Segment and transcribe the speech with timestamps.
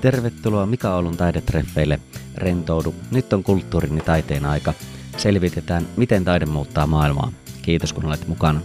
[0.00, 2.00] Tervetuloa Mika Oulun taidetreffeille.
[2.34, 2.94] Rentoudu.
[3.10, 4.74] Nyt on kulttuurin ja taiteen aika.
[5.16, 7.32] Selvitetään, miten taide muuttaa maailmaa.
[7.62, 8.60] Kiitos kun olet mukana.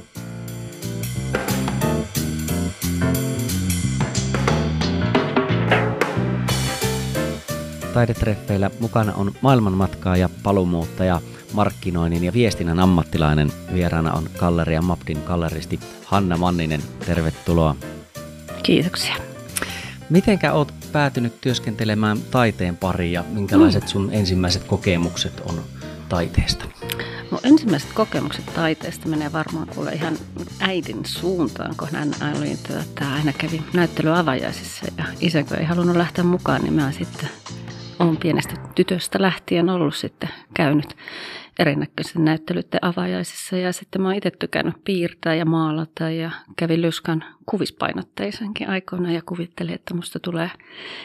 [7.94, 11.22] Taidetreffeillä mukana on maailmanmatkaaja, palumuuttaja,
[11.54, 13.52] markkinoinnin ja viestinnän ammattilainen.
[13.74, 16.82] Vieraana on Galleria Mapdin galleristi Hanna Manninen.
[17.06, 17.76] Tervetuloa.
[18.64, 19.25] Kiitoksia.
[20.10, 25.62] Mitenkä oot päätynyt työskentelemään taiteen pariin ja minkälaiset sun ensimmäiset kokemukset on
[26.10, 26.66] taiteesta?
[27.32, 30.18] Mun ensimmäiset kokemukset taiteesta menee varmaan kuule ihan
[30.60, 36.62] äidin suuntaan, kun hän oli, tuota, aina kävi näyttelyavajaisissa ja isäkö ei halunnut lähteä mukaan,
[36.62, 37.30] niin mä sitten
[38.00, 40.96] olen pienestä tytöstä lähtien ollut sitten käynyt
[41.60, 43.58] erinäköisen näyttelyiden avajaisissa.
[43.58, 49.22] Ja sitten mä oon itse tykännyt piirtää ja maalata ja kävin Lyskan kuvispainotteisenkin aikoina ja
[49.26, 50.52] kuvittelin, että musta tulee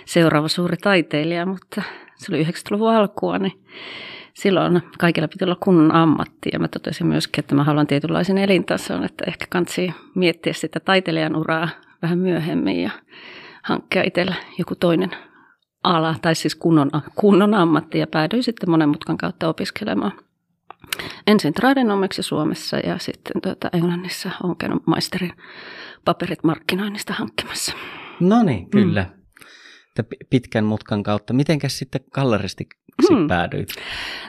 [0.04, 1.82] seuraava suuri taiteilija, mutta
[2.16, 3.52] se oli 90-luvun alkua, niin
[4.34, 6.50] silloin kaikilla piti olla kunnon ammatti.
[6.52, 11.36] Ja mä totesin myöskin, että mä haluan tietynlaisen elintason, että ehkä kansi miettiä sitä taiteilijan
[11.36, 11.68] uraa
[12.02, 12.90] vähän myöhemmin ja
[13.62, 15.10] hankkia itsellä joku toinen
[15.82, 20.12] ala, tai siis kunnon, kunnon ammatti, ja päädyin sitten monen mutkan kautta opiskelemaan.
[21.26, 25.32] Ensin tradenomiksi Suomessa ja sitten tuota Englannissa olen käynyt maisterin
[26.04, 27.72] paperit markkinoinnista hankkimassa.
[28.20, 29.02] No niin, kyllä.
[29.02, 29.20] Mm.
[30.30, 31.32] Pitkän mutkan kautta.
[31.32, 33.28] Mitenkäs sitten galleristiksi hmm.
[33.28, 33.68] päädyit?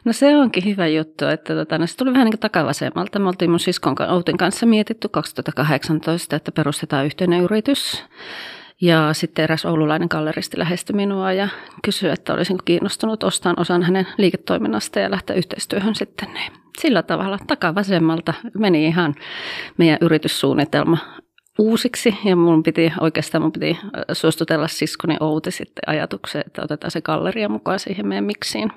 [0.05, 3.19] No se onkin hyvä juttu, että tota, no se tuli vähän niin kuin takavasemmalta.
[3.19, 8.03] Me oltiin mun siskon Outin kanssa mietitty 2018, että perustetaan yhteinen yritys.
[8.81, 11.47] Ja sitten eräs oululainen galleristi lähestyi minua ja
[11.83, 16.33] kysyi, että olisinko kiinnostunut ostamaan osan hänen liiketoiminnasta ja lähteä yhteistyöhön sitten.
[16.33, 19.15] Niin sillä tavalla takavasemmalta meni ihan
[19.77, 20.97] meidän yrityssuunnitelma
[21.59, 23.77] uusiksi ja mun piti oikeastaan mun piti
[24.13, 28.71] suostutella siskoni Outi sitten ajatukseen, että otetaan se galleria mukaan siihen meidän miksiin.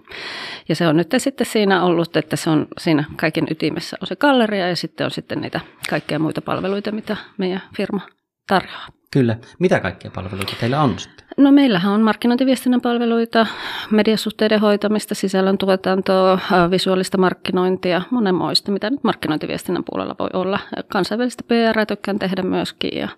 [0.69, 4.17] Ja se on nyt sitten siinä ollut, että se on siinä kaiken ytimessä on se
[4.17, 5.61] galleria ja sitten on sitten niitä
[5.91, 8.01] kaikkia muita palveluita, mitä meidän firma
[8.49, 8.87] tarjoaa.
[9.15, 9.37] Kyllä.
[9.59, 11.27] Mitä kaikkia palveluita teillä on sitten?
[11.37, 13.47] No meillähän on markkinointiviestinnän palveluita,
[13.91, 16.39] mediasuhteiden hoitamista, sisällön tuotantoa,
[16.71, 20.59] visuaalista markkinointia, monenmoista, mitä nyt markkinointiviestinnän puolella voi olla.
[20.89, 23.09] Kansainvälistä PR tykkään tehdä myöskin ja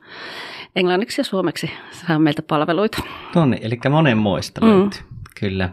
[0.76, 3.02] englanniksi ja suomeksi saa meiltä palveluita.
[3.34, 4.68] Niin, eli monenmoista mm.
[4.68, 5.00] löytyy.
[5.40, 5.70] Kyllä.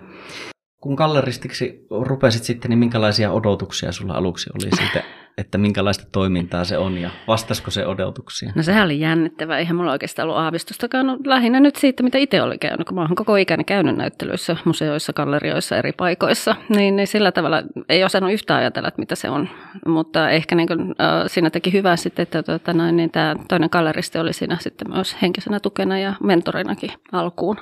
[0.84, 5.04] Kun galleristiksi rupesit sitten, niin minkälaisia odotuksia sulla aluksi oli siitä
[5.38, 8.52] että minkälaista toimintaa se on ja vastasiko se odotuksia?
[8.56, 9.58] No sehän oli jännittävää.
[9.58, 11.08] Eihän mulla oikeastaan ollut aavistustakaan.
[11.08, 14.58] No, lähinnä nyt siitä, mitä itse oli käynyt, kun mä oon koko ikäni käynyt näyttelyissä,
[14.66, 16.56] museoissa, gallerioissa, eri paikoissa.
[16.70, 19.50] Niin, niin sillä tavalla ei osannut yhtään ajatella, että mitä se on.
[19.86, 23.70] Mutta ehkä niin kuin, äh, siinä teki hyvää sitten, että tuota, noin, niin tämä toinen
[23.72, 27.58] galleristi oli siinä sitten myös henkisenä tukena ja mentorinakin alkuun.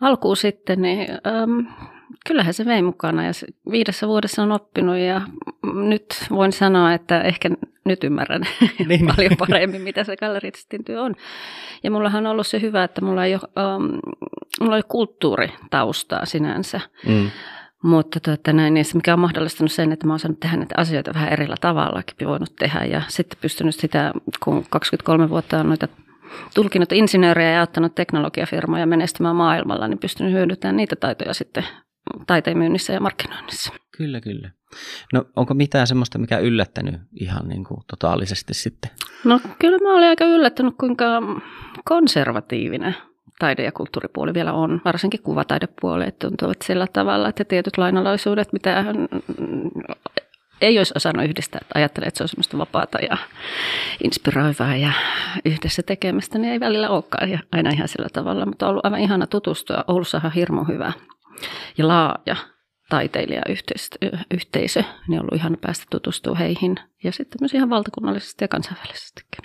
[0.00, 1.60] Alkuun sitten, niin ähm,
[2.28, 3.32] kyllähän se vei mukana ja
[3.70, 5.20] viidessä vuodessa on oppinut ja
[5.74, 7.50] nyt voin sanoa, että ehkä
[7.84, 8.42] nyt ymmärrän
[8.88, 9.06] niin.
[9.06, 11.14] paljon paremmin, mitä se galleristin työ on.
[11.82, 13.82] Ja mullahan on ollut se hyvä, että mulla ei ole, um,
[14.60, 16.80] mulla ei ole kulttuuritaustaa sinänsä.
[17.06, 17.30] Mm.
[17.82, 20.74] Mutta tuota, näin, niin se mikä on mahdollistanut sen, että mä oon saanut tehdä näitä
[20.78, 22.84] asioita vähän erillä tavallakin voinut tehdä.
[22.84, 24.12] Ja sitten pystynyt sitä,
[24.44, 25.88] kun 23 vuotta on noita
[26.54, 31.64] tulkinut insinööriä ja auttanut teknologiafirmoja menestymään maailmalla, niin pystynyt hyödyntämään niitä taitoja sitten
[32.26, 33.72] taiteen myynnissä ja markkinoinnissa.
[33.96, 34.50] Kyllä, kyllä.
[35.12, 38.90] No onko mitään semmoista, mikä yllättänyt ihan niin kuin totaalisesti sitten?
[39.24, 41.04] No kyllä mä olin aika yllättänyt, kuinka
[41.84, 42.96] konservatiivinen
[43.38, 48.84] taide- ja kulttuuripuoli vielä on, varsinkin kuvataidepuoli, että tuntuvat sillä tavalla, että tietyt lainalaisuudet, mitä
[50.60, 53.16] ei olisi osannut yhdistää, että ajattelee, että se on semmoista vapaata ja
[54.04, 54.92] inspiroivaa ja
[55.44, 59.26] yhdessä tekemistä, niin ei välillä olekaan aina ihan sillä tavalla, mutta on ollut aivan ihana
[59.26, 59.84] tutustua.
[59.88, 60.92] Oulussahan on hirmu hyvä
[61.78, 62.36] ja laaja
[62.88, 69.44] taiteilijayhteisö, niin on ollut ihan päästä tutustua heihin ja sitten myös ihan valtakunnallisesti ja kansainvälisestikin.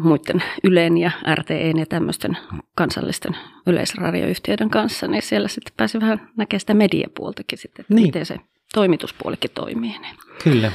[0.00, 2.38] muiden Ylen ja RTEn ja tämmöisten
[2.74, 3.36] kansallisten
[3.66, 8.06] yleisradioyhtiöiden kanssa, niin siellä sitten pääsi vähän näkemään sitä mediapuoltakin sitten, että niin.
[8.06, 8.36] miten se
[8.74, 9.98] toimituspuolikin toimii.
[9.98, 10.72] Niin Kyllä.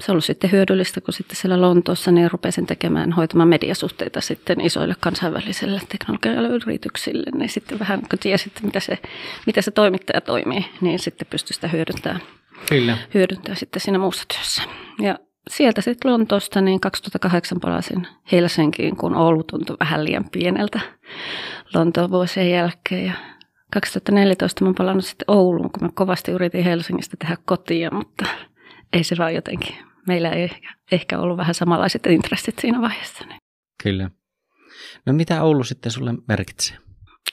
[0.00, 4.60] Se on ollut sitten hyödyllistä, kun sitten siellä Lontoossa niin rupesin tekemään, hoitamaan mediasuhteita sitten
[4.60, 8.98] isoille kansainvälisille teknologiayrityksille, niin sitten vähän kun tiesit, mitä se,
[9.46, 12.22] mitä se toimittaja toimii, niin sitten pystyi sitä hyödyntämään,
[12.68, 12.98] Kyllä.
[13.14, 14.62] hyödyntämään sitten siinä muussa työssä.
[15.00, 15.18] Ja
[15.50, 20.80] sieltä sitten Lontoosta niin 2008 palasin Helsinkiin, kun Oulu tuntui vähän liian pieneltä
[21.74, 23.06] Lontoon vuosien jälkeen.
[23.06, 23.12] Ja
[23.72, 28.24] 2014 mä palannut sitten Ouluun, kun mä kovasti yritin Helsingistä tehdä kotia, mutta
[28.92, 29.74] ei se vaan jotenkin.
[30.06, 30.50] Meillä ei
[30.92, 33.24] ehkä ollut vähän samanlaiset intressit siinä vaiheessa.
[33.24, 33.38] Niin.
[33.82, 34.10] Kyllä.
[35.06, 36.76] No mitä Oulu sitten sulle merkitsee?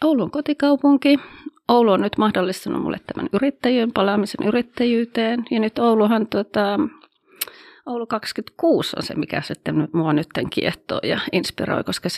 [0.04, 1.20] Oulu on kotikaupunki.
[1.68, 5.46] Oulu on nyt mahdollistanut mulle tämän yrittäjien palaamisen yrittäjyyteen.
[5.52, 6.80] Ja nyt Ouluhan tota,
[7.88, 12.10] Oulu 26 on se, mikä sitten mua nyt kiehtoo ja inspiroi, koska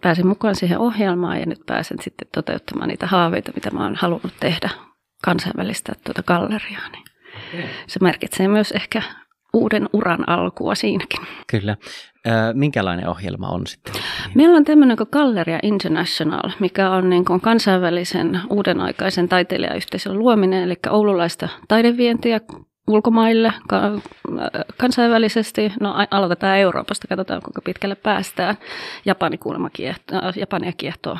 [0.00, 4.32] pääsin mukaan siihen ohjelmaan ja nyt pääsen sitten toteuttamaan niitä haaveita, mitä mä oon halunnut
[4.40, 4.70] tehdä
[5.24, 6.88] kansainvälistä tuota galleriaa.
[6.92, 7.04] Niin
[7.86, 9.02] se merkitsee myös ehkä
[9.52, 11.20] uuden uran alkua siinäkin.
[11.50, 11.76] Kyllä.
[12.54, 13.94] Minkälainen ohjelma on sitten?
[14.34, 20.74] Meillä on tämmöinen kuin Galleria International, mikä on niin kuin kansainvälisen uudenaikaisen taiteilijayhteisön luominen, eli
[20.90, 22.40] oululaista taidevientiä
[22.90, 23.52] ulkomaille
[24.76, 25.72] kansainvälisesti.
[25.80, 28.56] No aloitetaan Euroopasta, katsotaan kuinka pitkälle päästään.
[29.04, 31.18] Japani kuulemma kiehtoo, Japania kiehtoo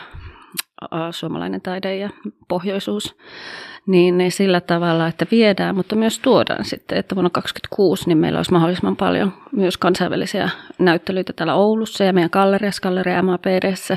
[1.10, 2.10] suomalainen taide ja
[2.48, 3.16] pohjoisuus,
[3.86, 8.38] niin, niin sillä tavalla, että viedään, mutta myös tuodaan sitten, että vuonna 2026 niin meillä
[8.38, 13.96] olisi mahdollisimman paljon myös kansainvälisiä näyttelyitä täällä Oulussa ja meidän galleriassa, galleria MAPDssä,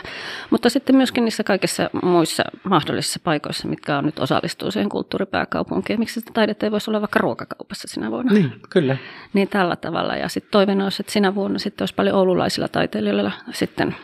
[0.50, 6.00] mutta sitten myöskin niissä kaikissa muissa mahdollisissa paikoissa, mitkä on nyt osallistuu siihen kulttuuripääkaupunkiin.
[6.00, 8.34] Miksi sitä taidetta ei voisi olla vaikka ruokakaupassa sinä vuonna?
[8.34, 8.98] Niin, kyllä.
[9.34, 10.16] Niin tällä tavalla.
[10.16, 13.96] Ja sitten toiveena olisi, että sinä vuonna sitten olisi paljon oululaisilla taiteilijoilla sitten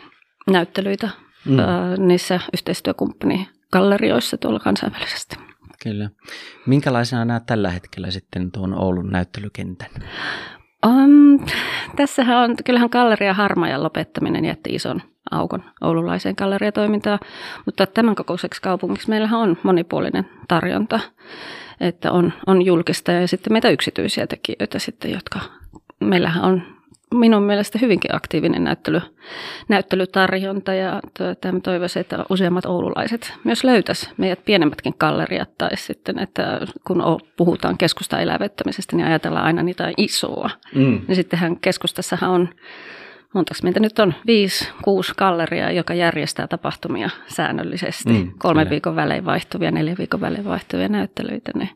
[0.50, 1.10] näyttelyitä
[1.46, 2.08] mm.
[2.08, 5.36] niissä yhteistyökumppanigallerioissa tuolla kansainvälisesti.
[5.84, 6.10] Kyllä.
[6.66, 9.90] Minkälaisena näet tällä hetkellä sitten tuon Oulun näyttelykentän?
[10.88, 11.46] Um,
[11.96, 15.02] tässähän on, kyllähän galleria Harmajan lopettaminen jätti ison
[15.32, 17.20] aukon oululaiseen galleriatoimintaan,
[17.66, 21.00] mutta tämän kokoiseksi kaupungiksi meillähän on monipuolinen tarjonta,
[21.80, 25.40] että on, on julkista ja sitten meitä yksityisiä tekijöitä sitten, jotka
[26.00, 26.79] meillähän on
[27.14, 29.02] minun mielestä hyvinkin aktiivinen näyttely,
[29.68, 36.60] näyttelytarjonta ja tuota, toivoisin, että useammat oululaiset myös löytäisi meidät pienemmätkin galleriat tai sitten, että
[36.88, 37.04] kun
[37.38, 40.50] puhutaan keskusta elävyttämisestä, niin ajatellaan aina niitä isoa.
[40.76, 41.02] Mm.
[41.08, 42.50] Niin sittenhän keskustassahan on
[43.34, 48.14] montako meitä nyt on, viisi, kuusi galleria, joka järjestää tapahtumia säännöllisesti.
[48.14, 48.70] Mm, Kolme kyllä.
[48.70, 51.52] viikon välein vaihtuvia, neljä viikon välein vaihtuvia näyttelyitä.
[51.56, 51.70] Niin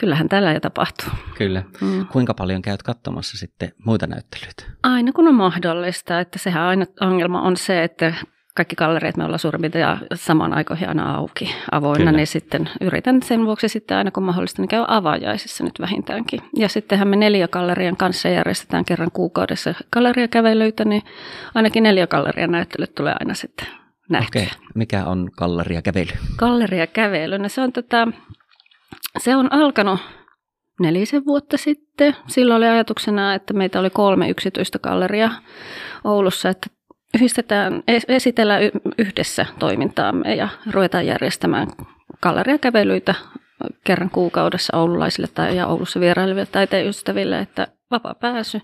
[0.00, 1.08] Kyllähän tällä jo tapahtuu.
[1.38, 1.62] Kyllä.
[1.80, 2.06] Mm.
[2.06, 4.64] Kuinka paljon käyt katsomassa sitten muita näyttelyitä?
[4.82, 6.20] Aina kun on mahdollista.
[6.20, 8.14] Että sehän aina ongelma on se, että
[8.56, 12.12] kaikki galleriat me ollaan suurin piirtein ja samaan aikoihin aina auki avoinna, Kyllä.
[12.12, 16.40] niin sitten yritän sen vuoksi sitten aina kun mahdollista, niin käy avajaisissa nyt vähintäänkin.
[16.56, 21.02] Ja sittenhän me neljä gallerian kanssa järjestetään kerran kuukaudessa galleriakävelyitä, niin
[21.54, 23.66] ainakin neljä gallerian näyttelyt tulee aina sitten
[24.08, 24.42] nähtyä.
[24.42, 26.12] Okei, mikä on galleriakävely?
[26.36, 28.08] Galleriakävely, no se on tota,
[29.18, 30.00] se on alkanut
[30.80, 32.16] nelisen vuotta sitten.
[32.26, 35.30] Silloin oli ajatuksena, että meitä oli kolme yksityistä galleria
[36.04, 36.66] Oulussa, että
[37.14, 38.62] yhdistetään, esitellään
[38.98, 41.68] yhdessä toimintaamme ja ruvetaan järjestämään
[42.22, 43.14] galleriakävelyitä
[43.84, 48.60] kerran kuukaudessa oululaisille tai, ja Oulussa vieraileville taiteenystäville, että vapaa pääsy.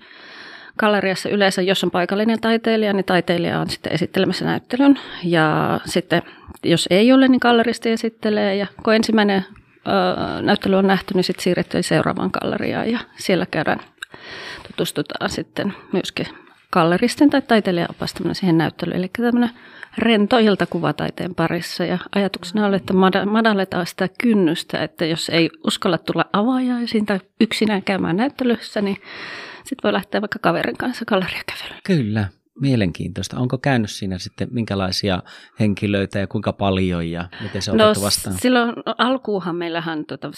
[0.78, 4.98] Galleriassa yleensä, jos on paikallinen taiteilija, niin taiteilija on sitten esittelemässä näyttelyn.
[5.24, 6.22] Ja sitten,
[6.64, 8.56] jos ei ole, niin galleristi esittelee.
[8.56, 9.44] Ja kun ensimmäinen
[10.42, 13.80] näyttely on nähty, niin sitten siirrettiin seuraavaan galleriaan ja siellä käydään,
[14.66, 16.26] tutustutaan sitten myöskin
[16.72, 17.88] galleristin tai taiteilijan
[18.32, 18.96] siihen näyttelyyn.
[18.96, 19.50] Eli tämmöinen
[19.98, 22.94] rento ilta kuvataiteen parissa ja ajatuksena oli, että
[23.26, 28.96] madalletaan sitä kynnystä, että jos ei uskalla tulla avaajaisiin tai yksinään käymään näyttelyssä, niin
[29.64, 31.80] sitten voi lähteä vaikka kaverin kanssa galleriakävelyyn.
[31.84, 32.28] Kyllä.
[32.60, 33.38] Mielenkiintoista.
[33.38, 35.22] Onko käynyt siinä sitten minkälaisia
[35.60, 38.36] henkilöitä ja kuinka paljon ja miten se on no, otettu vastaan?
[38.38, 40.30] Silloin alkuuhan meillähän, tuota,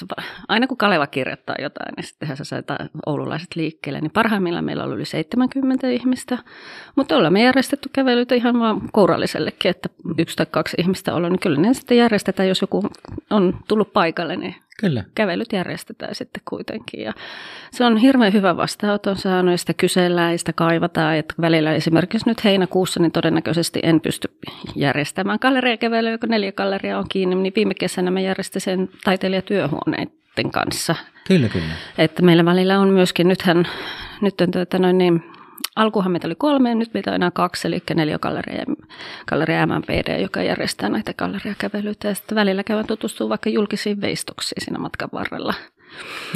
[0.49, 2.63] aina kun Kaleva kirjoittaa jotain, niin sittenhän se sai
[3.07, 6.39] oululaiset liikkeelle, niin parhaimmillaan meillä oli yli 70 ihmistä,
[6.97, 11.41] mutta ollaan me järjestetty kävelyitä ihan vaan kourallisellekin, että yksi tai kaksi ihmistä olla, niin
[11.41, 12.83] kyllä ne sitten järjestetään, jos joku
[13.31, 15.05] on tullut paikalle, niin Kyllä.
[15.15, 17.01] kävelyt järjestetään sitten kuitenkin.
[17.01, 17.13] Ja
[17.71, 21.17] se on hirveän hyvä vastaanoton saanut ja sitä kysellään ja sitä kaivataan.
[21.17, 24.29] Että välillä esimerkiksi nyt heinäkuussa niin todennäköisesti en pysty
[24.77, 27.35] järjestämään galleriakävelyä, kun neljä galleriaa on kiinni.
[27.35, 30.95] Niin viime kesänä mä järjestin sen taiteilijatyöhuoneiden kanssa.
[31.27, 31.75] Kyllä, kyllä.
[31.99, 33.69] Että meillä välillä on myöskin, nythän,
[34.21, 35.23] nyt on tuota noin niin,
[35.77, 38.65] alkuhan meitä oli kolme, nyt meitä on enää kaksi, eli neljä galleria,
[39.27, 42.09] galleria MMPD, joka järjestää näitä galleriakävelyitä.
[42.09, 45.55] Ja sitten välillä käydään tutustua vaikka julkisiin veistoksiin siinä matkan varrella.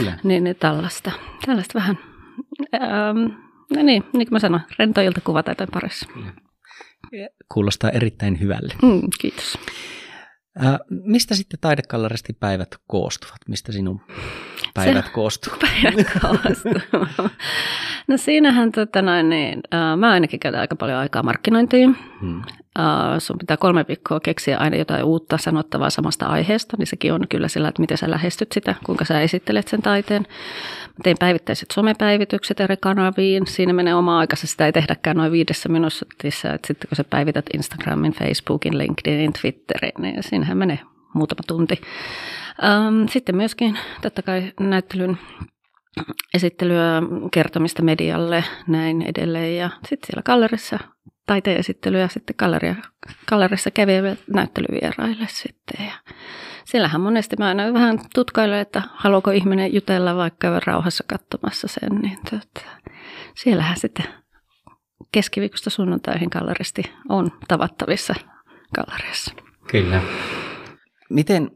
[0.05, 0.13] Ja.
[0.23, 1.11] Niin, niin tällaista,
[1.47, 1.99] tällaista vähän,
[2.75, 3.19] ähm,
[3.77, 6.09] no niin, niin kuin mä sanoin, rentoilta kuvataiteen parissa.
[7.53, 8.75] Kuulostaa erittäin hyvälle.
[8.83, 9.59] Mm, kiitos.
[10.65, 13.39] Äh, mistä sitten taidekallaristi päivät koostuvat?
[13.49, 14.01] Mistä sinun
[14.75, 15.53] päivät se, koostuu?
[15.83, 17.01] Päivät koostuu.
[18.09, 21.97] no siinähän tota noin, niin, äh, mä ainakin käytän aika paljon aikaa markkinointiin.
[22.21, 22.43] Hmm.
[22.79, 27.29] Äh, sun pitää kolme viikkoa keksiä aina jotain uutta sanottavaa samasta aiheesta, niin sekin on
[27.29, 30.23] kyllä sillä, että miten sä lähestyt sitä, kuinka sä esittelet sen taiteen.
[30.87, 33.47] Mä tein päivittäiset somepäivitykset eri kanaviin.
[33.47, 36.53] Siinä menee oma aikansa, sitä ei tehdäkään noin viidessä minuutissa.
[36.55, 40.79] Että sitten kun sä päivität Instagramin, Facebookin, LinkedInin, Twitterin, niin siinähän menee
[41.15, 41.81] muutama tunti.
[42.65, 45.19] Ähm, sitten myöskin totta kai näyttelyn
[46.35, 49.57] esittelyä, kertomista medialle, näin edelleen.
[49.57, 50.79] Ja sitten siellä gallerissa
[51.29, 52.75] taiteen esittelyä sitten galleria,
[53.29, 55.87] gallerissa käviville näyttelyvieraille sitten.
[55.87, 55.93] Ja
[56.65, 62.19] siellähän monesti mä aina vähän tutkailen, että haluaako ihminen jutella vaikka rauhassa katsomassa sen, niin
[62.31, 62.67] tota,
[63.37, 64.07] siellähän sitten
[65.13, 68.15] keskiviikosta sunnuntaihin galleristi on tavattavissa
[68.75, 69.35] galleriassa.
[69.71, 70.03] Kyllä.
[71.11, 71.51] Miten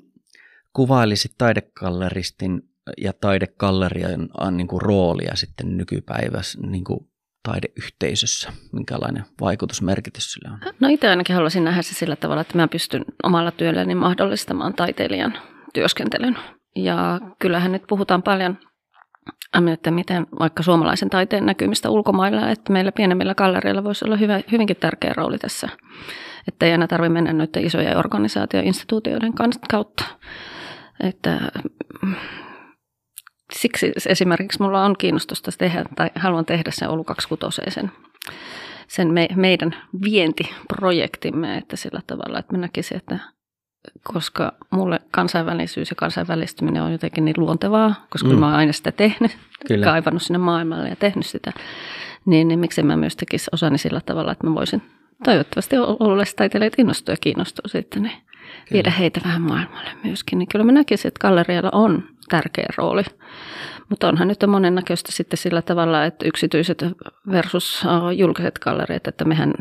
[0.73, 2.63] kuvailisit taidekalleristin
[2.99, 7.12] ja taidekallerian niin kuin roolia sitten nykypäivässä niin kuin
[7.43, 8.53] taideyhteisössä?
[8.73, 10.73] Minkälainen vaikutusmerkitys sillä on?
[10.81, 15.35] No itse ainakin haluaisin nähdä se sillä tavalla, että mä pystyn omalla työlläni mahdollistamaan taiteilijan
[15.75, 16.39] työskentelyn.
[16.77, 18.59] Ja kyllähän nyt puhutaan paljon,
[19.73, 24.77] että miten vaikka suomalaisen taiteen näkymistä ulkomailla, että meillä pienemmillä gallereilla voisi olla hyvä, hyvinkin
[24.77, 25.69] tärkeä rooli tässä.
[26.49, 29.33] Että ei aina tarvitse mennä noiden isojen organisaatioinstituutioiden
[29.71, 30.05] kautta.
[31.01, 31.41] Että
[33.55, 37.93] siksi esimerkiksi mulla on kiinnostusta tehdä, tai haluan tehdä sen Oulu 26 sen,
[38.89, 43.19] sen me, meidän vientiprojektimme, että sillä tavalla, että mä näkisin, että
[44.03, 48.39] koska mulle kansainvälisyys ja kansainvälistyminen on jotenkin niin luontevaa, koska mm.
[48.39, 49.85] mä oon aina sitä tehnyt, Kyllä.
[49.85, 51.53] kaivannut sinne maailmalle ja tehnyt sitä,
[52.27, 54.83] niin, niin miksi mä myös tekisi osani sillä tavalla, että mä voisin
[55.25, 58.17] toivottavasti ollessa taiteilijat innostua ja kiinnostua sitten, niin
[58.73, 60.39] viedä heitä vähän maailmalle myöskin.
[60.39, 63.03] Niin kyllä mä näkisin, että gallerialla on tärkeä rooli.
[63.89, 66.85] Mutta onhan nyt monennäköistä sitten sillä tavalla, että yksityiset
[67.31, 67.83] versus
[68.17, 69.55] julkiset galleriat, että mehän,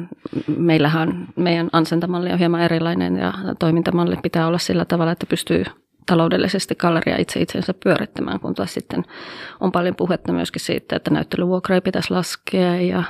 [0.58, 5.64] meillähän meidän ansentamalli on hieman erilainen ja toimintamalli pitää olla sillä tavalla, että pystyy
[6.06, 9.04] taloudellisesti galleria itse itsensä pyörittämään, kun taas sitten
[9.60, 13.04] on paljon puhetta myöskin siitä, että näyttelyvuokra ei pitäisi laskea ja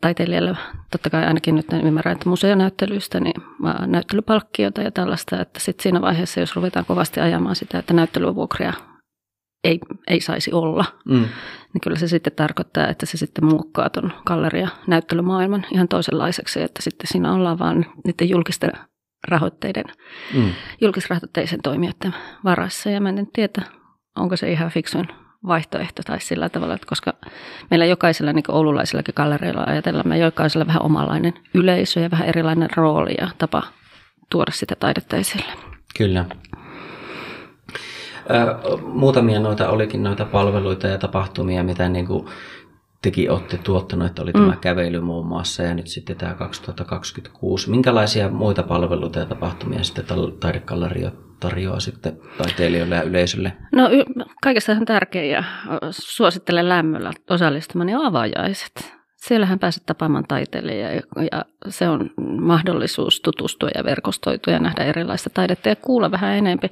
[0.00, 0.56] taiteilijalle,
[0.90, 3.42] totta kai ainakin nyt ymmärrän, että museonäyttelyistä, niin
[3.86, 8.72] näyttelypalkkiota ja tällaista, että sitten siinä vaiheessa, jos ruvetaan kovasti ajamaan sitä, että näyttelyvuokria
[9.64, 11.24] ei, ei saisi olla, mm.
[11.72, 16.82] niin kyllä se sitten tarkoittaa, että se sitten muokkaa tuon galleria näyttelymaailman ihan toisenlaiseksi, että
[16.82, 18.72] sitten siinä ollaan vaan niiden julkisten
[19.28, 19.84] rahoitteiden,
[20.34, 20.50] mm.
[20.80, 22.14] julkisrahoitteisen toimijoiden
[22.44, 22.90] varassa.
[22.90, 23.62] Ja mä en tiedä,
[24.16, 25.08] onko se ihan fiksuin
[25.46, 27.12] vaihtoehto tai sillä tavalla, että koska
[27.70, 33.14] meillä jokaisella niin oululaisillakin gallereilla ajatellaan, me jokaisella vähän omanlainen yleisö ja vähän erilainen rooli
[33.18, 33.62] ja tapa
[34.30, 35.52] tuoda sitä taidetta esille.
[35.98, 36.24] Kyllä.
[38.86, 42.26] muutamia noita olikin noita palveluita ja tapahtumia, mitä niin kuin
[43.02, 44.40] tekin olette tuottanut, että oli mm.
[44.40, 47.70] tämä kävely muun muassa ja nyt sitten tämä 2026.
[47.70, 50.04] Minkälaisia muita palveluita ja tapahtumia sitten
[50.40, 51.10] taidekallerio
[51.40, 53.52] tarjoaa sitten taiteilijoille ja yleisölle?
[53.72, 53.88] No
[54.44, 55.44] kaikesta on tärkeä ja
[55.90, 58.94] suosittelen lämmöllä osallistumaan niin avajaiset.
[59.16, 62.10] Siellähän pääset tapaamaan taiteilijaa ja, ja se on
[62.40, 66.70] mahdollisuus tutustua ja verkostoitua ja nähdä erilaista taidetta ja kuulla vähän enemmän.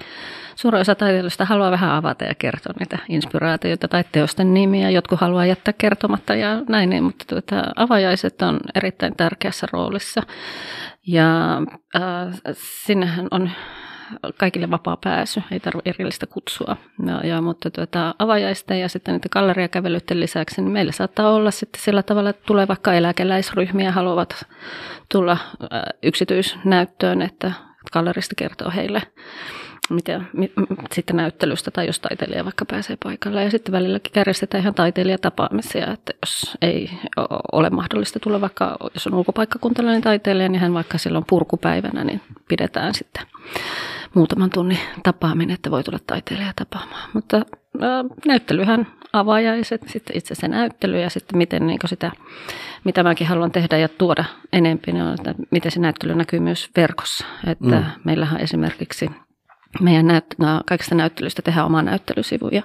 [0.57, 4.91] Suurin osa taiteilijoista haluaa vähän avata ja kertoa niitä inspiraatioita tai teosten nimiä.
[4.91, 10.23] Jotkut haluaa jättää kertomatta ja näin, niin, mutta tuota, avajaiset on erittäin tärkeässä roolissa.
[11.07, 11.57] Ja
[11.97, 13.50] äh, sinnehän on
[14.37, 16.76] kaikille vapaa pääsy, ei tarvitse erillistä kutsua.
[17.07, 21.83] Ja, ja, mutta tuota, avajaisten ja sitten niiden galleriakävelyiden lisäksi, niin meillä saattaa olla sitten
[21.83, 24.47] sillä tavalla, että tulee vaikka eläkeläisryhmiä haluavat
[25.09, 25.37] tulla
[26.02, 27.52] yksityisnäyttöön, että
[27.92, 29.02] gallerista kertoo heille
[29.91, 30.53] mitä, mit,
[30.93, 33.45] sitten näyttelystä tai jos taiteilija vaikka pääsee paikalle.
[33.45, 36.91] Ja sitten välilläkin järjestetään ihan taiteilijatapaamisia, että jos ei
[37.53, 42.95] ole mahdollista tulla vaikka, jos on ulkopaikkakuntalainen taiteilija, niin hän vaikka silloin purkupäivänä, niin pidetään
[42.95, 43.27] sitten
[44.15, 47.11] muutaman tunnin tapaaminen, että voi tulla taiteilija tapaamaan.
[47.12, 47.43] Mutta ä,
[48.27, 52.12] näyttelyhän avajaiset, sitten itse se näyttely ja sitten miten niin sitä,
[52.85, 56.71] mitä mäkin haluan tehdä ja tuoda enemmän, niin on, että miten se näyttely näkyy myös
[56.77, 57.27] verkossa.
[57.47, 57.85] Että mm.
[58.05, 59.11] meillähän esimerkiksi
[59.81, 60.25] meidän näyt,
[60.67, 62.62] kaikista näyttelyistä tehdään oma näyttelysivu ja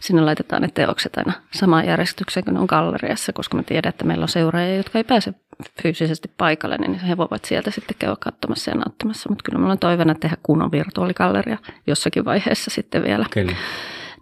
[0.00, 4.04] sinne laitetaan ne teokset aina samaan järjestykseen kuin ne on galleriassa, koska me tiedän, että
[4.04, 5.34] meillä on seuraajia, jotka ei pääse
[5.82, 9.28] fyysisesti paikalle, niin he voivat sieltä sitten käydä katsomassa ja nauttimassa.
[9.28, 13.26] Mutta kyllä meillä on toiveena tehdä kunnon virtuaaligalleria jossakin vaiheessa sitten vielä.
[13.30, 13.52] Kyllä.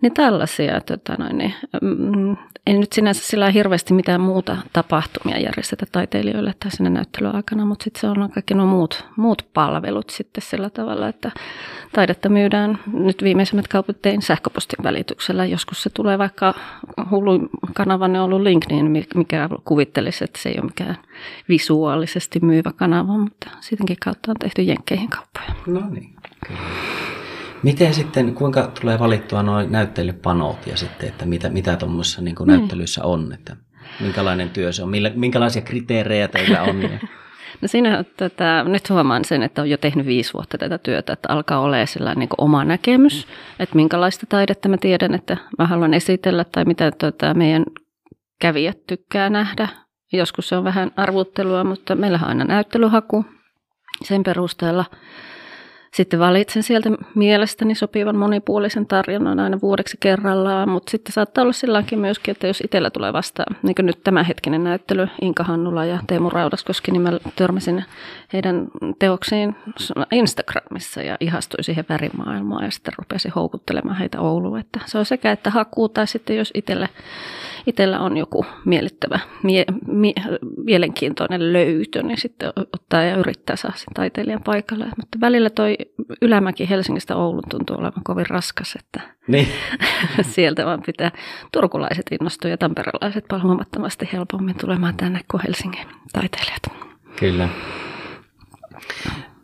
[0.00, 5.86] Niin tällaisia, tota noin, niin, mm, ei nyt sinänsä sillä hirveästi mitään muuta tapahtumia järjestetä
[5.92, 10.70] taiteilijoille tai sinne näyttelyaikana, mutta sitten se on kaikki nuo muut, muut palvelut sitten sillä
[10.70, 11.30] tavalla, että
[11.92, 15.44] taidetta myydään nyt viimeisimmät kaupat tein sähköpostin välityksellä.
[15.46, 16.54] Joskus se tulee vaikka
[17.10, 20.96] hullu kanavanne on ollut link, niin mikä kuvittelisi, että se ei ole mikään
[21.48, 25.54] visuaalisesti myyvä kanava, mutta siitäkin kautta on tehty jenkkeihin kauppoja.
[25.66, 26.14] No niin,
[26.46, 26.60] kyllä.
[27.62, 33.04] Miten sitten, kuinka tulee valittua nuo näyttelypanot ja sitten, että mitä, mitä tuommoisessa niin näyttelyissä
[33.04, 33.56] on, että
[34.00, 36.80] minkälainen työ se on, millä, minkälaisia kriteerejä teillä on?
[37.60, 41.32] No siinä tätä, nyt huomaan sen, että olen jo tehnyt viisi vuotta tätä työtä, että
[41.32, 41.76] alkaa olla
[42.16, 43.26] niin oma näkemys,
[43.58, 47.64] että minkälaista taidetta mä tiedän, että mä haluan esitellä tai mitä tota, meidän
[48.40, 49.68] kävijät tykkää nähdä.
[50.12, 53.24] Joskus se on vähän arvuttelua, mutta meillä on aina näyttelyhaku
[54.04, 54.84] sen perusteella–
[55.94, 61.98] sitten valitsen sieltä mielestäni sopivan monipuolisen tarjonnan aina vuodeksi kerrallaan, mutta sitten saattaa olla silläkin
[61.98, 66.30] myöskin, että jos itsellä tulee vastaan, niin kuin nyt tämänhetkinen näyttely, Inka Hannula ja Teemu
[66.30, 67.84] Raudaskoski, niin mä törmäsin
[68.32, 69.56] heidän teoksiin
[70.12, 74.58] Instagramissa ja ihastuin siihen värimaailmaan ja sitten rupesin houkuttelemaan heitä Ouluun.
[74.58, 76.88] Että se on sekä, että hakuu tai sitten jos itselle
[77.66, 80.14] itsellä on joku miellyttävä, mie, mie,
[80.64, 84.84] mielenkiintoinen löytö, niin sitten ottaa ja yrittää saada sen taiteilijan paikalle.
[84.84, 85.76] Mutta välillä toi
[86.22, 89.48] ylämäki Helsingistä Oulun tuntuu olevan kovin raskas, että niin.
[90.34, 91.10] sieltä vaan pitää
[91.52, 96.62] turkulaiset innostua ja tamperelaiset paljon huomattavasti helpommin tulemaan tänne kuin Helsingin taiteilijat.
[97.16, 97.48] Kyllä.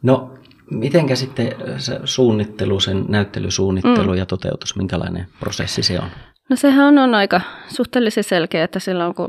[0.02, 0.34] No,
[0.70, 4.18] mitenkä sitten se suunnittelu, sen näyttelysuunnittelu mm.
[4.18, 6.08] ja toteutus, minkälainen prosessi se on?
[6.48, 9.28] No sehän on aika suhteellisen selkeä, että silloin kun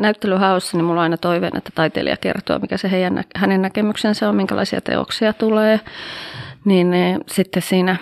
[0.00, 4.28] näyttely haussa, niin mulla on aina toiveen, että taiteilija kertoo, mikä se heidän, hänen näkemyksensä
[4.28, 5.80] on, minkälaisia teoksia tulee.
[6.64, 6.94] Niin
[7.26, 7.96] sitten siinä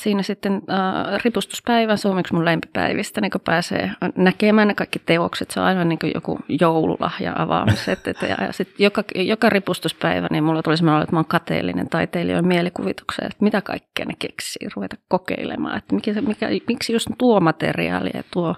[0.00, 5.50] siinä sitten äh, ripustuspäivä suomeksi mun lempipäivistä, niin kun pääsee näkemään ne kaikki teokset.
[5.50, 8.08] Se on aivan niin joku joululahja avaamiset.
[8.08, 11.88] Et, ja, ja sitten joka, joka ripustuspäivä, niin mulla tuli semmoinen, että mä oon kateellinen
[11.88, 15.78] taiteilijoiden mielikuvitukseen, että mitä kaikkea ne keksii, ruveta kokeilemaan.
[15.78, 18.56] Että mikä, mikä, miksi just tuo materiaali ja tuo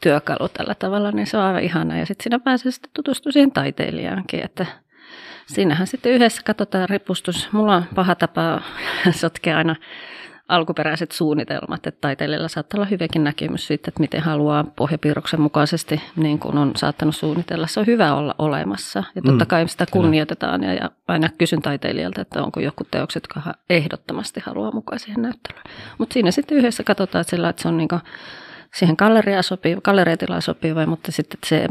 [0.00, 1.98] työkalu tällä tavalla, niin se on aivan ihana.
[1.98, 4.66] Ja sitten siinä pääsee sitten tutustumaan siihen taiteilijaankin, että
[5.46, 7.48] Siinähän sitten yhdessä katsotaan ripustus.
[7.52, 8.60] Mulla on paha tapa
[9.20, 9.76] sotkea aina
[10.52, 16.38] alkuperäiset suunnitelmat, että taiteilijalla saattaa olla hyväkin näkemys siitä, että miten haluaa pohjapiirroksen mukaisesti, niin
[16.38, 17.66] kuin on saattanut suunnitella.
[17.66, 21.62] Se on hyvä olla olemassa ja totta mm, kai sitä kunnioitetaan ja, ja aina kysyn
[21.62, 25.64] taiteilijalta, että onko joku teokset, jotka ehdottomasti haluaa mukaan siihen näyttelyyn.
[25.98, 27.88] Mutta siinä sitten yhdessä katsotaan sillä, että se on niin
[28.74, 31.66] siihen galleriaan sopiva, galleriatilaan sopiva, mutta sitten se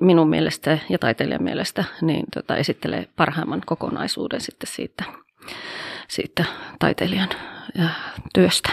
[0.00, 5.04] minun mielestä ja taiteilijan mielestä niin tota, esittelee parhaimman kokonaisuuden sitten siitä,
[6.08, 6.44] siitä
[6.78, 7.28] taiteilijan
[8.34, 8.70] työstä.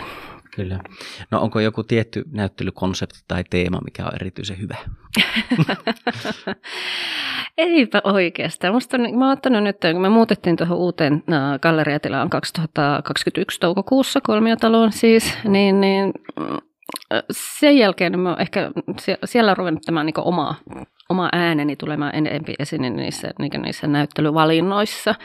[0.55, 0.79] Kyllä.
[1.31, 4.75] No onko joku tietty näyttelykonsepti tai teema, mikä on erityisen hyvä?
[7.58, 8.73] Eipä oikeastaan.
[8.73, 11.23] Musta, mä oon ottanut nyt, kun me muutettiin tuohon uuteen
[11.62, 16.13] galleriatilaan 2021 toukokuussa kolmiotaloon siis, niin, niin
[17.31, 18.71] sen jälkeen mä ehkä
[19.25, 20.55] siellä on ruvennut tämä niin oma,
[21.10, 25.15] oma ääneni tulemaan enemmän esiin niissä, niin niissä näyttelyvalinnoissa.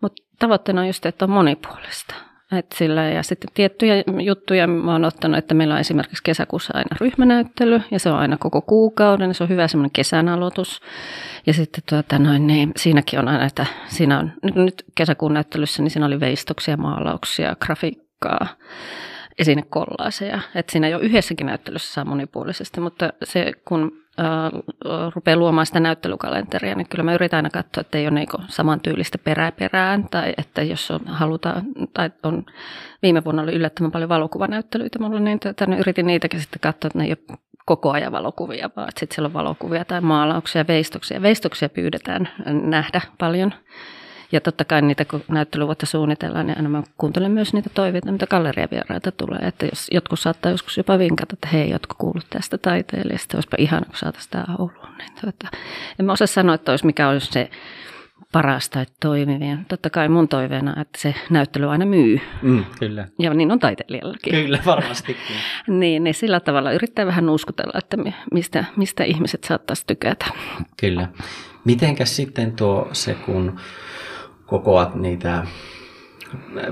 [0.00, 2.14] Mutta tavoitteena on just, että on monipuolista.
[2.52, 6.96] Et sillä, ja sitten tiettyjä juttuja mä oon ottanut, että meillä on esimerkiksi kesäkuussa aina
[7.00, 10.80] ryhmänäyttely, ja se on aina koko kuukauden, se on hyvä semmoinen kesän aloitus.
[11.46, 15.90] Ja sitten tuota, noin, niin, siinäkin on aina, että siinä on, nyt, kesäkuun näyttelyssä, niin
[15.90, 18.46] siinä oli veistoksia, maalauksia, grafiikkaa,
[19.38, 20.40] esinekollaaseja.
[20.54, 23.92] Että siinä jo yhdessäkin näyttelyssä saa monipuolisesti, mutta se kun
[25.14, 29.18] rupeaa luomaan sitä näyttelykalenteria, niin kyllä mä yritän aina katsoa, että ei ole niin samantyylistä
[29.18, 31.62] perää perään, tai että jos on, halutaan,
[31.94, 32.46] tai on
[33.02, 37.04] viime vuonna oli yllättävän paljon valokuvanäyttelyitä mulla, niin tota, yritin niitäkin sitten katsoa, että ne
[37.04, 41.22] ei ole koko ajan valokuvia, vaan sitten siellä on valokuvia tai maalauksia, veistoksia.
[41.22, 43.54] Veistoksia pyydetään nähdä paljon.
[44.32, 48.26] Ja totta kai niitä, kun näyttelyvuotta suunnitellaan, niin aina mä kuuntelen myös niitä toiveita, mitä
[48.26, 49.38] galleriavieraita tulee.
[49.42, 53.86] Että jos jotkut saattaa joskus jopa vinkata, että hei, jotkut kuulut tästä taiteilijasta, olisipa ihana,
[53.86, 54.98] kun saataisiin tämä Ouluun.
[54.98, 55.56] Niin tuota,
[55.98, 57.50] en mä osaa sanoa, että olisi mikä olisi se
[58.32, 59.66] paras tai toimivien.
[59.68, 62.20] Totta kai mun toiveena, että se näyttely aina myy.
[62.42, 63.08] Mm, kyllä.
[63.18, 64.34] Ja niin on taiteilijallakin.
[64.34, 65.36] Kyllä, varmastikin.
[65.80, 67.96] niin, niin sillä tavalla yrittää vähän uskutella, että
[68.32, 70.26] mistä, mistä ihmiset saattaisi tykätä.
[70.80, 71.08] Kyllä.
[71.64, 73.60] Mitenkäs sitten tuo se, kun
[74.48, 75.46] kokoat niitä,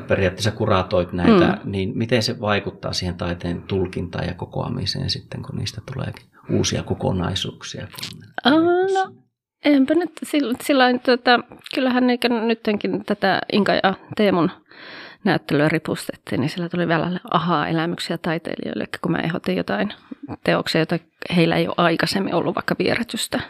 [0.08, 1.70] periaatteessa kuratoit näitä, mm.
[1.70, 6.12] niin miten se vaikuttaa siihen taiteen tulkintaan ja kokoamiseen sitten, kun niistä tulee
[6.50, 7.86] uusia kokonaisuuksia?
[8.44, 9.14] no,
[9.64, 11.40] enpä nyt sillä, sillä tota,
[11.74, 12.04] kyllähän
[12.46, 14.50] nytkin tätä Inka ja Teemun
[15.24, 19.92] näyttelyä ripustettiin, niin sillä tuli vielä ahaa-elämyksiä taiteilijoille, kun mä ehdotin jotain
[20.44, 20.98] teoksia, joita
[21.36, 23.40] heillä ei ole aikaisemmin ollut vaikka vieretystä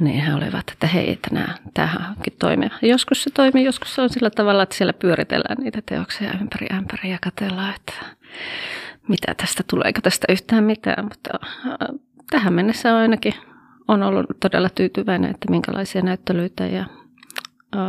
[0.00, 2.70] niin he olivat, että hei, että nämä, tämähän onkin toimia.
[2.82, 7.10] Joskus se toimii, joskus se on sillä tavalla, että siellä pyöritellään niitä teoksia ympäri ämpäri
[7.10, 7.92] ja katsellaan, että
[9.08, 11.04] mitä tästä tuleeko tästä yhtään mitään.
[11.04, 11.30] Mutta
[11.66, 11.76] äh,
[12.30, 13.34] tähän mennessä on ainakin
[13.88, 17.80] on ollut todella tyytyväinen, että minkälaisia näyttelyitä ja äh,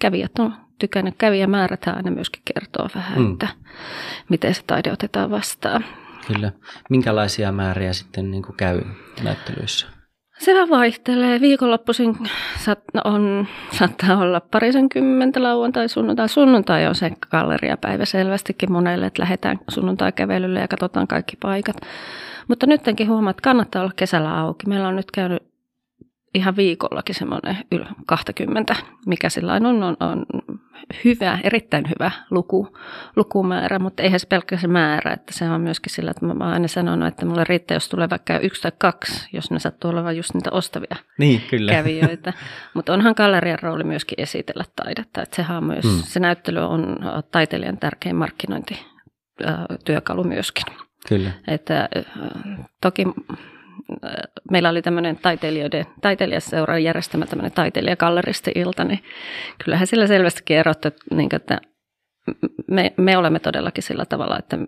[0.00, 1.14] kävijät on tykännyt.
[1.18, 3.32] Kävijämäärät aina myöskin kertoo vähän, mm.
[3.32, 3.48] että
[4.28, 5.84] miten se taide otetaan vastaan.
[6.26, 6.52] Kyllä.
[6.90, 8.80] Minkälaisia määriä sitten niin käy
[9.22, 9.95] näyttelyissä?
[10.38, 11.40] Se vaihtelee.
[11.40, 12.16] Viikonloppuisin
[12.94, 16.28] no on, saattaa olla parisenkymmentä lauantai, sunnuntai.
[16.28, 21.76] Sunnuntai on se galleriapäivä selvästikin monelle, että lähdetään sunnuntai-kävelylle ja katsotaan kaikki paikat.
[22.48, 24.66] Mutta nytkin huomaa, että kannattaa olla kesällä auki.
[24.66, 25.42] Meillä on nyt käynyt
[26.34, 30.26] ihan viikollakin semmoinen yli 20, mikä sillä on, on, on
[31.04, 32.76] hyvä, erittäin hyvä luku,
[33.16, 36.42] lukumäärä, mutta eihän se pelkkä se määrä, että se on myöskin sillä, että mä oon
[36.42, 40.16] aina sanonut, että mulle riittää, jos tulee vaikka yksi tai kaksi, jos ne sattuu olemaan
[40.16, 41.72] just niitä ostavia niin, kyllä.
[41.72, 42.32] kävijöitä.
[42.74, 46.02] mutta onhan gallerian rooli myöskin esitellä taidetta, että sehän on myös, hmm.
[46.04, 46.96] se näyttely on
[47.30, 50.64] taiteilijan tärkein markkinointityökalu myöskin.
[51.08, 51.30] Kyllä.
[51.48, 51.88] Että
[52.80, 53.04] toki
[54.50, 59.02] meillä oli tämmöinen taiteilijoiden, taiteilijaseuran järjestämä tämmöinen taiteilijagalleristi-ilta, niin
[59.64, 61.60] kyllähän sillä selvästi kerrottu, niin, että
[62.70, 64.58] me, me olemme todellakin sillä tavalla, että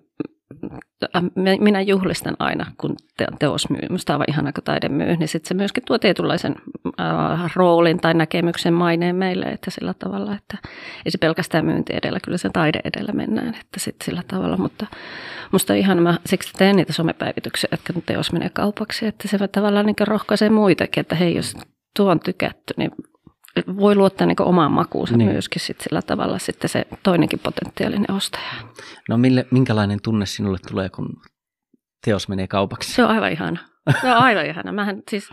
[1.61, 2.97] minä juhlistan aina, kun
[3.39, 3.81] teos myy.
[3.89, 5.17] Minusta aivan ihana, kun taide myy.
[5.17, 6.57] Niin sitten se myöskin tuo tietynlaisen
[7.01, 10.59] äh, roolin tai näkemyksen maineen meille, että sillä tavalla, että
[11.05, 14.57] ei se pelkästään myynti edellä, kyllä se taide edellä mennään, että sitten sillä tavalla.
[14.57, 14.87] Mutta
[15.53, 19.87] musta ihan mä siksi teen niitä somepäivityksiä, että kun teos menee kaupaksi, että se tavallaan
[19.87, 21.57] niin rohkaisee muitakin, että hei, jos
[21.97, 22.91] tuo on tykätty, niin
[23.77, 25.31] voi luottaa niin omaan makuunsa niin.
[25.31, 28.53] myöskin sit sillä tavalla sitten se toinenkin potentiaalinen ostaja.
[29.09, 31.09] No mille, minkälainen tunne sinulle tulee, kun
[32.05, 32.93] teos menee kaupaksi?
[32.93, 33.61] Se on aivan ihana.
[34.01, 34.73] Se on aivan ihana.
[34.73, 35.31] Mähän, siis,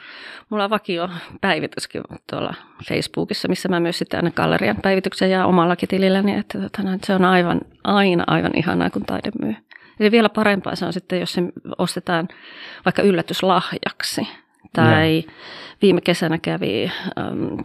[0.50, 1.10] mulla on vakio
[1.42, 2.54] päivityskin tuolla
[2.88, 7.26] Facebookissa, missä mä myös sitten aina gallerian päivityksen ja omallakin tililläni, että tota, se on
[7.26, 9.56] aivan, aina aivan ihanaa, kun taide myy.
[10.00, 11.42] Eli vielä parempaa se on sitten, jos se
[11.78, 12.28] ostetaan
[12.86, 14.28] vaikka yllätyslahjaksi.
[14.76, 15.32] Tai ja.
[15.82, 17.56] viime kesänä kävi ähm,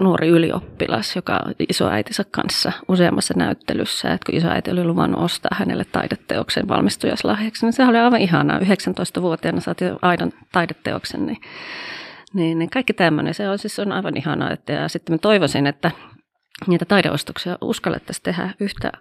[0.00, 6.68] nuori ylioppilas, joka isoäitinsä kanssa useammassa näyttelyssä, että kun isoäiti oli luvannut ostaa hänelle taideteoksen
[6.68, 8.58] valmistujaslahjaksi, niin se oli aivan ihanaa.
[8.58, 11.38] 19-vuotiaana saati aidon taideteoksen, niin,
[12.34, 14.50] niin, niin kaikki tämmöinen, se on siis on aivan ihanaa.
[14.50, 15.90] Että, ja sitten mä toivoisin, että
[16.66, 18.92] niitä taideostoksia uskallettaisiin tehdä yhtä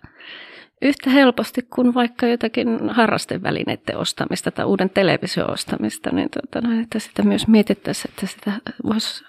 [0.82, 7.00] yhtä helposti kuin vaikka jotakin harrastevälineiden ostamista tai uuden television ostamista, niin tuota, no, että
[7.00, 8.52] sitä myös mietittäisiin, että sitä
[8.84, 9.24] voisi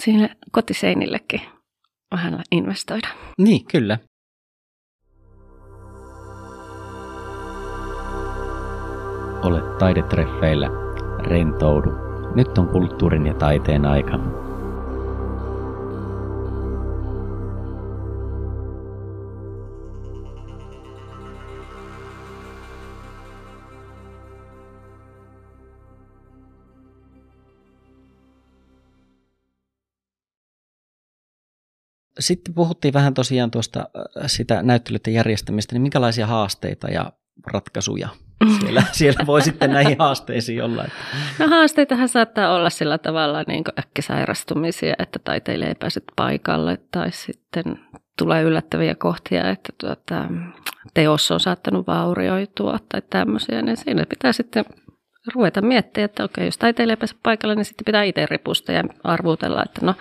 [0.00, 1.40] siinä kotiseinillekin
[2.10, 3.08] vähän investoida.
[3.38, 3.98] Niin, kyllä.
[9.42, 10.68] Olet taidetreffeillä.
[11.18, 11.90] Rentoudu.
[12.34, 14.39] Nyt on kulttuurin ja taiteen aika.
[32.18, 37.12] Sitten puhuttiin vähän tosiaan tuosta äh, sitä näyttelyiden järjestämistä, niin minkälaisia haasteita ja
[37.46, 38.08] ratkaisuja
[38.60, 40.84] siellä, siellä voi sitten näihin haasteisiin olla?
[40.84, 40.96] Että...
[41.38, 47.80] No haasteitahan saattaa olla sillä tavalla niin äkkisairastumisia, että taiteilija ei pääse paikalle tai sitten
[48.18, 50.24] tulee yllättäviä kohtia, että tuota,
[50.94, 54.64] teos on saattanut vaurioitua tai tämmöisiä, niin siinä pitää sitten
[55.34, 59.62] ruveta miettimään, että okei, jos taiteilija pääsee paikalle, niin sitten pitää itse ripusta ja arvutella,
[59.64, 59.94] että no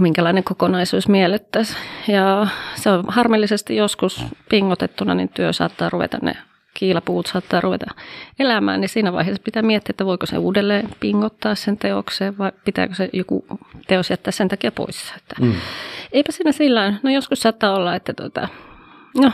[0.00, 1.76] minkälainen kokonaisuus miellyttäisi.
[2.08, 6.36] Ja se on harmillisesti joskus pingotettuna, niin työ saattaa ruveta ne
[6.74, 7.86] kiilapuut saattaa ruveta
[8.38, 12.94] elämään, niin siinä vaiheessa pitää miettiä, että voiko se uudelleen pingottaa sen teokseen vai pitääkö
[12.94, 13.46] se joku
[13.86, 15.12] teos jättää sen takia pois.
[15.16, 15.52] Että mm.
[16.12, 18.48] Eipä siinä sillä no joskus saattaa olla, että tota,
[19.22, 19.32] no,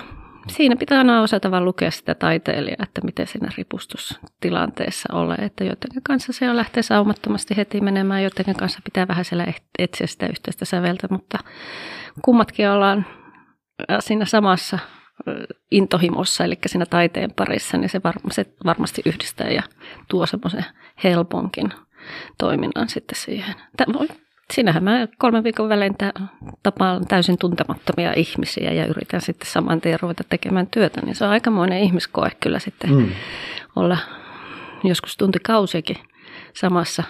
[0.49, 6.03] siinä pitää aina osata vaan lukea sitä taiteilijaa, että miten siinä ripustustilanteessa ole, että joidenkin
[6.03, 9.47] kanssa se on lähtee saumattomasti heti menemään, joidenkin kanssa pitää vähän siellä
[9.79, 11.39] etsiä sitä yhteistä säveltä, mutta
[12.23, 13.07] kummatkin ollaan
[14.01, 14.79] siinä samassa
[15.71, 19.63] intohimossa, eli siinä taiteen parissa, niin se, var, se varmasti yhdistää ja
[20.09, 20.65] tuo semmoisen
[21.05, 21.73] helponkin
[22.39, 23.55] toiminnan sitten siihen.
[23.77, 23.99] Tämä,
[24.53, 25.95] sinähän mä kolmen viikon välein
[26.63, 31.31] tapaan täysin tuntemattomia ihmisiä ja yritän sitten saman tien ruveta tekemään työtä, niin se on
[31.31, 33.09] aikamoinen ihmiskoe kyllä sitten mm.
[33.77, 33.99] olla
[34.85, 35.97] joskus tuntikausiakin
[36.55, 37.03] samassa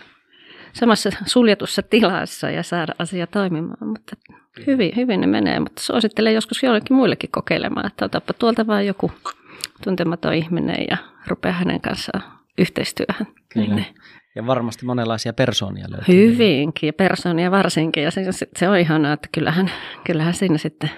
[0.72, 3.88] samassa suljetussa tilassa ja saada asia toimimaan.
[3.88, 4.16] Mutta
[4.66, 9.12] hyvin, hyvin ne menee, mutta suosittelen joskus jollekin muillekin kokeilemaan, että otapa tuolta vain joku
[9.84, 12.22] tuntematon ihminen ja rupea hänen kanssaan
[12.58, 13.26] yhteistyöhön.
[13.48, 13.74] Kyllä.
[13.74, 13.86] Niin.
[14.34, 16.14] Ja varmasti monenlaisia persoonia löytyy.
[16.14, 18.02] Hyvinkin, ja persoonia varsinkin.
[18.02, 18.22] Ja se,
[18.56, 19.70] se on ihanaa, että kyllähän,
[20.04, 20.90] kyllähän siinä sitten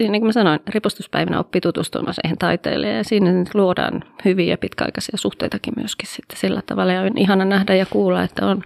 [0.00, 5.74] niin kuin mä sanoin, ripustuspäivänä oppii tutustumaan siihen taiteilijaan ja siinä luodaan hyviä pitkäaikaisia suhteitakin
[5.76, 6.92] myöskin sitten sillä tavalla.
[6.92, 8.62] Ja on ihana nähdä ja kuulla, että on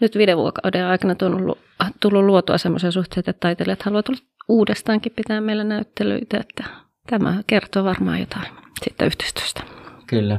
[0.00, 1.58] nyt viiden vuoden aikana tullut,
[2.00, 6.64] tullut luotua sellaisia suhteita, että taiteilijat haluavat tulla uudestaankin pitää meillä näyttelyitä, että
[7.10, 8.46] tämä kertoo varmaan jotain
[8.82, 9.73] siitä yhteistyöstä.
[10.20, 10.38] Kyllä,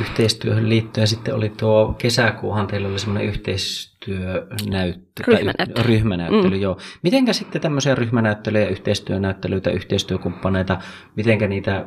[0.00, 5.26] yhteistyöhön liittyen sitten oli tuo kesäkuuhan teillä oli semmoinen yhteistyönäyttely.
[5.26, 5.86] Ryhmänäyttely.
[5.86, 6.60] ryhmänäyttely mm.
[6.60, 6.78] joo.
[7.02, 10.78] Mitenkä sitten tämmöisiä ryhmänäyttelyjä, yhteistyönäyttelyitä, yhteistyökumppaneita,
[11.16, 11.86] mitenkä niitä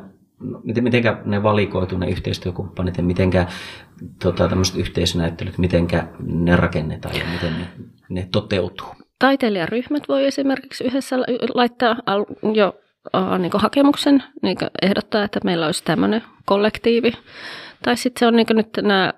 [0.64, 3.46] miten, mitenkä ne valikoituu ne yhteistyökumppanit ja mitenkä
[4.22, 7.68] tota, tämmöiset yhteisönäyttelyt, mitenkä ne rakennetaan ja miten ne,
[8.08, 8.86] ne toteutuu?
[9.18, 11.16] Taiteilijaryhmät voi esimerkiksi yhdessä
[11.54, 11.96] laittaa
[12.54, 12.81] jo
[13.38, 17.12] niin hakemuksen, niin ehdottaa, että meillä olisi tämmöinen kollektiivi.
[17.82, 19.12] Tai sitten se on niin nyt nämä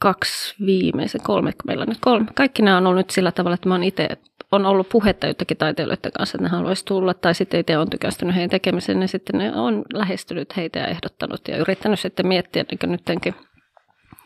[0.00, 2.26] kaksi viimeisen, kolme, meillä on nyt kolme.
[2.34, 4.08] Kaikki nämä on ollut nyt sillä tavalla, että mä oon itse,
[4.52, 8.34] on ollut puhetta jotakin taiteilijoiden kanssa, että ne haluaisi tulla, tai sitten itse on tykästynyt
[8.34, 12.78] heidän tekemiseen, niin sitten ne on lähestynyt heitä ja ehdottanut ja yrittänyt sitten miettiä, niin
[12.78, 13.34] kuin nytkin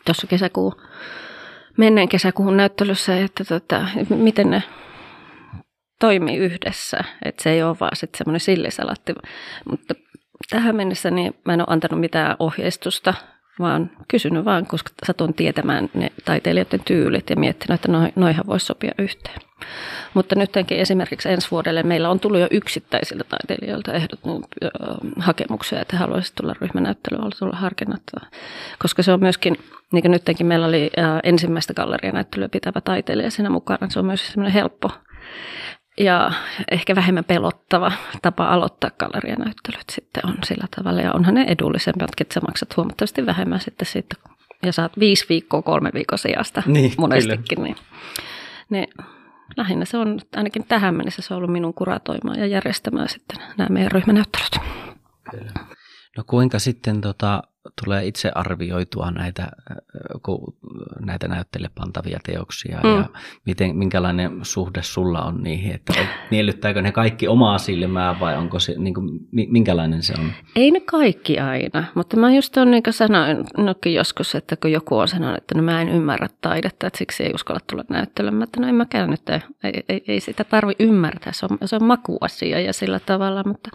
[0.05, 0.75] tuossa kesäkuun,
[1.77, 4.63] menneen kesäkuun näyttelyssä, että tota, miten ne
[6.01, 6.97] toimii yhdessä.
[7.25, 9.13] Että se ei ole vaan sitten semmoinen sillisalatti.
[9.69, 9.93] Mutta
[10.49, 13.13] tähän mennessä niin mä en ole antanut mitään ohjeistusta,
[13.59, 18.91] vaan kysynyt vaan, koska satun tietämään ne taiteilijoiden tyylit ja miettinyt, että noihan voisi sopia
[18.97, 19.39] yhteen.
[20.13, 24.19] Mutta nytkin esimerkiksi ensi vuodelle meillä on tullut jo yksittäisiltä taiteilijoilta ehdot,
[25.19, 28.01] hakemuksia, että he haluaisivat tulla ryhmänäyttelyyn, olla tulla harkinnat.
[28.79, 29.57] Koska se on myöskin,
[29.91, 30.91] niin kuin nytkin meillä oli
[31.23, 34.91] ensimmäistä gallerianäyttelyä pitävä taiteilija siinä mukana, se on myös semmoinen helppo
[36.01, 36.31] ja
[36.71, 41.01] ehkä vähemmän pelottava tapa aloittaa gallerianäyttelyt sitten on sillä tavalla.
[41.01, 44.15] Ja onhan ne edullisemmat, että sä maksat huomattavasti vähemmän sitten siitä,
[44.63, 47.63] ja saat viisi viikkoa kolme viikon sijasta niin, monestikin.
[47.63, 47.75] Niin,
[48.69, 48.87] niin
[49.57, 53.69] lähinnä se on, ainakin tähän mennessä se on ollut minun kuratoimaan ja järjestämään sitten nämä
[53.69, 54.59] meidän ryhmänäyttelyt.
[55.31, 55.51] Kyllä.
[56.17, 57.43] No kuinka sitten tota,
[57.85, 59.51] tulee itse arvioitua näitä,
[61.05, 62.95] näitä näyttele pantavia teoksia mm.
[62.95, 63.05] ja
[63.45, 65.93] miten, minkälainen suhde sulla on niihin, että
[66.31, 70.31] miellyttääkö ne kaikki omaa silmää vai onko se, niin kuin, minkälainen se on?
[70.55, 75.07] Ei ne kaikki aina, mutta mä just on niin sanoinkin joskus, että kun joku on
[75.07, 78.67] sanonut, että no mä en ymmärrä taidetta, että siksi ei uskalla tulla näyttelemään, että no
[78.67, 79.29] en mäkään nyt,
[79.63, 83.69] ei, ei, ei sitä tarvi ymmärtää, se on, se on makuasia ja sillä tavalla, mutta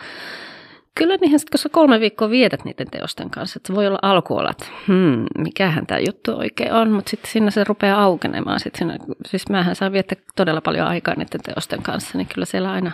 [0.98, 5.86] Kyllä kun sä kolme viikkoa vietät niiden teosten kanssa, että voi olla alkuolat, hmm, mikähän
[5.86, 8.60] tämä juttu oikein on, mutta sitten siinä se rupeaa aukenemaan.
[8.60, 12.72] Sitten siinä, siis mähän saan viettää todella paljon aikaa niiden teosten kanssa, niin kyllä siellä
[12.72, 12.92] aina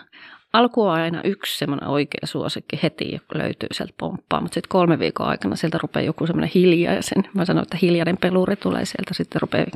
[0.52, 5.26] alku on aina yksi semmoinen oikea suosikki heti, löytyy sieltä pomppaa, mutta sitten kolme viikon
[5.26, 9.66] aikana sieltä rupeaa joku semmoinen hiljaisen, mä sanon, että hiljainen peluri tulee sieltä, sitten rupeaa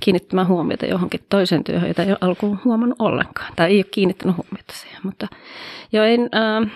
[0.00, 4.36] kiinnittämään huomiota johonkin toiseen työhön, jota ei ole alkuun huomannut ollenkaan, tai ei ole kiinnittänyt
[4.36, 5.26] huomiota siihen, mutta
[5.92, 6.70] jo en, äh,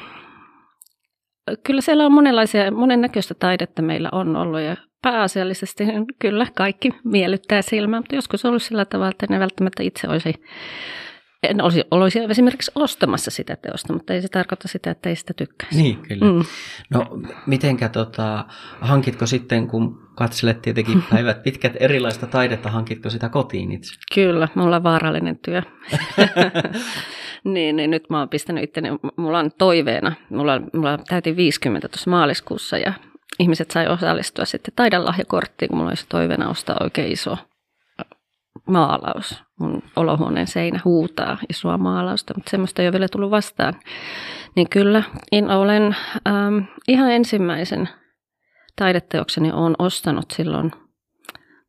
[1.65, 5.85] kyllä siellä on monenlaisia, monennäköistä taidetta meillä on ollut ja pääasiallisesti
[6.19, 10.35] kyllä kaikki miellyttää silmää, mutta joskus on ollut sillä tavalla, että ne välttämättä itse olisi
[11.43, 15.35] en olisi, olisi esimerkiksi ostamassa sitä teosta, mutta ei se tarkoita sitä, että ei sitä
[15.35, 15.83] tykkäisi.
[15.83, 16.33] Niin, kyllä.
[16.33, 16.45] Mm.
[16.91, 17.07] No,
[17.47, 18.45] mitenkä tota,
[18.81, 23.95] hankitko sitten, kun katselet tietenkin päivät pitkät erilaista taidetta, hankitko sitä kotiin itse?
[24.15, 25.63] Kyllä, mulla on vaarallinen työ.
[27.45, 32.11] niin, niin, nyt mä oon pistänyt itteni, mulla on toiveena, mulla, mulla täytin 50 tuossa
[32.11, 32.93] maaliskuussa ja
[33.39, 37.37] ihmiset sai osallistua sitten taidelahjakorttiin, kun mulla olisi toiveena ostaa oikein iso
[38.67, 39.43] maalaus.
[39.61, 43.75] Mun olohuoneen seinä huutaa isoa maalausta, mutta semmoista ei ole vielä tullut vastaan.
[44.57, 45.97] Niin kyllä, in olen
[46.29, 47.89] ähm, ihan ensimmäisen
[48.77, 50.73] taideteokseni olen ostanut silloin,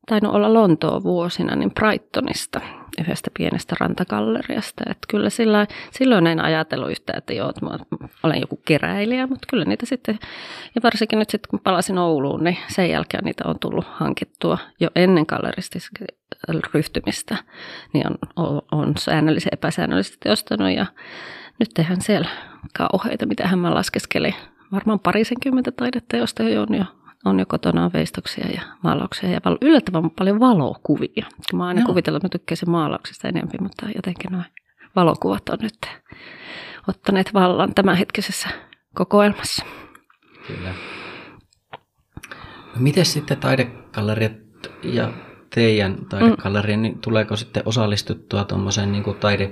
[0.08, 2.62] tainnut olla Lontoa vuosina, niin Brightonista,
[3.02, 4.84] yhdestä pienestä rantakalleriasta.
[4.89, 7.78] Että kyllä sillä, silloin en ajatellut yhtään, että joo, että mä
[8.24, 10.20] olen joku keräilijä, mutta kyllä niitä sitten,
[10.76, 14.89] ja varsinkin nyt sitten kun palasin Ouluun, niin sen jälkeen niitä on tullut hankittua jo
[14.96, 15.89] ennen galleristista
[16.74, 17.38] ryhtymistä,
[17.94, 20.86] niin on, on, on säännöllisesti epäsäännöllisesti ostanut ja
[21.60, 22.30] nyt tehdään siellä
[22.78, 24.36] kauheita, mitä hän mä laskeskelin.
[24.72, 26.86] Varmaan parisenkymmentä taideteosta jo on jo
[27.25, 31.25] on jo kotona veistoksia ja maalauksia ja val- yllättävän paljon valokuvia.
[31.53, 31.88] Mä oon aina Joo.
[31.88, 34.45] kuvitellut, että mä tykkäisin maalauksista enemmän, mutta jotenkin noin
[34.95, 35.77] valokuvat on nyt
[36.88, 38.49] ottaneet vallan tämänhetkisessä
[38.95, 39.65] kokoelmassa.
[40.47, 40.73] Kyllä.
[42.75, 44.33] No miten sitten taidegalleriat
[44.83, 45.13] ja
[45.56, 49.52] teidän taidegalleriin, niin tuleeko sitten osallistuttua tuommoiseen niin taide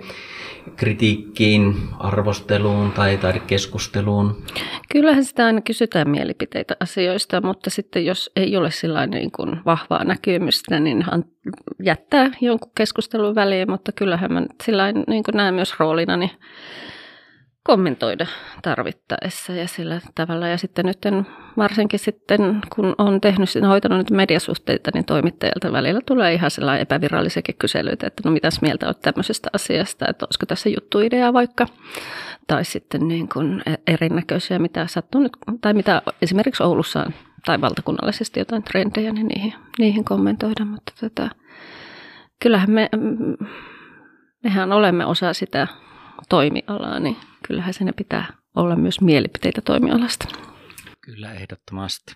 [1.99, 4.43] arvosteluun tai taidekeskusteluun?
[4.91, 8.71] Kyllähän sitä aina kysytään mielipiteitä asioista, mutta sitten jos ei ole
[9.07, 11.05] niin kuin vahvaa näkymystä, niin
[11.83, 14.41] jättää jonkun keskustelun väliin, mutta kyllähän mä
[15.07, 16.31] niin kuin näen myös roolina, niin
[17.63, 18.25] kommentoida
[18.61, 20.47] tarvittaessa ja sillä tavalla.
[20.47, 20.97] Ja sitten nyt
[21.57, 27.55] varsinkin sitten, kun on tehnyt, hoitanut nyt mediasuhteita, niin toimittajalta välillä tulee ihan sellainen epävirallisiakin
[27.59, 31.65] kyselyitä, että no mitäs mieltä olet tämmöisestä asiasta, että olisiko tässä juttuidea vaikka,
[32.47, 37.13] tai sitten niin kuin e- erinäköisiä, mitä sattuu nyt, tai mitä esimerkiksi Oulussa on,
[37.45, 41.29] tai valtakunnallisesti jotain trendejä, niin niihin, niihin kommentoida, mutta tota,
[42.39, 42.89] kyllähän me,
[44.43, 45.67] mehän olemme osa sitä
[46.29, 50.27] toimialaa, niin kyllähän siinä pitää olla myös mielipiteitä toimialasta.
[51.01, 52.15] Kyllä, ehdottomasti.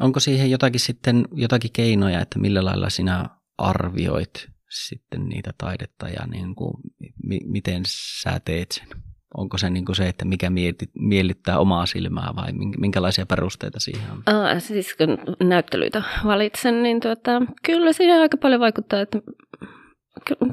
[0.00, 3.24] Onko siihen jotakin sitten jotakin keinoja, että millä lailla sinä
[3.58, 6.74] arvioit sitten niitä taidetta ja niin kuin,
[7.22, 8.88] mi- miten sä teet sen?
[9.36, 14.10] Onko se niin kuin se, että mikä mieti, miellyttää omaa silmää vai minkälaisia perusteita siihen
[14.10, 14.22] on?
[14.26, 17.30] Aa, siis kun näyttelyitä valitsen, niin tuota,
[17.62, 19.18] kyllä siihen aika paljon vaikuttaa, että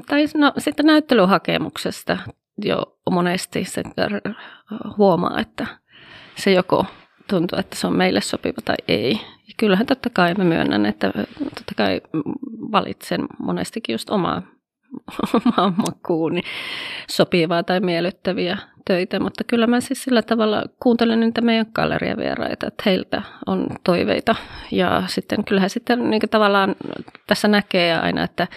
[0.06, 2.18] tai no, sitten näyttelyhakemuksesta
[2.64, 3.82] jo monesti se
[4.98, 5.66] huomaa, että
[6.36, 6.86] se joko
[7.30, 9.12] tuntuu, että se on meille sopiva tai ei.
[9.48, 12.00] Ja kyllähän totta kai mä myönnän, että totta kai
[12.72, 14.42] valitsen monestikin just omaa,
[15.46, 16.42] omaa makuuni
[17.10, 22.82] sopivaa tai miellyttäviä töitä, mutta kyllä mä siis sillä tavalla kuuntelen niitä meidän galleriavieraita, että
[22.86, 24.34] heiltä on toiveita
[24.70, 26.76] ja sitten kyllähän sitten niin tavallaan
[27.26, 28.48] tässä näkee aina, että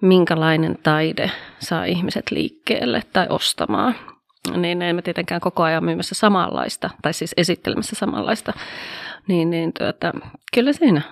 [0.00, 3.94] minkälainen taide saa ihmiset liikkeelle tai ostamaan.
[4.56, 8.52] Niin emme tietenkään koko ajan myymässä samanlaista, tai siis esittelemässä samanlaista.
[9.28, 10.12] Niin, niin tuota,
[10.54, 11.02] kyllä siinä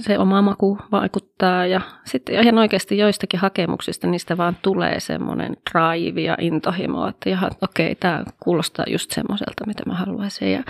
[0.00, 6.20] se oma maku vaikuttaa ja sitten ihan oikeasti joistakin hakemuksista niistä vaan tulee semmoinen drive
[6.20, 10.52] ja intohimo, että jaha, okei, tämä kuulostaa just semmoiselta, mitä mä haluaisin.
[10.52, 10.62] Ja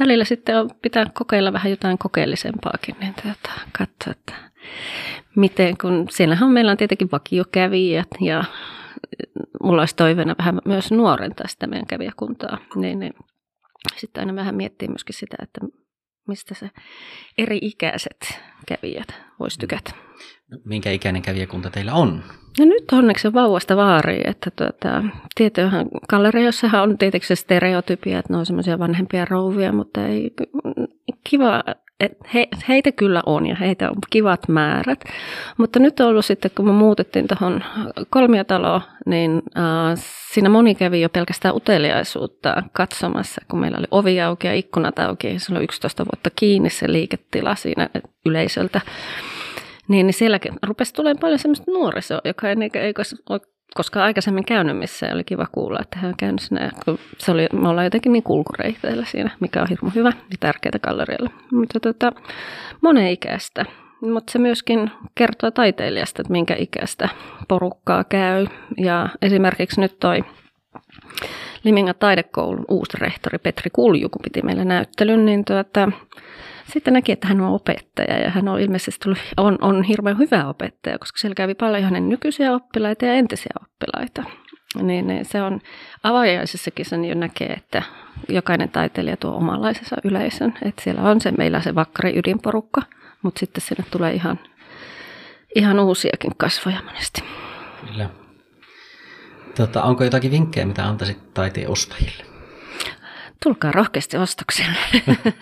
[0.00, 4.34] välillä sitten pitää kokeilla vähän jotain kokeellisempaakin, niin tuota, katsoa, että
[5.36, 8.44] miten, kun siellähän meillä on tietenkin vakiokävijät ja
[9.62, 13.14] mulla olisi toiveena vähän myös nuorentaa sitä meidän kävijäkuntaa, niin, niin
[13.96, 15.60] sitten aina vähän miettii myöskin sitä, että
[16.28, 16.70] mistä se
[17.38, 19.08] eri-ikäiset kävijät
[19.40, 19.90] voisi tykätä.
[20.50, 22.22] No, minkä ikäinen kävijäkunta teillä on?
[22.58, 28.32] No nyt onneksi on vauvasta vaariin, että tuota, tietyhän galleriossahan on tietenkin se stereotypia, että
[28.32, 30.34] ne on semmoisia vanhempia rouvia, mutta ei,
[31.24, 31.64] kiva,
[32.34, 35.04] he, heitä kyllä on ja heitä on kivat määrät.
[35.56, 37.64] Mutta nyt on ollut sitten, kun me muutettiin tuohon
[38.10, 39.98] kolmiotaloon, niin äh,
[40.32, 45.38] siinä moni kävi jo pelkästään uteliaisuutta katsomassa, kun meillä oli ovi auki ja ikkunat auki.
[45.38, 47.88] Se oli 11 vuotta kiinni se liiketila siinä
[48.26, 48.80] yleisöltä.
[49.88, 52.94] Niin, niin sielläkin rupesi tulemaan paljon semmoista nuorisoa, joka ei, ei
[53.28, 53.40] ole
[53.74, 56.70] koska aikaisemmin käynyt missä oli kiva kuulla, että hän on käynyt sinne.
[57.18, 61.30] Se oli, me ollaan jotenkin niin kulkureiteillä siinä, mikä on hirmu hyvä ja tärkeää gallerialla.
[61.52, 62.12] Mutta tota,
[62.80, 63.64] monen ikäistä.
[64.00, 67.08] Mutta se myöskin kertoo taiteilijasta, että minkä ikäistä
[67.48, 68.46] porukkaa käy.
[68.76, 70.24] Ja esimerkiksi nyt toi
[71.64, 75.88] Limingan taidekoulun uusi rehtori Petri Kulju, kun piti meille näyttelyn, niin tuota,
[76.72, 80.48] sitten näki, että hän on opettaja ja hän on ilmeisesti tullut, on, on hirveän hyvä
[80.48, 84.24] opettaja, koska siellä kävi paljon hänen nykyisiä oppilaita ja entisiä oppilaita.
[84.82, 85.60] Niin, niin se on
[86.02, 87.82] avajaisissakin sen jo näkee, että
[88.28, 90.54] jokainen taiteilija tuo omanlaisensa yleisön.
[90.62, 92.82] Että siellä on se, meillä se vakkari ydinporukka,
[93.22, 94.38] mutta sitten sinne tulee ihan,
[95.54, 97.22] ihan uusiakin kasvoja monesti.
[97.86, 98.10] Kyllä.
[99.56, 102.33] Tota, onko jotakin vinkkejä, mitä antaisit taiteen ostajille?
[103.44, 104.78] Tulkaa rohkeasti ostoksille.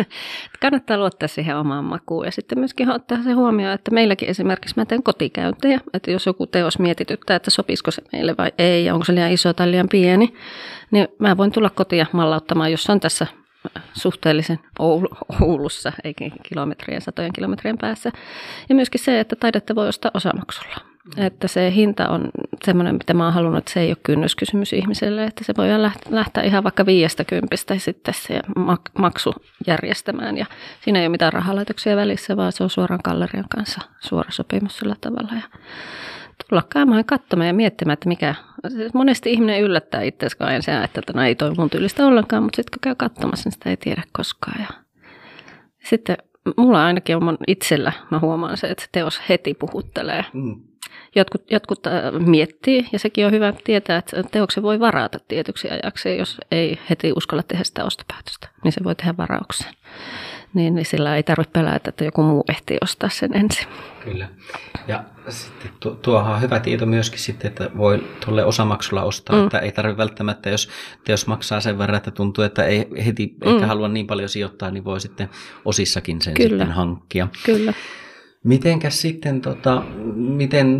[0.63, 4.85] Kannattaa luottaa siihen omaan makuun ja sitten myöskin ottaa se huomioon, että meilläkin esimerkiksi mä
[4.85, 9.05] teen kotikäyntejä, että jos joku teos mietityttää, että sopisiko se meille vai ei ja onko
[9.05, 10.35] se liian iso tai liian pieni,
[10.91, 13.27] niin mä voin tulla kotia mallauttamaan, jos on tässä
[13.93, 14.59] suhteellisen
[15.41, 18.11] Oulussa, eikä kilometrien, satojen kilometrien päässä.
[18.69, 20.92] Ja myöskin se, että taidetta voi ostaa osamaksulla.
[21.17, 22.31] Että se hinta on
[22.65, 25.67] semmoinen, mitä mä oon halunnut, että se ei ole kynnyskysymys ihmiselle, että se voi
[26.11, 28.41] lähteä ihan vaikka viiestä kympistä sitten se
[28.99, 29.35] maksu
[29.67, 30.39] järjestämään.
[30.39, 30.47] Ja
[30.81, 34.97] siinä ei ole mitään rahalaitoksia välissä, vaan se on suoraan gallerian kanssa suora sopimus sillä
[35.01, 35.33] tavalla.
[35.35, 35.59] Ja
[36.49, 38.35] tulla käymään katsomaan ja miettimään, että mikä,
[38.95, 42.81] monesti ihminen yllättää itsensä ensin, että no ei toi mun tyylistä ollenkaan, mutta sitten kun
[42.81, 44.61] käy katsomassa, niin sitä ei tiedä koskaan.
[44.61, 44.69] Ja
[45.85, 46.17] sitten
[46.57, 50.25] mulla ainakin on itsellä, mä huomaan se, että teos heti puhuttelee.
[50.33, 50.61] Mm.
[51.15, 51.93] Jotkut, jotkut äh,
[52.27, 57.13] miettii, ja sekin on hyvä tietää, että teoksen voi varata tietyksi ajaksi, jos ei heti
[57.17, 59.75] uskalla tehdä sitä ostopäätöstä, niin se voi tehdä varauksen
[60.55, 63.67] niin, niin sillä ei tarvitse pelätä, että joku muu ehtii ostaa sen ensin.
[64.05, 64.29] Kyllä.
[64.89, 65.71] Ja sitten
[66.03, 69.45] tuohan on hyvä tieto myöskin sitten, että voi tuolle osamaksulla ostaa, mm.
[69.45, 70.69] että ei tarvitse välttämättä, jos
[71.05, 73.55] teos maksaa sen verran, että tuntuu, että ei heti mm.
[73.55, 75.29] ehkä halua niin paljon sijoittaa, niin voi sitten
[75.65, 76.49] osissakin sen Kyllä.
[76.49, 77.29] sitten hankkia.
[77.47, 77.73] Kyllä.
[78.45, 79.83] Mitenkäs sitten, tota,
[80.15, 80.79] miten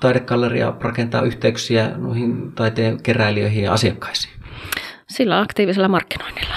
[0.00, 4.34] taidekalleria rakentaa yhteyksiä noihin taiteen keräilijöihin ja asiakkaisiin?
[5.08, 6.54] Sillä aktiivisella markkinoinnilla.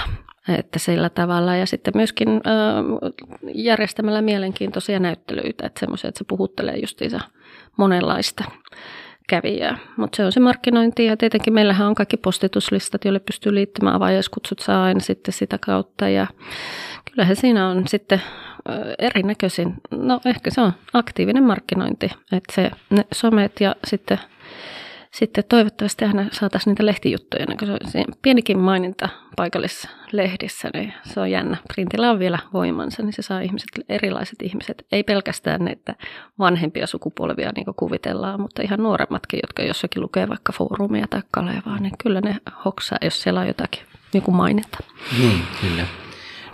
[0.48, 2.28] Että sillä tavalla ja sitten myöskin
[3.54, 7.20] järjestämällä mielenkiintoisia näyttelyitä, että semmoisia, että se puhuttelee justiinsa
[7.76, 8.44] monenlaista
[9.28, 9.78] kävijää.
[9.96, 14.58] Mutta se on se markkinointi ja tietenkin meillähän on kaikki postituslistat, joille pystyy liittymään avajaiskutsut
[14.58, 16.26] saa aina sitten sitä kautta ja
[17.10, 18.22] kyllähän siinä on sitten
[18.98, 24.18] erinäköisin, no ehkä se on aktiivinen markkinointi, että se ne somet ja sitten
[25.18, 27.58] sitten toivottavasti aina saataisiin niitä lehtijuttuja, niin
[27.88, 31.56] se on pienikin maininta paikallisessa lehdissä, niin se on jännä.
[31.74, 35.94] Printillä on vielä voimansa, niin se saa ihmiset, erilaiset ihmiset, ei pelkästään ne, että
[36.38, 41.94] vanhempia sukupolvia niin kuvitellaan, mutta ihan nuoremmatkin, jotka jossakin lukee vaikka foorumia tai kalevaa, niin
[42.02, 44.78] kyllä ne hoksaa, jos siellä on jotakin niin kuin maininta.
[45.18, 46.07] Niin, kyllä.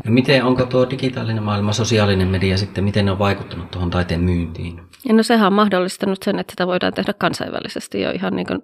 [0.05, 4.21] No miten, onko tuo digitaalinen maailma, sosiaalinen media sitten, miten ne on vaikuttanut tuohon taiteen
[4.21, 4.81] myyntiin?
[5.09, 8.61] Ja no sehän on mahdollistanut sen, että sitä voidaan tehdä kansainvälisesti jo ihan niin kuin,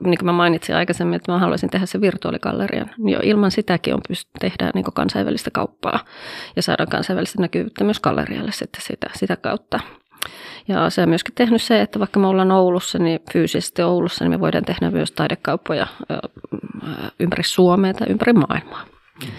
[0.00, 2.90] niin kuin mä mainitsin aikaisemmin, että mä haluaisin tehdä se virtuaaligallerian.
[2.98, 6.04] Jo ilman sitäkin on pysty tehdä niin kansainvälistä kauppaa
[6.56, 9.80] ja saada kansainvälistä näkyvyyttä myös gallerialle sitten sitä, sitä kautta.
[10.68, 14.30] Ja se on myöskin tehnyt se, että vaikka me ollaan Oulussa, niin fyysisesti Oulussa, niin
[14.30, 15.86] me voidaan tehdä myös taidekauppoja
[17.20, 18.84] ympäri Suomea tai ympäri maailmaa.
[19.24, 19.30] Mm.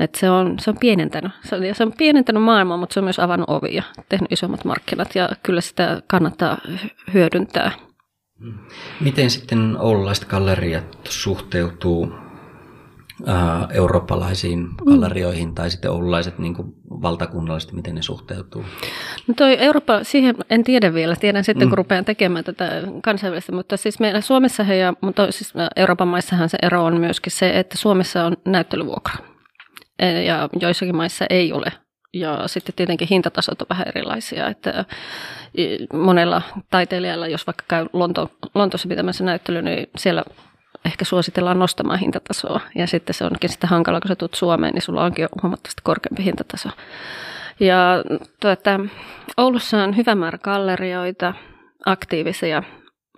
[0.00, 1.32] Et se, on, se on pienentänyt.
[1.44, 5.14] Se on, se on pienentänyt maailmaa, mutta se on myös avannut ovia, tehnyt isommat markkinat
[5.14, 6.58] ja kyllä sitä kannattaa
[7.14, 7.72] hyödyntää.
[9.00, 12.12] Miten sitten oululaiset galleriat suhteutuu
[13.28, 13.36] äh,
[13.70, 18.64] eurooppalaisiin gallerioihin tai sitten oululaiset niin kuin valtakunnallisesti, miten ne suhteutuu?
[19.26, 21.70] No toi Eurooppa, siihen en tiedä vielä, tiedän sitten mm.
[21.70, 26.58] kun rupean tekemään tätä kansainvälistä, mutta siis meillä Suomessa ja mutta siis Euroopan maissahan se
[26.62, 29.37] ero on myöskin se, että Suomessa on näyttelyvuokra
[30.26, 31.72] ja joissakin maissa ei ole.
[32.14, 34.84] Ja sitten tietenkin hintatasot on vähän erilaisia, että
[35.92, 40.24] monella taiteilijalla, jos vaikka käy Lonto, Lontossa pitämässä näyttely, niin siellä
[40.84, 42.60] ehkä suositellaan nostamaan hintatasoa.
[42.74, 45.82] Ja sitten se onkin sitten hankala, kun sä tulet Suomeen, niin sulla onkin jo huomattavasti
[45.84, 46.68] korkeampi hintataso.
[47.60, 48.04] Ja
[48.40, 48.80] tuota,
[49.36, 51.34] Oulussa on hyvä määrä gallerioita,
[51.86, 52.62] aktiivisia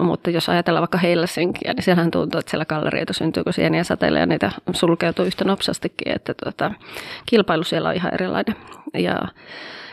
[0.04, 4.18] mutta jos ajatellaan vaikka Helsinkiä, niin siellähän tuntuu, että siellä gallerioita syntyy, kun sieniä sateille
[4.18, 6.70] ja niitä sulkeutuu yhtä nopsastikin, että tuota,
[7.26, 8.56] kilpailu siellä on ihan erilainen.
[8.94, 9.18] Ja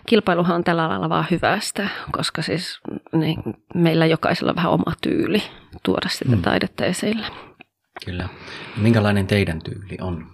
[0.05, 2.79] kilpailuhan on tällä lailla vaan hyvästä, koska siis
[3.13, 3.37] niin,
[3.75, 5.43] meillä jokaisella on vähän oma tyyli
[5.83, 6.41] tuoda sitä hmm.
[6.41, 7.27] taidetta esille.
[8.05, 8.29] Kyllä.
[8.77, 10.25] Minkälainen teidän tyyli on?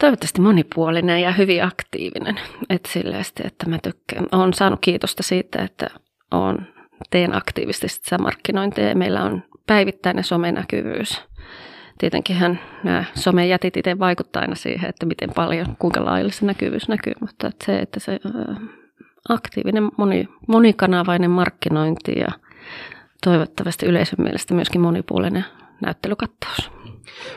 [0.00, 2.40] Toivottavasti monipuolinen ja hyvin aktiivinen.
[2.70, 4.26] Et silleesti, että mä tykkään.
[4.32, 5.86] Olen saanut kiitosta siitä, että
[6.30, 6.75] olen
[7.10, 11.22] teen aktiivisesti sitä markkinointia ja meillä on päivittäinen somenäkyvyys.
[11.98, 17.12] Tietenkin nämä somejätit itse vaikuttaa aina siihen, että miten paljon, kuinka lailla se näkyvyys näkyy,
[17.20, 18.20] mutta että se, että se
[19.28, 22.28] aktiivinen moni, monikanavainen markkinointi ja
[23.24, 25.44] toivottavasti yleisön mielestä myöskin monipuolinen
[25.80, 26.75] näyttelykattaus.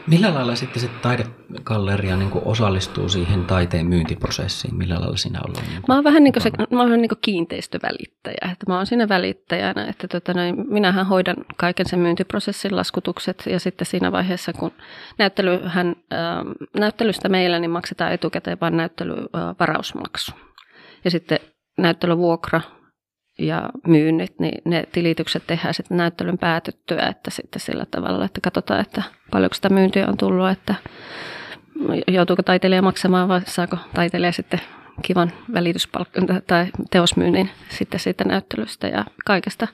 [0.07, 4.75] Millä lailla sitten se taidekalleria niin kuin osallistuu siihen taiteen myyntiprosessiin?
[4.75, 5.65] Millä lailla siinä ollaan?
[5.67, 8.49] Niin mä oon vähän niin kuin, se, mä oon niin kuin kiinteistövälittäjä.
[8.51, 13.59] Että mä oon siinä välittäjänä, että tota, noin, minähän hoidan kaiken sen myyntiprosessin laskutukset ja
[13.59, 14.71] sitten siinä vaiheessa, kun
[15.17, 16.19] näyttelyhän, äh,
[16.79, 20.31] näyttelystä meillä niin maksetaan etukäteen vain näyttelyvarausmaksu.
[21.05, 21.39] Ja sitten
[21.77, 22.61] näyttelyvuokra
[23.39, 28.81] ja myynnit, niin ne tilitykset tehdään sitten näyttelyn päätyttyä, että sitten sillä tavalla, että katsotaan,
[28.81, 30.75] että paljonko sitä myyntiä on tullut, että
[32.07, 34.61] joutuuko taiteilija maksamaan vai saako taiteilija sitten
[35.01, 38.87] kivan välityspalkkion tai teosmyynnin sitten siitä näyttelystä.
[38.87, 39.67] Ja kaikesta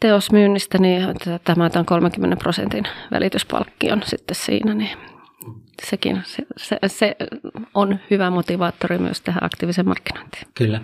[0.00, 1.02] teosmyynnistä, niin
[1.44, 4.98] tämä on 30 prosentin välityspalkkion sitten siinä, niin
[5.82, 7.16] sekin se, se, se
[7.74, 10.44] on hyvä motivaattori myös tähän aktiiviseen markkinointiin.
[10.54, 10.80] Kyllä.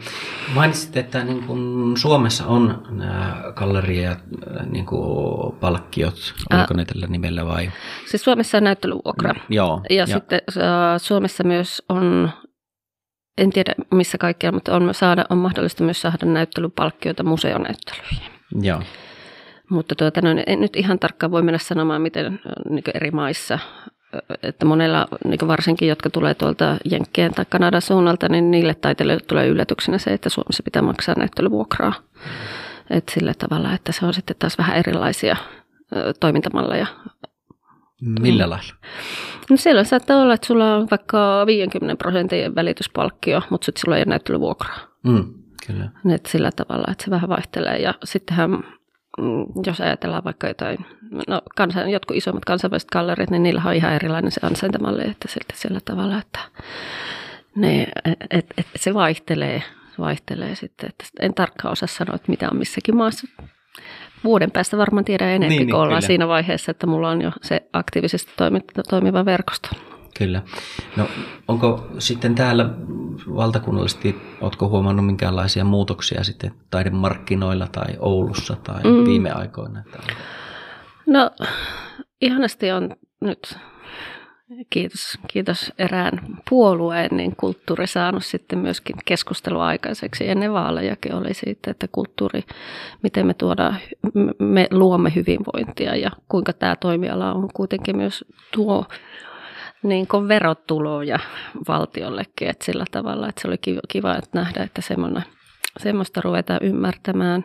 [0.55, 4.17] Mainitsit, että niin kuin Suomessa on nämä galleria
[4.71, 7.73] niin kuin palkkiot, oliko ne tällä nimellä vai?
[8.07, 9.33] Siis Suomessa on näyttelyvuokra.
[9.33, 9.81] Mm, joo.
[9.91, 10.41] Ja, ja sitten
[10.99, 12.31] Suomessa myös on
[13.39, 18.33] en tiedä missä kaikkialla, mutta on, saada, on mahdollista myös saada näyttelypalkkioita museonäyttelyihin.
[18.61, 18.83] Joo.
[19.71, 23.59] Mutta tuota, no, en nyt ihan tarkkaan voi mennä sanomaan, miten niin eri maissa,
[24.43, 29.47] että monella, niin varsinkin jotka tulee tuolta Jenkkien tai Kanadan suunnalta, niin niille taiteilijoille tulee
[29.47, 31.93] yllätyksenä se, että Suomessa pitää maksaa näyttelyvuokraa.
[32.91, 35.37] Et sillä tavalla, että se on sitten taas vähän erilaisia
[36.21, 36.87] toimintamalleja.
[38.21, 38.75] Millä lailla?
[39.51, 44.01] No siellä saattaa olla, että sulla on vaikka 50 prosentin välityspalkkio, mutta sitten sulla ei
[44.01, 44.79] ole näyttelyvuokraa.
[45.05, 45.35] Mm,
[45.67, 45.91] kyllä.
[46.15, 47.79] Et sillä tavalla, että se vähän vaihtelee.
[47.79, 48.65] Ja sittenhän,
[49.67, 50.79] jos ajatellaan vaikka jotain,
[51.29, 55.55] no kansan, jotkut isommat kansainväliset gallerit, niin niillä on ihan erilainen se ansaintamalli, että siltä
[55.55, 56.41] sillä tavalla, että
[57.57, 57.89] ne,
[58.31, 59.63] et, et, se vaihtelee,
[59.99, 60.89] vaihtelee sitten.
[60.89, 63.27] Että en tarkkaan osaa sanoa, että mitä on missäkin maassa
[64.25, 66.07] vuoden päästä varmaan tiedän enemmän, niin, niin, kun ollaan kyllä.
[66.07, 68.33] siinä vaiheessa, että mulla on jo se aktiivisesti
[68.89, 69.69] toimiva verkosto.
[70.21, 70.43] Kyllä.
[70.97, 71.09] No
[71.49, 72.71] onko sitten täällä
[73.37, 79.05] valtakunnallisesti, oletko huomannut minkäänlaisia muutoksia sitten taidemarkkinoilla tai Oulussa tai mm.
[79.05, 79.83] viime aikoina?
[81.07, 81.31] No
[82.21, 83.59] ihanasti on nyt
[84.71, 90.29] kiitos, kiitos erään puolueen, niin kulttuuri saanut sitten myöskin keskustelua aikaiseksi.
[90.29, 92.45] Ennen vaalejakin oli siitä, että kulttuuri,
[93.03, 93.77] miten me tuodaan,
[94.39, 98.87] me luomme hyvinvointia ja kuinka tämä toimiala on kuitenkin myös tuo
[99.83, 101.19] niin kuin verotuloja
[101.69, 103.59] valtiollekin, että sillä tavalla, että se oli
[103.89, 104.83] kiva, että nähdä, että
[105.79, 107.45] semmoista ruvetaan ymmärtämään.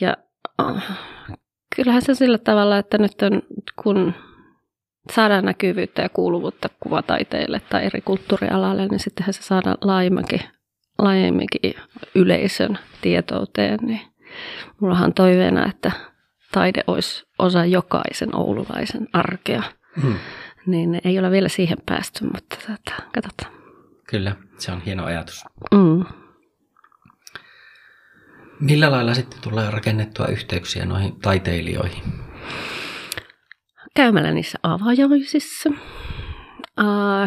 [0.00, 0.16] Ja
[0.62, 0.98] äh,
[1.76, 3.42] kyllähän se sillä tavalla, että nyt on,
[3.82, 4.14] kun
[5.12, 10.40] saadaan näkyvyyttä ja kuuluvuutta kuvataiteille tai eri kulttuurialalle, niin sittenhän se saadaan laajemminkin,
[10.98, 11.74] laajemminkin
[12.14, 13.78] yleisön tietouteen.
[13.82, 14.00] Niin
[14.80, 15.92] mullahan toiveena, että
[16.52, 19.62] taide olisi osa jokaisen oululaisen arkea.
[20.02, 20.14] Hmm.
[20.66, 23.52] Niin ei ole vielä siihen päästy, mutta tätä, katsotaan.
[24.08, 25.44] Kyllä, se on hieno ajatus.
[25.74, 26.04] Mm.
[28.60, 32.02] Millä lailla sitten tulee rakennettua yhteyksiä noihin taiteilijoihin?
[33.94, 35.70] käymällä niissä avajaisissa,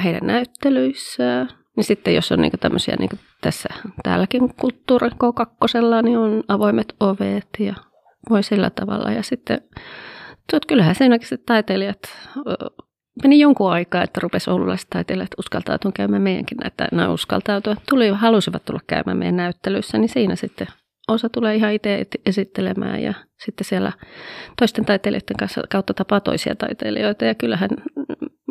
[0.03, 1.47] heidän näyttelyissä.
[1.75, 3.69] Niin sitten jos on niinku tämmöisiä niinku tässä
[4.03, 7.75] täälläkin kulttuuri K2, niin on avoimet ovet ja
[8.29, 9.11] voi sillä tavalla.
[9.11, 9.61] Ja sitten
[10.51, 11.99] tuot, kyllähän siinäkin taiteilijat
[13.23, 17.75] meni jonkun aikaa, että rupesi oululaiset taiteilijat uskaltautua käymään meidänkin näitä, nämä uskaltautua.
[17.89, 20.67] Tuli, halusivat tulla käymään meidän näyttelyissä, niin siinä sitten
[21.07, 23.13] osa tulee ihan itse esittelemään ja
[23.45, 23.91] sitten siellä
[24.57, 27.25] toisten taiteilijoiden kanssa kautta tapaa toisia taiteilijoita.
[27.25, 27.69] Ja kyllähän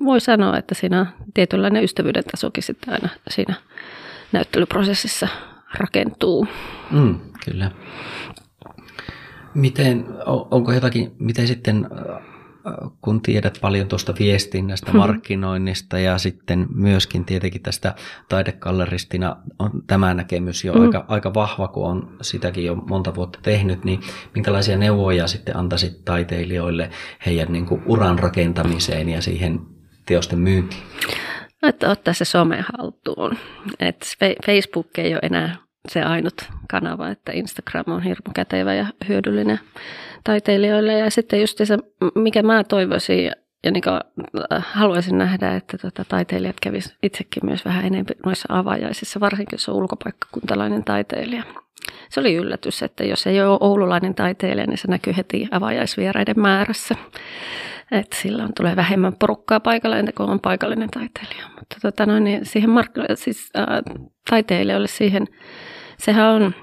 [0.04, 3.54] voi sanoa, että siinä on tietynlainen ystävyyden tasokin sitten aina siinä
[4.32, 5.28] näyttelyprosessissa
[5.78, 6.46] rakentuu.
[6.90, 7.70] Mm, kyllä.
[9.54, 10.04] Miten,
[10.50, 11.86] onko jotakin, miten sitten
[13.00, 14.98] kun tiedät paljon tuosta viestinnästä, hmm.
[14.98, 17.94] markkinoinnista ja sitten myöskin tietenkin tästä
[18.28, 20.82] taidekalleristina on tämä näkemys jo hmm.
[20.82, 24.00] aika, aika vahva, kun on sitäkin jo monta vuotta tehnyt, niin
[24.34, 26.90] minkälaisia neuvoja sitten antaisit taiteilijoille
[27.26, 29.60] heidän niin kuin uran rakentamiseen ja siihen
[30.06, 30.82] teosten myyntiin?
[31.62, 33.38] Että ottaa se some haltuun.
[33.80, 34.06] Et
[34.46, 36.34] Facebook ei ole enää se ainut
[36.70, 39.60] kanava, että Instagram on hirmu kätevä ja hyödyllinen
[40.24, 40.92] taiteilijoille.
[40.92, 41.78] Ja sitten just se,
[42.14, 43.30] mikä mä toivoisin
[43.64, 43.82] ja niin
[44.52, 49.68] äh, haluaisin nähdä, että tota, taiteilijat kävisivät itsekin myös vähän enemmän noissa avajaisissa, varsinkin jos
[49.68, 51.42] on ulkopaikkakuntalainen taiteilija.
[52.08, 56.94] Se oli yllätys, että jos ei ole oululainen taiteilija, niin se näkyy heti avajaisvieraiden määrässä.
[57.90, 61.48] Että silloin tulee vähemmän porukkaa paikalle, entä kun on paikallinen taiteilija.
[61.58, 63.66] Mutta tota, no, niin siihen mark- siis, äh,
[64.30, 65.26] taiteilijoille siihen
[65.98, 66.54] sehän on,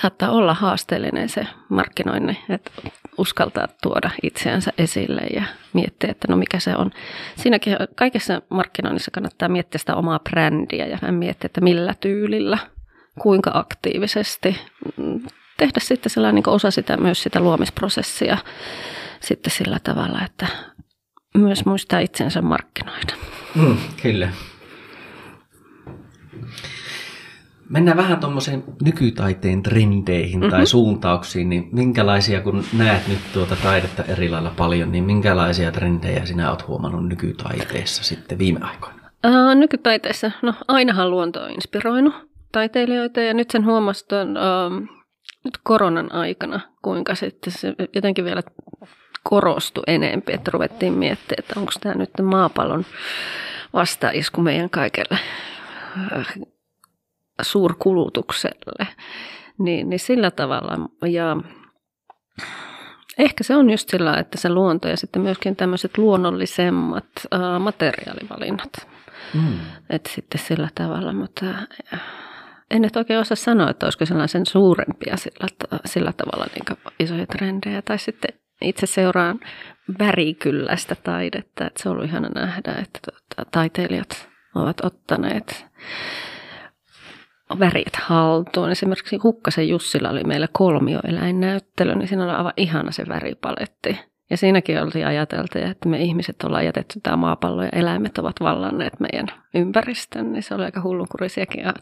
[0.00, 2.70] saattaa olla haasteellinen se markkinointi, että
[3.18, 5.42] uskaltaa tuoda itseänsä esille ja
[5.72, 6.90] miettiä, että no mikä se on.
[7.36, 12.58] Siinäkin kaikessa markkinoinnissa kannattaa miettiä sitä omaa brändiä ja miettiä, että millä tyylillä,
[13.18, 14.60] kuinka aktiivisesti.
[15.56, 18.38] Tehdä sitten sellainen niin osa sitä, myös sitä luomisprosessia
[19.20, 20.46] sitten sillä tavalla, että
[21.34, 23.14] myös muistaa itsensä markkinoida.
[23.54, 24.28] Mm, kyllä.
[27.72, 30.50] Mennään vähän tuommoiseen nykytaiteen trendeihin mm-hmm.
[30.50, 30.66] tai mhm.
[30.66, 36.50] suuntauksiin, niin minkälaisia, kun näet nyt tuota taidetta eri lailla paljon, niin minkälaisia trendejä sinä
[36.50, 39.02] olet huomannut nykytaiteessa sitten viime aikoina?
[39.26, 42.14] Uh, nykytaiteessa, no ainahan luonto on inspiroinut
[42.52, 44.98] taiteilijoita ja nyt sen huomasi tuon, uh,
[45.44, 48.42] nyt koronan aikana, kuinka sitten se jotenkin vielä
[49.22, 52.84] korostui enempi, että ruvettiin miettimään, että onko tämä nyt maapallon
[53.72, 55.18] vastaisku meidän kaikelle
[56.12, 56.26] äh,
[57.42, 58.86] suurkulutukselle.
[59.58, 60.88] Niin, niin sillä tavalla.
[61.08, 61.36] Ja
[63.18, 68.88] ehkä se on just sillä, että se luonto ja sitten myöskin tämmöiset luonnollisemmat uh, materiaalivalinnat.
[69.34, 69.58] Mm.
[69.90, 71.46] Että sitten sillä tavalla, mutta
[72.70, 75.46] en nyt oikein osaa sanoa, että olisiko sellaisen suurempia sillä,
[75.84, 77.82] sillä tavalla niin isoja trendejä.
[77.82, 78.30] Tai sitten
[78.60, 79.40] itse seuraan
[79.98, 85.66] värikylläistä taidetta, että se on ollut ihana nähdä, että tuota, taiteilijat ovat ottaneet
[87.58, 88.70] värit haltuun.
[88.70, 93.98] Esimerkiksi Hukkasen Jussilla oli meillä kolmioeläinnäyttely, niin siinä oli aivan ihana se väripaletti.
[94.30, 99.00] Ja siinäkin oltiin ajateltu, että me ihmiset ollaan jätetty tämä maapallo ja eläimet ovat vallanneet
[99.00, 101.62] meidän ympäristön, niin se oli aika hullunkurisiakin.
[101.62, 101.72] Ja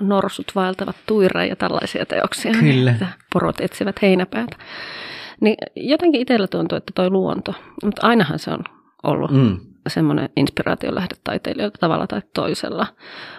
[0.00, 2.52] norsut vaeltavat tuira ja tällaisia teoksia.
[2.52, 2.90] Kyllä.
[2.92, 4.56] Niin, porot etsivät heinäpäätä.
[5.40, 7.54] Niin jotenkin itsellä tuntuu, että toi luonto,
[7.84, 8.64] mutta ainahan se on
[9.02, 9.58] ollut mm.
[9.90, 12.86] Semmoinen inspiraation lähde taiteilijoilta tavalla tai toisella.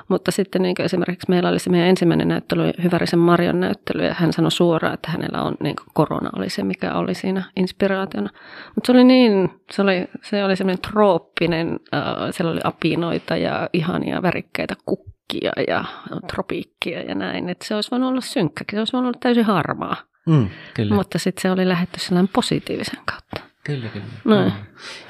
[0.07, 4.33] Mutta sitten niin esimerkiksi meillä oli se meidän ensimmäinen näyttely, Hyvärisen Marion näyttely, ja hän
[4.33, 8.29] sanoi suoraan, että hänellä on niin korona oli se, mikä oli siinä inspiraationa.
[8.75, 13.69] Mutta se oli niin, se oli, se oli semmoinen trooppinen, äh, siellä oli apinoita ja
[13.73, 15.83] ihania värikkäitä kukkia ja
[16.27, 17.49] tropiikkia ja näin.
[17.49, 19.95] Että se olisi voinut olla synkkäkin, se olisi voinut olla täysin harmaa.
[20.27, 20.95] Mm, kyllä.
[20.95, 23.50] Mutta sitten se oli lähetty sellainen positiivisen kautta.
[23.64, 24.05] Kyllä, kyllä.
[24.26, 24.45] No.
[24.45, 24.51] Mm.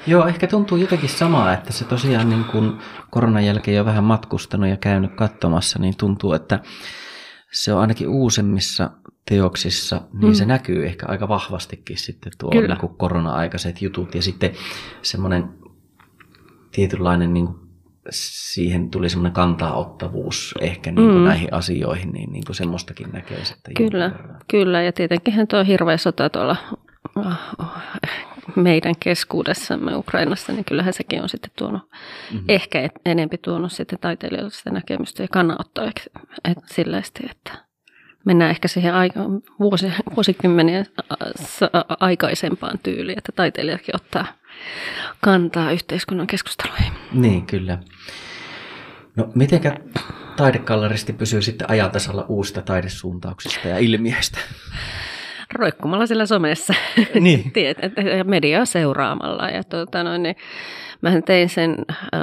[0.06, 2.78] Joo, ehkä tuntuu jotenkin samaa, että se tosiaan niin kuin
[3.10, 6.60] koronan jälkeen jo vähän matkustanut ja käynyt katsomassa, niin tuntuu, että
[7.52, 8.90] se on ainakin uusemmissa
[9.28, 10.34] teoksissa, niin mm.
[10.34, 14.50] se näkyy ehkä aika vahvastikin sitten tuo niin kuin korona-aikaiset jutut ja sitten
[15.02, 15.44] semmoinen
[16.72, 17.48] tietynlainen niin
[18.10, 21.24] siihen tuli semmoinen kantaa-ottavuus ehkä niin kuin mm.
[21.24, 23.74] näihin asioihin, niin, niin kuin semmoistakin näkee sitten.
[23.74, 24.10] Kyllä,
[24.48, 26.56] kyllä, ja tietenkin tuo hirveä sota tuolla
[27.16, 27.26] oh,
[28.56, 31.82] meidän keskuudessamme Ukrainassa, niin kyllähän sekin on sitten tuonut,
[32.32, 32.44] mm-hmm.
[32.48, 35.90] ehkä enempi tuonut sitten taiteilijoille sitä näkemystä ja kannanottoa
[36.66, 37.52] sillästi, että
[38.24, 39.20] mennään ehkä siihen aika,
[39.58, 40.84] vuosi, vuosikymmeniä
[42.00, 44.26] aikaisempaan tyyliin, että taiteilijatkin ottaa
[45.20, 46.92] kantaa yhteiskunnan keskusteluihin.
[47.12, 47.78] Niin, kyllä.
[49.16, 49.76] No, mitenkä
[50.36, 54.38] taidekalleristi pysyy sitten ajantasalla uusista taidesuuntauksista ja ilmiöistä?
[55.54, 56.74] Roikkumalla sillä somessa
[57.20, 57.52] niin.
[57.52, 57.78] Tiet,
[58.16, 59.48] ja mediaa seuraamalla.
[59.48, 60.36] Ja tuota, noin, niin
[61.02, 62.20] mähän tein sen, äh,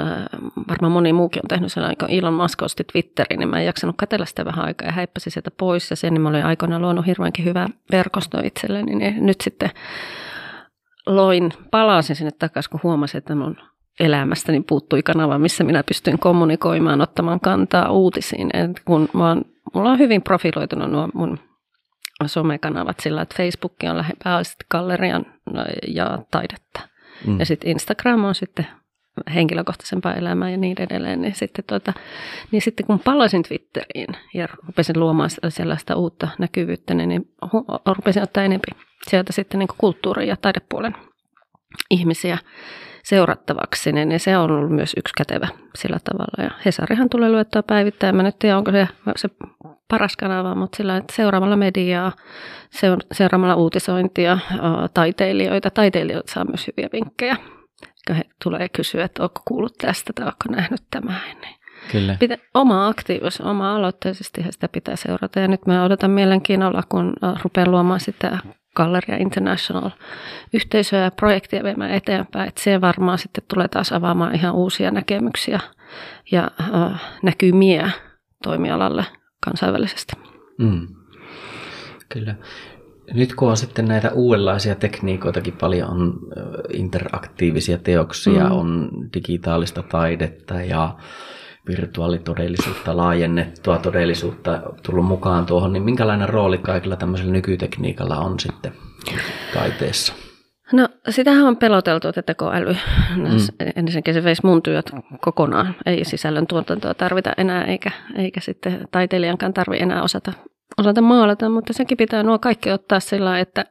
[0.68, 3.96] varmaan moni muukin on tehnyt sen aika Elon Musk osti Twitterin, niin mä en jaksanut
[3.98, 5.90] katsella sitä vähän aikaa ja häippäsin sieltä pois.
[5.90, 9.70] Ja sen niin mä olin aikoinaan luonut hirveänkin hyvä verkosto itselleni, niin nyt sitten
[11.06, 13.56] loin, palasin sinne takaisin, kun huomasin, että mun
[14.00, 18.50] elämästäni puuttui kanava, missä minä pystyn kommunikoimaan, ottamaan kantaa uutisiin.
[18.52, 21.38] Et kun mä oon, mulla on hyvin profiloitunut nuo mun
[22.28, 25.26] somekanavat sillä, että Facebook on pääasiassa gallerian
[25.88, 26.80] ja taidetta.
[27.26, 27.38] Mm.
[27.38, 28.66] Ja sitten Instagram on sitten
[29.34, 31.92] henkilökohtaisempaa elämää ja niin edelleen, niin sitten, tuota,
[32.50, 37.32] niin sitten kun palasin Twitteriin ja rupesin luomaan sellaista uutta näkyvyyttä, niin, niin
[37.86, 40.96] rupesin ottaa enemmän sieltä sitten niin kulttuuri- ja taidepuolen
[41.90, 42.38] ihmisiä
[43.10, 46.44] seurattavaksi, niin se on ollut myös yksi kätevä sillä tavalla.
[46.44, 48.16] Ja Hesarihan tulee luettua päivittäin.
[48.16, 49.28] Mä nyt tiedä, onko se, se
[49.88, 52.12] paras kanava, mutta sillä että seuraamalla mediaa,
[53.12, 54.38] seuraamalla uutisointia,
[54.94, 55.70] taiteilijoita.
[55.70, 57.36] Taiteilijoita saa myös hyviä vinkkejä.
[58.16, 61.20] He tulee kysyä, että onko kuullut tästä tai onko nähnyt tämän.
[61.40, 61.54] Niin
[61.92, 62.16] Kyllä.
[62.20, 65.40] Pitä, oma aktiivisuus, oma aloitteisesti sitä pitää seurata.
[65.40, 68.38] Ja nyt mä odotan mielenkiinnolla, kun rupean luomaan sitä
[68.76, 69.90] Galleria International
[70.52, 72.48] yhteisöä ja projektia viemään eteenpäin.
[72.48, 75.60] Että se varmaan sitten tulee taas avaamaan ihan uusia näkemyksiä
[76.30, 77.90] ja äh, näkymiä
[78.42, 79.04] toimialalle
[79.44, 80.12] kansainvälisesti.
[80.58, 80.88] Mm.
[82.08, 82.34] Kyllä.
[83.14, 86.18] Nyt kun on sitten näitä uudenlaisia tekniikoitakin paljon, on
[86.72, 88.52] interaktiivisia teoksia, mm.
[88.52, 90.96] on digitaalista taidetta ja
[91.68, 98.72] virtuaalitodellisuutta, laajennettua todellisuutta tullut mukaan tuohon, niin minkälainen rooli kaikilla tämmöisellä nykytekniikalla on sitten
[99.54, 100.12] taiteessa?
[100.72, 102.76] No sitähän on peloteltu, että tekoäly,
[103.16, 103.24] mm.
[103.76, 104.90] ensinnäkin se veisi mun työt
[105.20, 105.74] kokonaan.
[105.86, 110.32] Ei sisällön tuotantoa tarvita enää, eikä, eikä sitten taiteilijankaan tarvi enää osata,
[110.78, 113.64] osata maalata, mutta sekin pitää nuo kaikki ottaa sillä että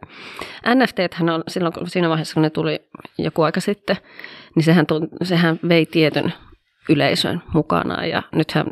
[0.75, 0.99] NFT
[1.33, 2.79] on silloin, siinä vaiheessa, kun ne tuli
[3.17, 3.97] joku aika sitten,
[4.55, 4.85] niin sehän,
[5.23, 6.33] sehän vei tietyn
[6.89, 8.65] yleisön mukana ja nythän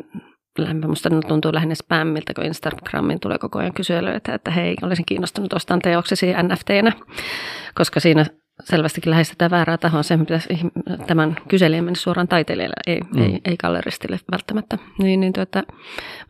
[0.58, 0.88] lämpö.
[0.88, 5.82] Musta tuntuu lähinnä spämmiltä, kun Instagramiin tulee koko ajan kyselyitä, että hei, olisin kiinnostunut ostamaan
[5.82, 6.92] teoksesi NFTnä,
[7.74, 8.26] koska siinä
[8.64, 10.02] selvästikin lähestytään väärää tahoa.
[10.02, 10.48] Sen pitäisi
[11.06, 13.22] tämän kyselijän mennä suoraan taiteilijalle, ei, mm.
[13.22, 14.78] ei, ei galleristille välttämättä.
[14.98, 15.62] Niin, niin tuota,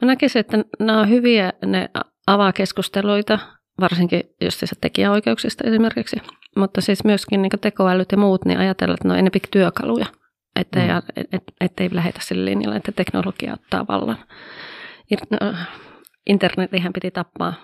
[0.03, 1.91] mä näkisin, että nämä on hyviä, ne
[2.27, 3.39] avaa keskusteluita,
[3.81, 6.17] varsinkin just tekijäoikeuksista esimerkiksi,
[6.57, 10.07] mutta siis myöskin niin tekoälyt ja muut, niin ajatella, että ne on enemmän työkaluja,
[10.61, 11.25] ettei, mm.
[11.33, 14.19] et, ettei lähetä sille linjalle, että teknologia ottaa vallan.
[15.31, 15.39] No,
[16.27, 17.55] Internetihän piti tappaa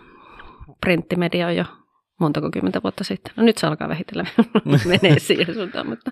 [0.80, 1.64] printtimedia jo
[2.20, 3.32] montako kymmentä vuotta sitten.
[3.36, 4.28] No nyt se alkaa vähitellen
[5.02, 6.10] menee siihen suuntaan, mutta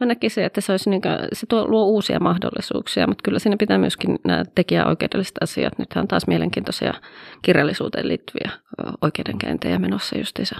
[0.00, 3.56] mä näkisin, että se, olisi niin kuin, se tuo, luo uusia mahdollisuuksia, mutta kyllä siinä
[3.56, 5.78] pitää myöskin nämä tekijäoikeudelliset asiat.
[5.78, 6.94] Nythän on taas mielenkiintoisia
[7.42, 8.50] kirjallisuuteen liittyviä
[9.00, 10.56] oikeudenkäyntejä menossa justiinsa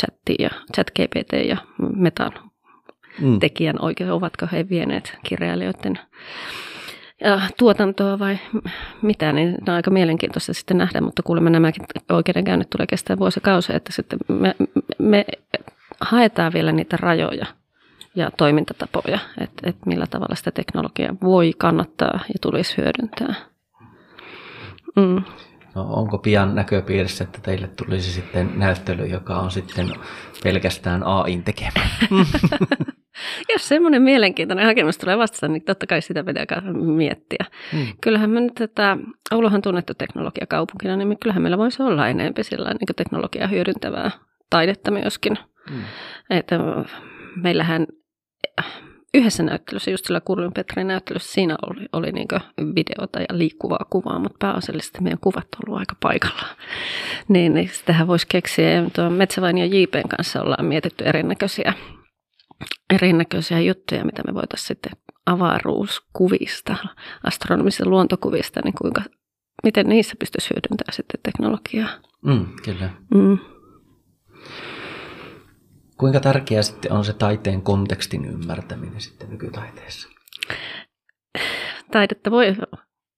[0.00, 1.56] chatti ja chat GPT ja
[1.96, 2.32] metan
[3.20, 3.38] mm.
[3.38, 5.98] tekijän oikeus, ovatko he vieneet kirjailijoiden
[7.58, 8.38] tuotantoa vai
[9.02, 13.92] mitä, niin on aika mielenkiintoista sitten nähdä, mutta kuulemma nämäkin oikeudenkäynnit tulee kestää vuosikausia, että
[13.92, 14.54] sitten me,
[14.98, 15.24] me
[16.00, 17.46] haetaan vielä niitä rajoja
[18.14, 23.34] ja toimintatapoja, että, että millä tavalla sitä teknologiaa voi kannattaa ja tulisi hyödyntää.
[24.96, 25.22] Mm.
[25.74, 29.92] No, onko pian näköpiirissä, että teille tulisi sitten näyttely, joka on sitten
[30.42, 31.80] pelkästään AIn tekemä?
[33.52, 37.44] Jos semmoinen mielenkiintoinen hakemus tulee vastaan, niin totta kai sitä pitää miettiä.
[37.72, 37.86] Hmm.
[38.00, 38.96] Kyllähän me nyt tätä,
[39.32, 44.10] Ouluhan tunnettu teknologiakaupunkina, niin kyllähän meillä voisi olla enemmän sillä niin teknologiaa hyödyntävää
[44.50, 45.38] taidetta myöskin.
[45.70, 45.82] Hmm.
[46.30, 46.58] Että
[47.36, 47.86] meillähän
[49.14, 52.28] yhdessä näyttelyssä, just sillä Kurlin Petrin näyttelyssä, siinä oli, oli niin
[52.74, 56.46] videota ja liikkuvaa kuvaa, mutta pääasiallisesti meidän kuvat on ollut aika paikalla.
[57.28, 58.70] Niin, niin sitähän voisi keksiä.
[58.70, 61.72] Ja Metsävain ja JPn kanssa ollaan mietitty erinäköisiä
[62.94, 64.92] erinäköisiä juttuja, mitä me voitaisiin sitten
[65.26, 66.76] avaruuskuvista,
[67.24, 69.02] astronomisista luontokuvista, niin kuinka,
[69.64, 71.88] miten niissä pystyisi hyödyntämään sitten teknologiaa.
[72.26, 72.90] Mm, kyllä.
[73.14, 73.38] Mm.
[75.96, 80.08] Kuinka tärkeää sitten on se taiteen kontekstin ymmärtäminen sitten nykytaiteessa?
[81.90, 82.56] Taidetta voi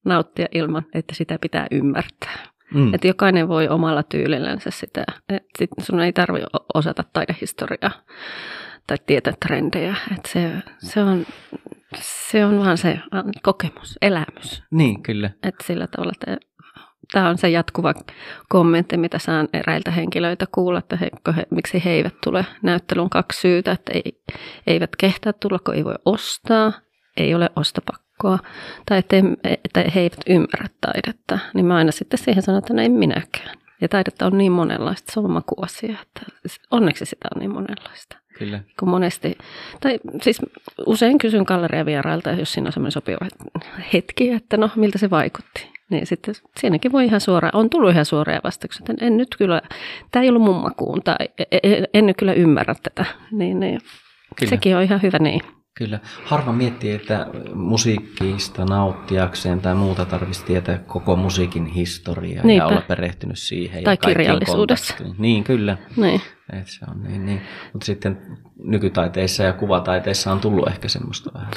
[0.05, 2.55] nauttia ilman, että sitä pitää ymmärtää.
[2.73, 2.93] Mm.
[2.93, 5.05] Että jokainen voi omalla tyylillänsä sitä.
[5.29, 5.43] Et
[5.81, 7.91] sun ei tarvitse osata taidehistoriaa
[8.87, 9.95] tai tietää trendejä.
[10.11, 11.25] Että se, se, on,
[11.95, 12.99] se on vaan se
[13.43, 14.63] kokemus, elämys.
[14.71, 15.29] Niin, kyllä.
[15.43, 16.37] Että sillä tavalla, että
[17.11, 17.93] tämä on se jatkuva
[18.49, 23.41] kommentti, mitä saan eräiltä henkilöitä kuulla, että he, he, miksi he eivät tule näyttelyn kaksi
[23.41, 24.23] syytä, että ei,
[24.67, 26.73] eivät kehtaa tulla, kun ei voi ostaa,
[27.17, 28.39] ei ole ostopakkoa,
[28.85, 29.15] tai että,
[29.63, 31.39] että he eivät ymmärrä taidetta.
[31.53, 33.57] Niin mä aina sitten siihen sanon, että no en minäkään.
[33.81, 36.21] Ja taidetta on niin monenlaista, se on makuasia, että
[36.71, 38.17] onneksi sitä on niin monenlaista.
[38.39, 38.59] Kyllä.
[38.79, 39.37] Kun monesti,
[39.81, 40.41] tai siis
[40.85, 43.27] usein kysyn galleriavierailta, jos siinä on semmoinen sopiva
[43.93, 45.75] hetki, että no miltä se vaikutti.
[45.89, 49.61] Niin sitten siinäkin voi ihan suoraan, on tullut ihan suoria vastauksia, että en nyt kyllä,
[50.11, 51.15] tämä ei ollut mun makuun, tai
[51.51, 53.05] en, e, en nyt kyllä ymmärrä tätä.
[53.31, 53.79] Niin, niin
[54.35, 54.49] kyllä.
[54.49, 55.41] sekin on ihan hyvä niin.
[55.77, 55.99] Kyllä.
[56.25, 62.63] Harva miettii, että musiikkiista nauttiakseen tai muuta tarvitsisi tietää koko musiikin historiaa Niinpä.
[62.63, 63.83] ja olla perehtynyt siihen.
[63.83, 64.95] Tai ja kirjallisuudessa.
[65.17, 65.77] Niin, kyllä.
[65.95, 66.21] Niin.
[66.53, 67.41] Et se on niin, niin.
[67.73, 71.51] Mutta sitten nykytaiteissa ja kuvataiteissa on tullut ehkä semmoista vähän.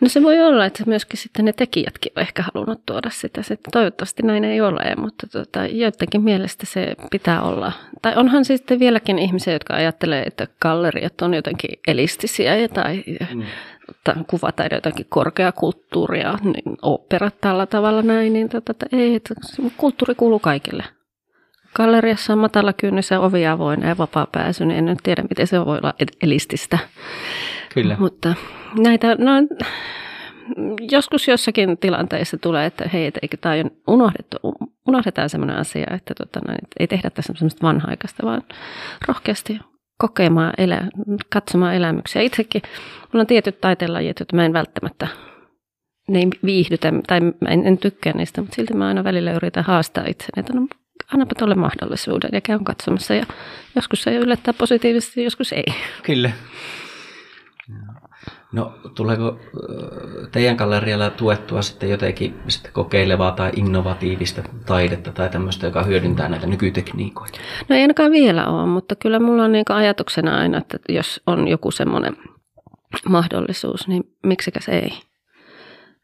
[0.00, 3.42] No se voi olla, että myöskin sitten ne tekijätkin on ehkä halunnut tuoda sitä.
[3.42, 7.72] Se, toivottavasti näin ei ole, mutta tota, joidenkin mielestä se pitää olla.
[8.02, 13.42] Tai onhan sitten vieläkin ihmisiä, jotka ajattelee, että galleriat on jotenkin elistisiä tai, mm.
[14.04, 19.34] tai kuvataide jotakin korkeakulttuuria, niin operat tällä tavalla näin, niin tota, että ei, että
[19.76, 20.84] kulttuuri kuuluu kaikille.
[21.76, 25.46] Galleriassa on matala kynnys ja ovi avoin ja vapaa pääsy, niin en nyt tiedä, miten
[25.46, 26.78] se voi olla elististä.
[27.74, 27.96] Kyllä.
[27.98, 28.34] Mutta
[28.78, 29.32] näitä, no,
[30.90, 34.36] joskus jossakin tilanteissa tulee, että hei, että eikö tämä on unohdettu,
[34.88, 38.42] unohdetaan sellainen asia, että tota, no, ei tehdä tässä semmoista vanha-aikaista, vaan
[39.08, 39.60] rohkeasti
[39.98, 40.82] kokemaan, elä,
[41.32, 42.22] katsomaan elämyksiä.
[42.22, 42.62] Itsekin,
[43.12, 45.08] mulla on tietyt taiteenlajit, joita mä en välttämättä
[46.08, 49.64] ne ei viihdytä, tai mä en, en tykkää niistä, mutta silti mä aina välillä yritän
[49.64, 50.66] haastaa itseni, että no,
[51.12, 53.14] annapa tuolle mahdollisuuden ja käyn katsomassa.
[53.14, 53.26] Ja
[53.74, 55.64] joskus se yllättää positiivisesti, joskus ei.
[56.02, 56.30] Kyllä.
[58.52, 59.40] No tuleeko
[60.32, 66.46] teidän gallerialla tuettua sitten jotenkin sitten kokeilevaa tai innovatiivista taidetta tai tämmöistä, joka hyödyntää näitä
[66.46, 67.38] nykytekniikoita?
[67.68, 71.48] No ei ainakaan vielä ole, mutta kyllä mulla on niin ajatuksena aina, että jos on
[71.48, 72.16] joku semmoinen
[73.08, 74.92] mahdollisuus, niin miksikäs ei.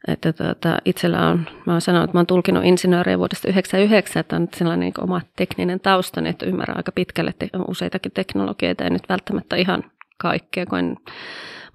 [0.07, 4.35] Että tuota, itsellä on, mä oon sanonut, että mä oon tulkinut insinööriä vuodesta 1999, että
[4.35, 8.89] on sellainen niin oma tekninen tausta, niin että ymmärrän aika pitkälle on useitakin teknologioita ja
[8.89, 9.83] nyt välttämättä ihan
[10.17, 10.97] kaikkea, kun en,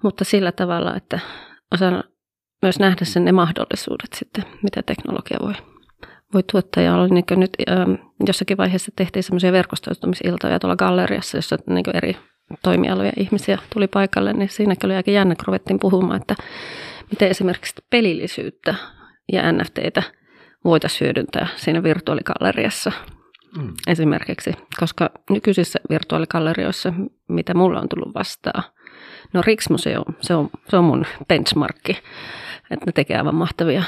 [0.03, 1.19] mutta sillä tavalla, että
[1.73, 2.03] osaan
[2.61, 5.53] myös nähdä sen ne mahdollisuudet sitten, mitä teknologia voi,
[6.33, 6.83] voi tuottaa.
[6.83, 7.91] Ja oli niin nyt ähm,
[8.27, 12.17] jossakin vaiheessa tehtiin semmoisia verkostoitumisiltoja tuolla galleriassa, jossa niin eri
[12.63, 16.35] toimialoja ihmisiä tuli paikalle, niin siinäkin oli aika jännä, kun ruvettiin puhumaan, että
[17.11, 18.75] miten esimerkiksi pelillisyyttä
[19.31, 20.03] ja NFTitä
[20.63, 22.91] voitaisiin hyödyntää siinä virtuaaligalleriassa
[23.57, 23.73] mm.
[23.87, 26.93] esimerkiksi, koska nykyisissä virtuaaligallerioissa,
[27.27, 28.63] mitä mulla on tullut vastaan,
[29.33, 31.97] no Riksmuseo, se on, se on mun benchmarkki,
[32.71, 33.83] että ne tekee aivan mahtavia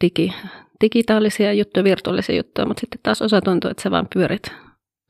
[0.00, 0.34] digi,
[0.80, 4.52] digitaalisia juttuja, virtuaalisia juttuja, mutta sitten taas osa tuntuu, että sä vaan pyörit.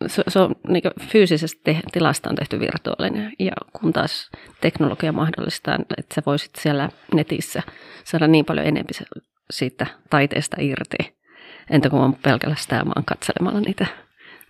[0.06, 4.30] Se, se on niin fyysisesti te, tilasta on tehty virtuaalinen ja kun taas
[4.60, 7.62] teknologia mahdollistaa, että sä voisit siellä netissä
[8.04, 9.06] saada niin paljon enemmän
[9.50, 11.16] siitä taiteesta irti,
[11.70, 13.86] entä kuin on pelkästään vaan katselemalla niitä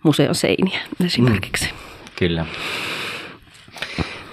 [0.03, 1.65] museon seiniä esimerkiksi.
[1.65, 1.77] Mm,
[2.15, 2.45] kyllä.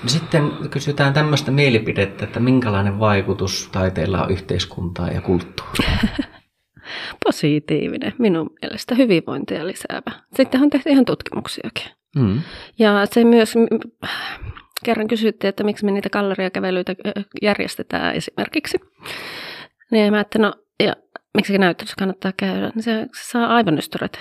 [0.07, 5.99] Sitten kysytään tämmöistä mielipidettä, että minkälainen vaikutus taiteella on yhteiskuntaan ja kulttuuriin?
[7.24, 10.12] Positiivinen, minun mielestä hyvinvointia lisäävä.
[10.37, 11.87] Sitten on tehty ihan tutkimuksiakin.
[12.16, 12.41] Mm.
[12.78, 13.55] Ja se myös,
[14.85, 16.95] kerran kysyttiin, että miksi me niitä galleriakävelyitä
[17.43, 18.78] järjestetään esimerkiksi.
[19.91, 20.93] Niin mä että no, ja
[21.35, 24.18] miksi näyttelyssä kannattaa käydä, niin se, se saa aivan ystävät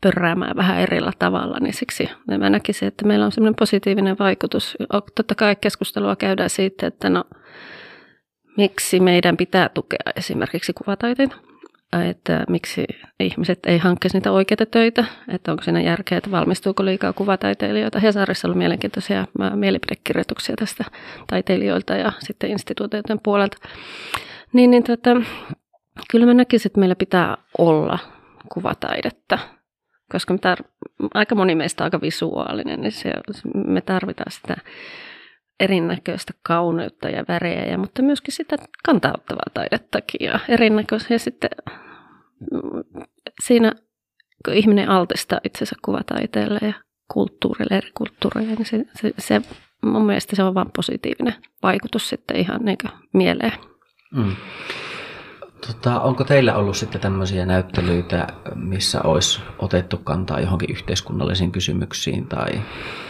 [0.00, 4.76] pörräämään vähän erillä tavalla, niin siksi mä näkisin, että meillä on semmoinen positiivinen vaikutus.
[5.14, 7.24] Totta kai keskustelua käydään siitä, että no,
[8.60, 11.36] miksi meidän pitää tukea esimerkiksi kuvataiteita,
[12.10, 12.84] että miksi
[13.20, 18.00] ihmiset ei hankkisi niitä oikeita töitä, että onko siinä järkeä, että valmistuuko liikaa kuvataiteilijoita.
[18.00, 20.84] Hesarissa oli mielenkiintoisia mielipidekirjoituksia tästä
[21.26, 23.56] taiteilijoilta ja sitten instituutioiden puolelta.
[24.52, 25.10] Niin, niin tota,
[26.10, 27.98] kyllä mä näkisin, että meillä pitää olla
[28.52, 29.38] kuvataidetta,
[30.12, 33.12] koska me tar- aika moni meistä on aika visuaalinen, niin se,
[33.54, 34.56] me tarvitaan sitä
[35.60, 41.18] erinäköistä kauneutta ja värejä, mutta myöskin sitä kantauttavaa taidettakin ja erinäköisiä.
[41.18, 41.50] Sitten
[42.52, 43.04] mm,
[43.42, 43.72] siinä,
[44.44, 46.72] kun ihminen altistaa itsensä kuvataiteelle ja
[47.12, 49.42] kulttuurille, eri kulttuureille, niin se, se, se,
[49.82, 52.78] mun mielestä se on vain positiivinen vaikutus sitten ihan niin
[53.12, 53.52] mieleen.
[54.14, 54.36] Mm.
[55.66, 62.60] Tota, onko teillä ollut sitten tämmöisiä näyttelyitä, missä olisi otettu kantaa johonkin yhteiskunnallisiin kysymyksiin tai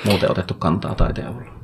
[0.05, 1.59] muuten otettu kantaa taiteen avulla?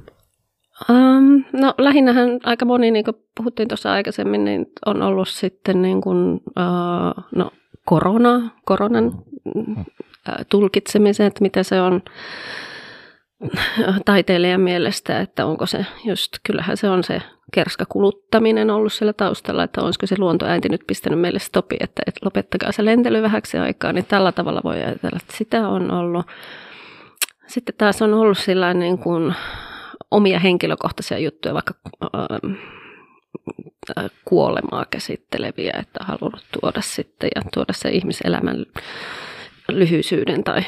[0.91, 6.01] Um, no lähinnähän aika moni, niin kuin puhuttiin tuossa aikaisemmin, niin on ollut sitten niin
[6.01, 7.51] kuin, uh, no,
[7.85, 9.07] korona, koronan
[9.55, 9.85] uh,
[10.49, 12.03] tulkitsemisen, että mitä se on
[14.05, 17.22] taiteilijan mielestä, että onko se just, kyllähän se on se
[17.53, 22.72] kerskakuluttaminen ollut siellä taustalla, että olisiko se luontoäänti nyt pistänyt meille stopi, että, että lopettakaa
[22.72, 26.27] se lentely vähäksi aikaa, niin tällä tavalla voi ajatella, että sitä on ollut.
[27.47, 29.35] Sitten taas on ollut sillä niin kuin
[30.11, 38.66] omia henkilökohtaisia juttuja, vaikka äh, kuolemaa käsitteleviä, että halunnut tuoda sitten ja tuoda se ihmiselämän
[39.68, 40.62] lyhyisyyden tai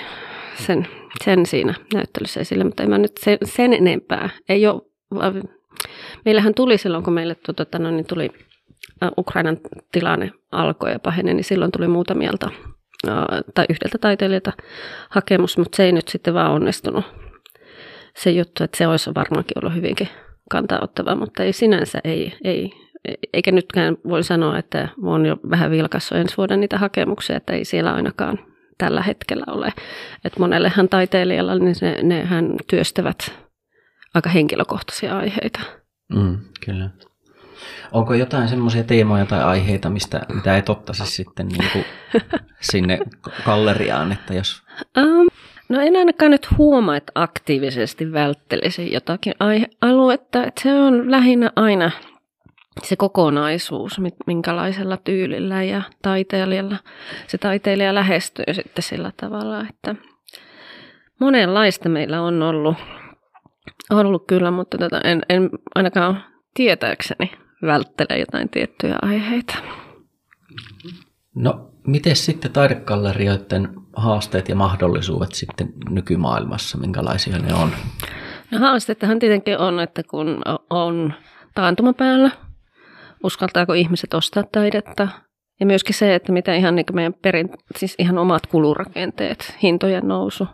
[0.67, 0.89] sen,
[1.25, 4.31] sen siinä näyttelyssä esille, mutta en mä nyt sen, sen enempää.
[4.49, 4.83] Ei ole,
[6.25, 8.31] meillähän tuli silloin, kun meille tuota, no, niin tuli
[9.19, 9.59] Ukrainan
[9.93, 12.51] tilanne alkoi ja paheni, niin silloin tuli muutamielta
[13.55, 14.53] tai yhdeltä taiteilijalta
[15.09, 17.05] hakemus, mutta se ei nyt sitten vaan onnistunut
[18.19, 20.09] se juttu, että se olisi varmaankin ollut hyvinkin
[20.51, 22.71] kantaa mutta ei sinänsä ei, ei,
[23.33, 27.65] eikä nytkään voi sanoa, että olen jo vähän vilkassut ensi vuoden niitä hakemuksia, että ei
[27.65, 28.39] siellä ainakaan
[28.79, 29.73] tällä hetkellä ole.
[30.25, 33.35] Että monellehan taiteilijalla niin ne, nehän työstävät
[34.15, 35.61] aika henkilökohtaisia aiheita.
[36.15, 36.91] Mm, kyllä.
[37.93, 41.85] Onko jotain semmoisia teemoja tai aiheita, mistä, mitä ei ottaisi sitten niin kuin
[42.71, 42.99] sinne
[43.45, 44.63] galleriaan, että jos...
[44.99, 45.29] Um,
[45.69, 50.45] no en ainakaan nyt huomaa, että aktiivisesti välttelisin jotakin aihealuetta.
[50.45, 51.91] Että se on lähinnä aina
[52.83, 56.77] se kokonaisuus, minkälaisella tyylillä ja taiteilijalla
[57.27, 59.95] se taiteilija lähestyy sitten sillä tavalla, että
[61.21, 62.77] monenlaista meillä on ollut,
[63.91, 69.55] ollut kyllä, mutta tota, en, en ainakaan tietääkseni välttele jotain tiettyjä aiheita.
[71.35, 77.71] No, miten sitten taidekallerioiden haasteet ja mahdollisuudet sitten nykymaailmassa, minkälaisia ne on?
[78.51, 81.15] No haasteethan tietenkin on, että kun on
[81.55, 82.31] taantuma päällä,
[83.25, 85.09] uskaltaako ihmiset ostaa taidetta.
[85.61, 90.49] Ja myöskin se, että mitä ihan niin meidän perin, siis ihan omat kulurakenteet, hintojen nousu.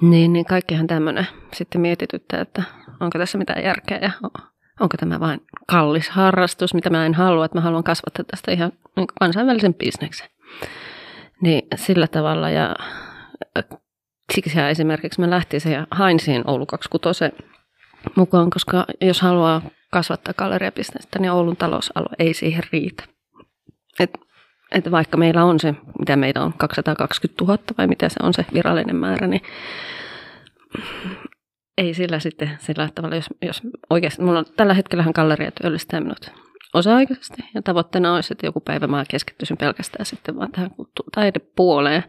[0.00, 2.62] Niin, niin kaikkihan tämmöinen sitten mietityttää, että
[3.00, 4.10] onko tässä mitään järkeä ja
[4.80, 8.72] onko tämä vain kallis harrastus, mitä mä en halua, että mä haluan kasvattaa tästä ihan
[8.96, 10.28] niin kansainvälisen bisneksen.
[11.40, 12.76] Niin sillä tavalla ja
[14.32, 17.24] siksi esimerkiksi mä lähtisin ja hain siihen Oulu 26
[18.16, 23.04] mukaan, koska jos haluaa kasvattaa galleriabisnestä, niin Oulun talousalue ei siihen riitä.
[24.00, 24.10] Et,
[24.72, 28.46] et vaikka meillä on se, mitä meillä on, 220 000 vai mitä se on se
[28.54, 29.42] virallinen määrä, niin
[31.78, 36.30] ei sillä sitten sillä tavalla, jos, jos oikeasti, mulla on tällä hetkellähän galleria työllistää minut
[36.74, 40.70] osa-aikaisesti ja tavoitteena olisi, että joku päivä mä keskittyisin pelkästään sitten vaan tähän
[41.14, 42.04] taidepuoleen,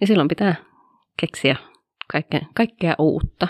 [0.00, 0.54] niin silloin pitää
[1.20, 1.56] keksiä
[2.12, 3.48] kaikkea, kaikkea uutta.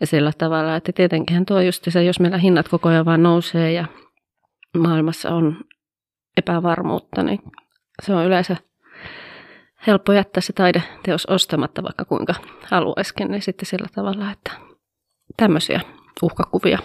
[0.00, 3.72] Ja sillä tavalla, että tietenkin tuo just se, jos meillä hinnat koko ajan vaan nousee
[3.72, 3.84] ja
[4.78, 5.56] maailmassa on
[6.36, 7.38] epävarmuutta, niin
[8.02, 8.56] se on yleensä
[9.86, 12.34] helppo jättää se taideteos ostamatta, vaikka kuinka
[12.66, 14.50] haluaisikin, niin sitten sillä tavalla, että
[15.36, 15.80] tämmöisiä
[16.22, 16.78] uhkakuvia.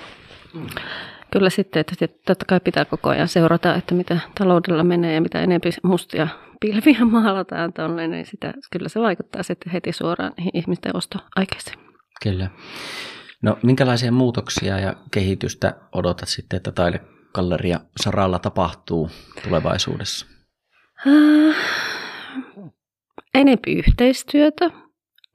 [0.53, 0.67] Mm.
[1.31, 5.39] Kyllä sitten, että totta kai pitää koko ajan seurata, että mitä taloudella menee ja mitä
[5.39, 6.27] enemmän mustia
[6.59, 11.79] pilviä maalataan tuonne, niin sitä, kyllä se vaikuttaa sitten heti suoraan ihmisten ostoaikeisiin.
[12.23, 12.49] Kyllä.
[13.41, 19.09] No minkälaisia muutoksia ja kehitystä odotat sitten, että taidekalleria saralla tapahtuu
[19.43, 20.25] tulevaisuudessa?
[21.07, 21.55] Äh,
[23.33, 24.69] enempi yhteistyötä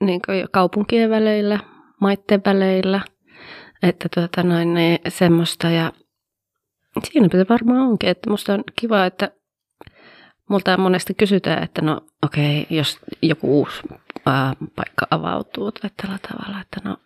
[0.01, 1.59] niin kaupunkien väleillä,
[2.01, 3.01] maiden väleillä,
[3.83, 5.93] että tuota noin, niin semmoista ja
[7.05, 9.31] siinä se varmaan onkin, että musta on kiva, että
[10.51, 13.81] multa monesti kysytään, että no okei, okay, jos joku uusi
[14.27, 16.97] ää, paikka avautuu tai tällä tavalla, että no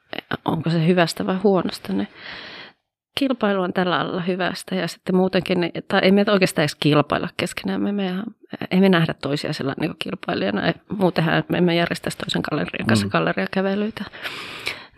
[0.45, 2.09] onko se hyvästä vai huonosta, niin
[3.19, 5.59] kilpailu on tällä alalla hyvästä ja sitten muutenkin,
[5.89, 8.23] tai ei meitä oikeastaan edes kilpailla keskenään, me, me
[8.71, 13.11] ei me nähdä toisia sellainen niin kilpailijana, muutenhan me emme järjestäisi toisen gallerian kanssa mm.
[13.11, 14.05] galleriakävelyitä.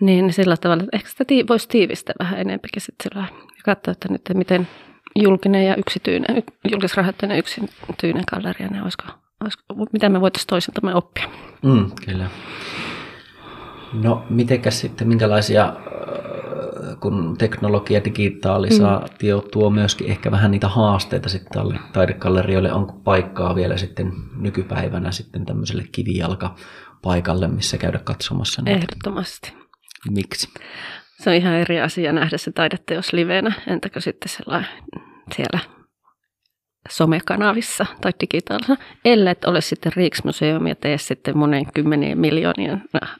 [0.01, 3.92] Niin sillä tavalla, että ehkä sitä tii- voisi tiivistää vähän enempikin sitten sillä ja katsoa,
[3.92, 4.68] että nyt miten
[5.16, 9.05] julkinen ja yksityinen, julkisrahoitteinen yksityinen galleria, niin olisiko,
[9.40, 11.28] olisiko, mitä me voitaisiin toisiltamme oppia.
[11.62, 12.30] Mm, kyllä.
[13.92, 15.72] No, mitenkäs sitten, minkälaisia
[17.01, 19.51] kun teknologia, digitalisaatio mm.
[19.53, 25.46] tuo myöskin ehkä vähän niitä haasteita sitten tälle taidekallerioille, onko paikkaa vielä sitten nykypäivänä sitten
[25.46, 28.78] tämmöiselle kivijalkapaikalle, missä käydä katsomassa näitä?
[28.78, 29.60] Ehdottomasti.
[30.11, 30.48] Miksi?
[31.18, 34.70] Se on ihan eri asia nähdä se taideteos livenä, entäkö sitten sellainen
[35.34, 35.61] siellä
[36.88, 43.11] somekanavissa tai digitaalisena, ellei ole sitten Riksmuseum ja tee sitten monen kymmenien miljoonien äh,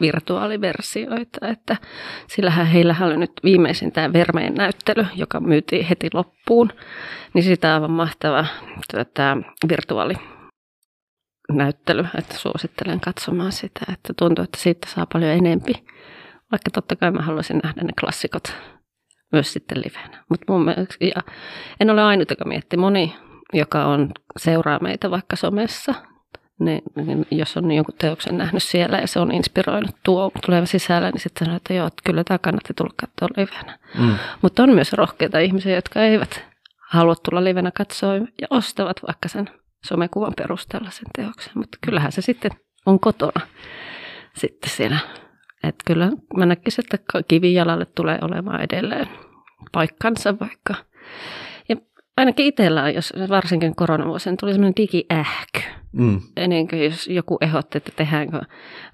[0.00, 1.48] virtuaaliversioita.
[1.48, 1.76] Että
[2.26, 6.72] sillähän heillä oli nyt viimeisin tämä Vermeen näyttely, joka myytiin heti loppuun,
[7.34, 8.46] niin sitä aivan mahtava
[8.92, 9.36] tuota,
[9.68, 10.14] virtuaali
[11.52, 15.72] näyttely, että suosittelen katsomaan sitä, että tuntuu, että siitä saa paljon enempi.
[16.52, 18.54] Vaikka totta kai mä haluaisin nähdä ne klassikot
[19.32, 20.24] myös sitten livenä.
[20.28, 21.22] Mutta mun mielestä, ja
[21.80, 22.76] en ole ainut, joka miettii.
[22.76, 23.16] Moni,
[23.52, 25.94] joka on, seuraa meitä vaikka somessa,
[26.60, 31.10] niin, niin jos on jonkun teoksen nähnyt siellä ja se on inspiroinut tuo tuleva sisällä,
[31.10, 33.78] niin sitten sanoo, että joo, että kyllä tämä kannatti tulla katsoa livenä.
[33.98, 34.14] Mm.
[34.42, 36.44] Mutta on myös rohkeita ihmisiä, jotka eivät
[36.90, 39.50] halua tulla livenä katsoa ja ostavat vaikka sen
[39.84, 41.52] somekuvan perusteella sen teoksen.
[41.54, 42.50] Mutta kyllähän se sitten
[42.86, 43.40] on kotona
[44.34, 44.98] sitten siellä
[45.68, 49.08] että kyllä mä näkisin, että kivijalalle tulee olemaan edelleen
[49.72, 50.74] paikkansa vaikka.
[51.68, 51.76] Ja
[52.16, 55.60] ainakin itsellä, jos varsinkin koronavuosina tuli semmoinen digiähky.
[55.92, 56.20] Mm.
[56.36, 58.40] Ennen kuin jos joku ehdotti, että tehdäänkö,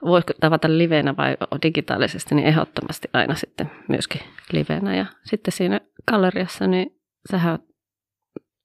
[0.04, 4.20] voiko tavata livenä vai digitaalisesti, niin ehdottomasti aina sitten myöskin
[4.52, 4.96] livenä.
[4.96, 7.00] Ja sitten siinä galleriassa, niin
[7.30, 7.58] sähän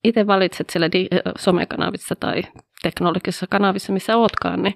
[0.03, 1.07] itse valitset siellä di-
[1.39, 2.43] somekanavissa tai
[2.81, 4.75] teknologisissa kanavissa, missä ootkaan, niin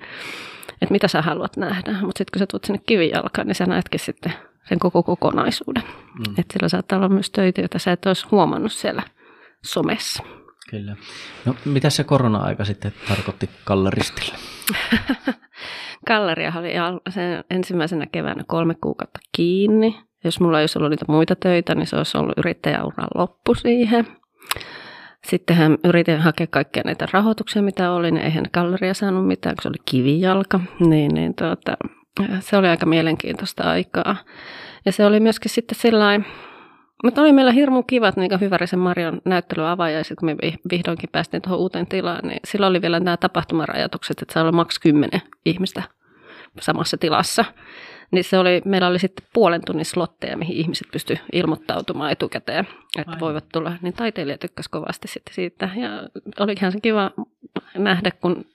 [0.81, 1.91] että mitä sä haluat nähdä.
[1.91, 4.33] Mutta sitten kun sä tulet sinne kivijalkaan, niin sä näetkin sitten
[4.69, 5.83] sen koko kokonaisuuden.
[5.83, 6.33] Mm.
[6.37, 9.03] Että sillä saattaa olla myös töitä, joita sä et olisi huomannut siellä
[9.65, 10.23] somessa.
[10.69, 10.95] Kyllä.
[11.45, 14.35] No mitä se korona-aika sitten tarkoitti galleristille?
[16.07, 16.71] Galleria oli
[17.09, 19.99] sen ensimmäisenä keväänä kolme kuukautta kiinni.
[20.23, 24.07] Jos mulla ei olisi ollut niitä muita töitä, niin se olisi ollut yrittäjäuran loppu siihen.
[25.27, 29.63] Sitten hän yritti hakea kaikkia näitä rahoituksia, mitä oli, niin eihän galleria saanut mitään, kun
[29.63, 30.59] se oli kivijalka.
[30.79, 31.77] Niin, niin tuota,
[32.39, 34.15] se oli aika mielenkiintoista aikaa.
[34.85, 36.25] Ja se oli myöskin sitten sellainen,
[37.03, 40.35] mutta oli meillä hirmu kivat niin Hyvärisen Marion näyttelyavajaiset, kun me
[40.71, 44.79] vihdoinkin päästiin tuohon uuteen tilaan, niin silloin oli vielä nämä tapahtumarajoitukset, että saa olla maks
[44.79, 45.83] 10 ihmistä
[46.61, 47.45] samassa tilassa.
[48.11, 53.11] Niin se oli, meillä oli sitten puolen tunnin slotteja, mihin ihmiset pysty ilmoittautumaan etukäteen, että
[53.11, 53.19] Aivan.
[53.19, 53.73] voivat tulla.
[53.81, 55.69] Niin taiteilija tykkäsi kovasti sitten siitä.
[55.75, 55.89] Ja
[56.39, 57.11] olihan se kiva
[57.77, 58.45] nähdä, kun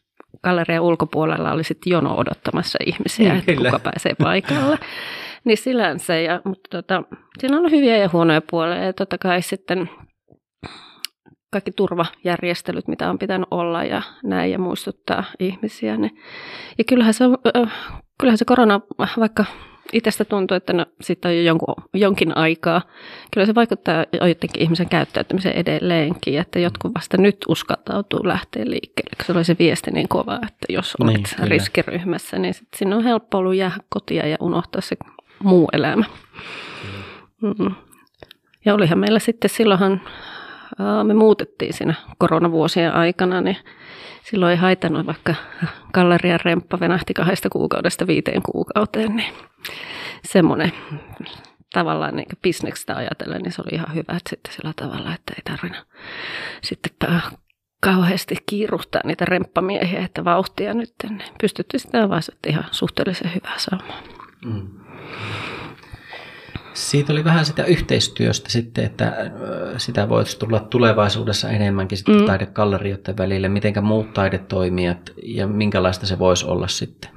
[0.42, 3.70] gallerian ulkopuolella oli sitten jono odottamassa ihmisiä, niin, että Kyllä.
[3.70, 4.78] kuka pääsee paikalle.
[5.44, 7.02] niin sillänsä, ja, mutta tota,
[7.38, 8.84] siinä on hyviä ja huonoja puolia.
[8.84, 9.90] Ja totta kai sitten
[11.52, 15.96] kaikki turvajärjestelyt, mitä on pitänyt olla ja näin ja muistuttaa ihmisiä.
[15.96, 16.18] Niin.
[16.78, 17.24] Ja kyllähän se,
[18.18, 18.80] kyllähän se korona,
[19.18, 19.44] vaikka
[19.92, 22.82] itsestä tuntuu, että no, sitten on jo jonkun, jonkin aikaa.
[23.34, 29.24] Kyllä se vaikuttaa joidenkin ihmisen käyttäytymiseen edelleenkin, että jotkut vasta nyt uskaltautuu lähteä liikkeelle.
[29.24, 33.04] Se oli se viesti niin kova, että jos olet niin, riskiryhmässä, niin sit sinne on
[33.04, 34.96] helppo ollut jäädä kotia ja unohtaa se
[35.42, 36.04] muu elämä.
[37.42, 37.74] Mm.
[38.64, 40.00] Ja olihan meillä sitten silloinhan,
[41.04, 43.56] me muutettiin siinä koronavuosien aikana, niin
[44.22, 45.34] silloin ei haitannut, vaikka
[45.92, 49.34] gallerian remppa venähti kahdesta kuukaudesta viiteen kuukauteen, niin
[50.24, 50.72] semmoinen
[51.72, 55.42] tavallaan niin bisneksestä ajatellen, niin se oli ihan hyvä, että sitten sillä tavalla, että ei
[55.44, 55.86] tarvinnut
[56.62, 56.92] sitten
[57.80, 64.02] kauheasti kiiruhtaa niitä remppamiehiä, että vauhtia nyt, niin pystyttiin sitä vaan ihan suhteellisen hyvää saamaan.
[64.44, 64.68] Mm.
[66.76, 69.30] Siitä oli vähän sitä yhteistyöstä sitten, että
[69.76, 72.26] sitä voisi tulla tulevaisuudessa enemmänkin sitten mm.
[72.26, 73.48] taidekallerioiden välille.
[73.48, 77.10] Mitenkä muut taidetoimijat ja minkälaista se voisi olla sitten?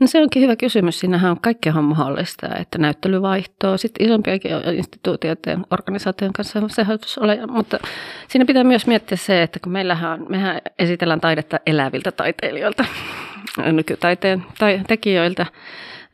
[0.00, 1.00] No se onkin hyvä kysymys.
[1.00, 3.76] Siinähän on kaikkea mahdollista, että näyttely vaihtoo.
[3.76, 7.78] Sitten isompiakin instituutioiden organisaation kanssa se ole, mutta
[8.28, 12.84] siinä pitää myös miettiä se, että kun meillähän mehän esitellään taidetta eläviltä taiteilijoilta,
[13.72, 15.46] nykytaiteen tai tekijöiltä,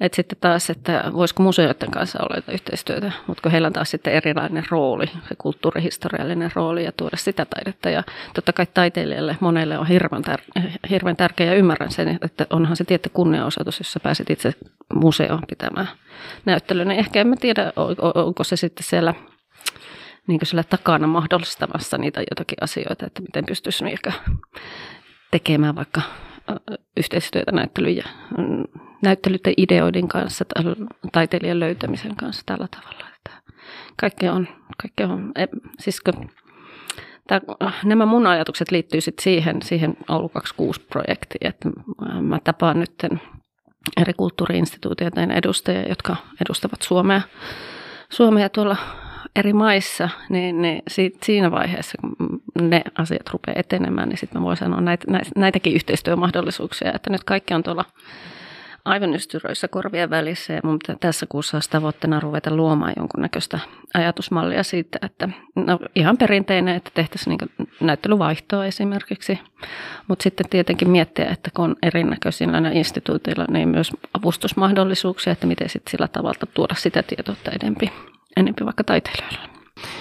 [0.01, 4.12] että sitten taas, että voisiko museoiden kanssa olla yhteistyötä, mutta kun heillä on taas sitten
[4.12, 7.90] erilainen rooli, se kulttuurihistoriallinen rooli ja tuoda sitä taidetta.
[7.90, 8.03] Ja
[8.34, 12.84] totta kai taiteilijalle monelle on hirveän, tär- hirveän tärkeä ja ymmärrän sen, että onhan se
[12.84, 14.53] tietty kunniaosoitus, jos sä pääset itse
[14.95, 15.88] museoon pitämään
[16.45, 16.88] näyttelyn.
[16.88, 17.72] Niin ehkä en mä tiedä,
[18.14, 19.14] onko se sitten siellä
[20.26, 24.12] niin kuin sillä takana mahdollistamassa niitä jotakin asioita, että miten pystyisi ehkä
[25.30, 26.03] tekemään vaikka
[26.97, 28.05] yhteistyötä näyttelyjä
[29.05, 30.45] näyttelyiden ideoiden kanssa,
[31.13, 33.07] taiteilijan löytämisen kanssa tällä tavalla.
[33.17, 33.31] Että
[33.97, 34.49] kaikki on,
[34.83, 35.33] kaikki on
[35.81, 36.31] siis kun,
[37.27, 37.41] tämä,
[37.85, 41.71] nämä mun ajatukset liittyy sit siihen, siihen Oulu 26-projektiin, että
[42.21, 42.95] mä tapaan nyt
[43.97, 47.21] eri kulttuuriinstituutioiden edustajia, jotka edustavat Suomea,
[48.11, 48.77] Suomea tuolla
[49.37, 50.83] eri maissa, niin, niin
[51.23, 55.05] siinä vaiheessa, kun ne asiat rupeaa etenemään, niin sitten mä voin sanoa näitä,
[55.37, 57.85] näitäkin yhteistyömahdollisuuksia, että nyt kaikki on tuolla
[58.85, 63.59] aivan ystyröissä korvien välissä ja mun tässä kuussa olisi tavoitteena ruveta luomaan jonkunnäköistä
[63.95, 69.39] ajatusmallia siitä, että no, ihan perinteinen, että tehtäisiin niin näyttelyvaihtoa esimerkiksi,
[70.09, 75.91] mutta sitten tietenkin miettiä, että kun on erinäköisillä instituutilla, niin myös avustusmahdollisuuksia, että miten sitten
[75.91, 77.93] sillä tavalla tuoda sitä tietoutta enempi,
[78.37, 79.39] enempi vaikka taiteilijoille.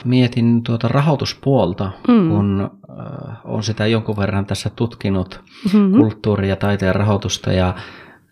[0.05, 2.29] Mietin tuota rahoituspuolta, mm.
[2.29, 5.41] kun äh, on sitä jonkun verran tässä tutkinut
[5.73, 5.99] mm-hmm.
[5.99, 7.75] kulttuuri- ja taiteen rahoitusta ja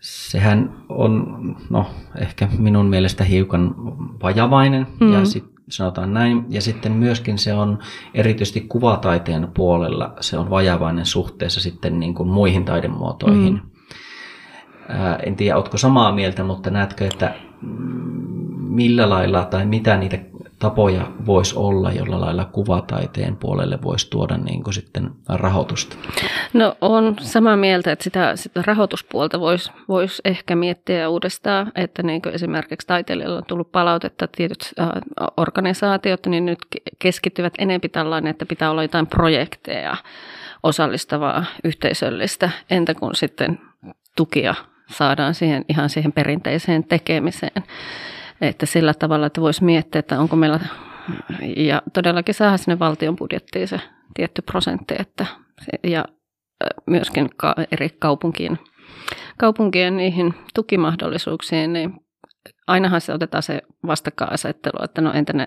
[0.02, 1.86] sehän on no,
[2.18, 3.74] ehkä minun mielestä hiukan
[4.22, 5.12] vajavainen mm.
[5.12, 6.44] ja sit, sanotaan näin.
[6.48, 7.78] Ja sitten myöskin se on
[8.14, 13.54] erityisesti kuvataiteen puolella se on vajavainen suhteessa sitten niin kuin muihin taidemuotoihin.
[13.54, 13.60] Mm.
[14.88, 17.34] Ää, en tiedä, oletko samaa mieltä, mutta näetkö, että
[18.58, 20.18] millä lailla tai mitä niitä
[20.62, 25.96] tapoja voisi olla, jolla lailla kuvataiteen puolelle voisi tuoda niin kuin sitten rahoitusta?
[26.52, 32.22] No on samaa mieltä, että sitä, sitä rahoituspuolta voisi vois ehkä miettiä uudestaan, että niin
[32.22, 34.88] kuin esimerkiksi taiteilijoilla on tullut palautetta, tietyt äh,
[35.36, 36.58] organisaatiot, niin nyt
[36.98, 39.96] keskittyvät enempi tällainen, että pitää olla jotain projekteja,
[40.62, 43.58] osallistavaa, yhteisöllistä, entä kun sitten
[44.16, 44.54] tukia
[44.90, 47.62] saadaan siihen ihan siihen perinteiseen tekemiseen.
[48.42, 50.60] Että sillä tavalla, että voisi miettiä, että onko meillä,
[51.56, 53.80] ja todellakin saada sinne valtion budjettiin se
[54.14, 55.26] tietty prosentti, että,
[55.84, 56.04] ja
[56.86, 57.30] myöskin
[57.72, 58.58] eri kaupunkien,
[59.38, 61.94] kaupunkien niihin tukimahdollisuuksiin, niin
[62.66, 65.46] ainahan se otetaan se vastakkainasettelu, että no entä ne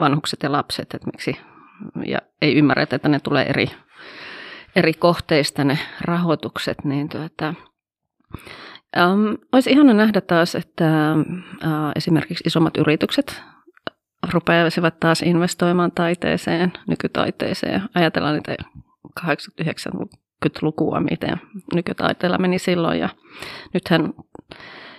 [0.00, 1.36] vanhukset ja lapset, että miksi,
[2.06, 3.66] ja ei ymmärretä, että ne tulee eri,
[4.76, 7.54] eri kohteista ne rahoitukset, niin tuota,
[8.96, 13.42] Um, olisi ihana nähdä taas, että uh, esimerkiksi isommat yritykset
[14.32, 17.82] rupeaisivat taas investoimaan taiteeseen, nykytaiteeseen.
[17.94, 18.56] Ajatellaan niitä
[19.20, 21.40] 89-lukua, miten
[21.74, 23.00] nykytaiteella meni silloin.
[23.00, 23.08] Ja
[23.74, 24.12] nythän,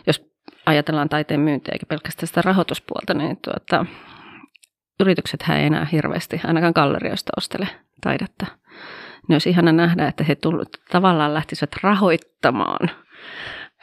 [0.08, 0.32] jos
[0.66, 3.86] ajatellaan taiteen myyntiä eikä pelkästään sitä rahoituspuolta, niin tuota,
[5.00, 7.68] yritykset ei enää hirveästi, ainakaan gallerioista ostele
[8.02, 8.46] taidetta.
[9.28, 12.90] Niin olisi ihana nähdä, että he tullut, tavallaan lähtisivät rahoittamaan–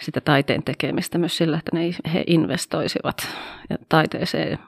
[0.01, 3.29] sitä taiteen tekemistä myös sillä, että ne, he investoisivat
[3.89, 4.59] taiteeseen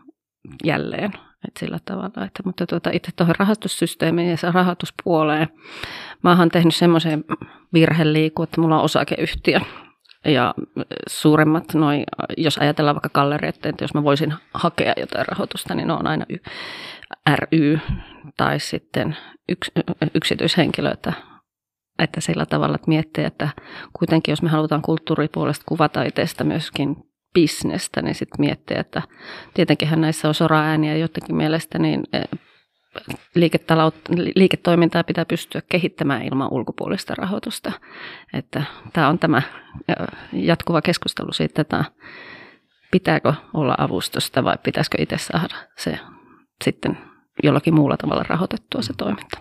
[0.64, 1.12] jälleen.
[1.48, 5.48] Et sillä tavalla, että, mutta tuota, itse tuohon rahoitussysteemiin ja rahoituspuoleen,
[6.22, 7.24] mä oon tehnyt semmoisen
[7.72, 9.60] virheliiku, että mulla on osakeyhtiö,
[10.24, 10.55] ja
[11.09, 12.05] suuremmat, noin,
[12.36, 16.26] jos ajatellaan vaikka gallerioita, että jos mä voisin hakea jotain rahoitusta, niin ne on aina
[17.36, 17.78] ry
[18.36, 19.16] tai sitten
[19.48, 19.70] yks,
[20.14, 21.34] yksityishenkilöitä että
[22.19, 23.49] sillä tavalla että miettiä, että
[23.99, 26.97] kuitenkin jos me halutaan kulttuuripuolesta kuvataiteesta myöskin
[27.35, 29.03] bisnestä, niin sitten miettiä, että
[29.55, 32.39] tietenkinhän näissä on sora-ääniä jotenkin mielestä, niin eh,
[34.37, 37.73] liiketoimintaa pitää pystyä kehittämään ilman ulkopuolista rahoitusta.
[38.33, 38.62] Että
[38.93, 39.43] tämä on tämä
[40.33, 41.85] jatkuva keskustelu siitä, että
[42.91, 45.99] pitääkö olla avustusta vai pitäisikö itse saada se
[46.65, 46.99] sitten
[47.43, 49.39] jollakin muulla tavalla rahoitettua se toiminta.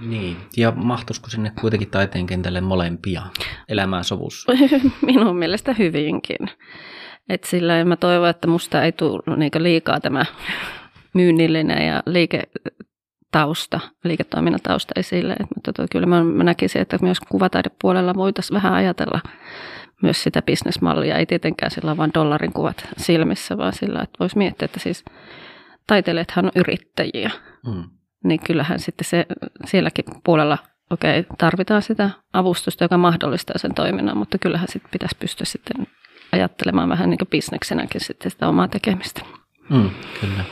[0.00, 3.22] Niin, ja mahtuisiko sinne kuitenkin taiteen kentälle molempia
[3.68, 4.52] elämään sovussa?
[5.06, 6.50] Minun mielestä hyvinkin.
[7.28, 10.24] Et sillä mä toivon, että musta ei tule niinku liikaa tämä
[11.14, 15.32] myynnillinen ja liiketausta, liiketoiminnan tausta esille.
[15.32, 19.20] Et, mutta to, kyllä mä, mä näkisin, että myös kuvataidepuolella voitaisiin vähän ajatella
[20.02, 21.16] myös sitä bisnesmallia.
[21.16, 25.04] Ei tietenkään sillä vain dollarin kuvat silmissä, vaan sillä, että voisi miettiä, että siis
[25.86, 27.30] taiteilijathan on yrittäjiä.
[27.66, 27.97] Mm.
[28.24, 29.26] Niin kyllähän sitten se
[29.64, 30.58] sielläkin puolella,
[30.90, 35.86] okei, okay, tarvitaan sitä avustusta, joka mahdollistaa sen toiminnan, mutta kyllähän sitten pitäisi pystyä sitten
[36.32, 39.20] ajattelemaan vähän niin kuin bisneksenäkin sitten sitä omaa tekemistä.
[39.70, 39.90] Mm,
[40.20, 40.44] kyllä.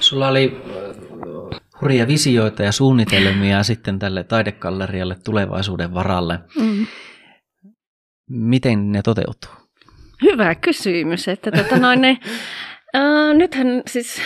[0.00, 6.38] Sulla oli äh, hurja visioita ja suunnitelmia sitten tälle taidekallerialle tulevaisuuden varalle.
[6.60, 6.86] Mm.
[8.30, 9.50] Miten ne toteutuu?
[10.22, 11.28] Hyvä kysymys.
[11.28, 12.18] Että tota noin, ne,
[12.94, 14.22] ää, nythän siis,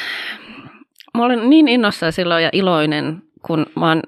[1.14, 4.02] mä olen niin innossa silloin ja iloinen, kun mä oon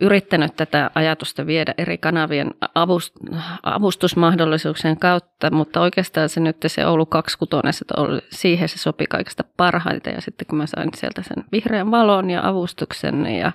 [0.00, 2.50] yrittänyt tätä ajatusta viedä eri kanavien
[3.62, 10.14] avustusmahdollisuuksien kautta, mutta oikeastaan se nyt se Oulu 26, siihen se sopi kaikista parhaiten.
[10.14, 13.52] Ja sitten kun mä sain sieltä sen vihreän valon ja avustuksen, ja,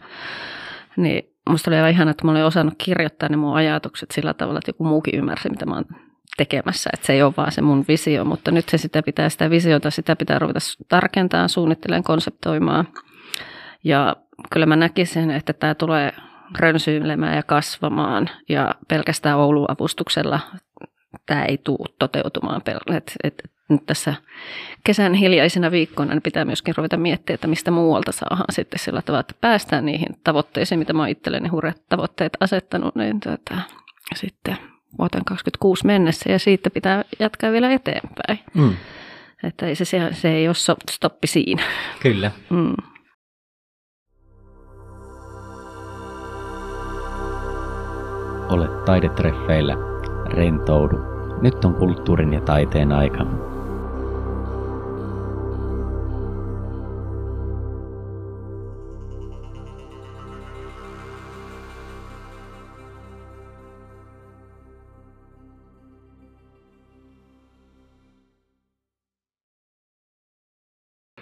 [0.97, 4.57] niin musta oli aivan ihana, että mä olin osannut kirjoittaa ne mun ajatukset sillä tavalla,
[4.57, 5.85] että joku muukin ymmärsi, mitä mä oon
[6.37, 6.89] tekemässä.
[6.93, 9.91] Että se ei ole vaan se mun visio, mutta nyt se sitä pitää, sitä visiota,
[9.91, 10.59] sitä pitää ruveta
[10.89, 12.87] tarkentamaan, suunnittelemaan, konseptoimaan.
[13.83, 14.15] Ja
[14.51, 16.13] kyllä mä näkisin, että tämä tulee
[16.59, 20.39] rönsyilemään ja kasvamaan ja pelkästään Oulu-avustuksella
[21.25, 22.61] tämä ei tule toteutumaan.
[22.95, 24.13] Et, et, nyt tässä
[24.83, 29.19] kesän hiljaisina viikkoina niin pitää myöskin ruveta miettiä, että mistä muualta saadaan sitten sillä tavalla,
[29.19, 33.61] että päästään niihin tavoitteisiin, mitä mä oon itselleni hurjat tavoitteet asettanut, niin tuota,
[34.15, 34.57] sitten
[34.97, 38.39] vuoteen 2026 mennessä ja siitä pitää jatkaa vielä eteenpäin.
[38.53, 38.73] Mm.
[39.43, 40.55] Että ei se, se, se ei ole
[40.91, 41.63] stoppi siinä.
[42.01, 42.31] Kyllä.
[42.49, 42.75] Mm.
[48.49, 49.75] Ole taidetreffeillä,
[50.29, 50.95] rentoudu.
[51.41, 53.25] Nyt on kulttuurin ja taiteen aika.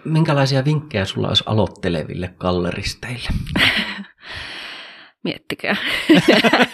[0.06, 3.30] Minkälaisia vinkkejä sulla olisi aloitteleville galleristeille?
[5.24, 5.76] Miettikää.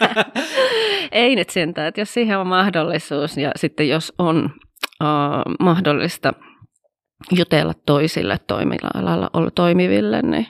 [1.11, 4.49] Ei nyt sentään, että jos siihen on mahdollisuus ja sitten jos on
[5.03, 6.33] uh, mahdollista
[7.31, 10.47] jutella toisille toimialalla olla toimiville, niin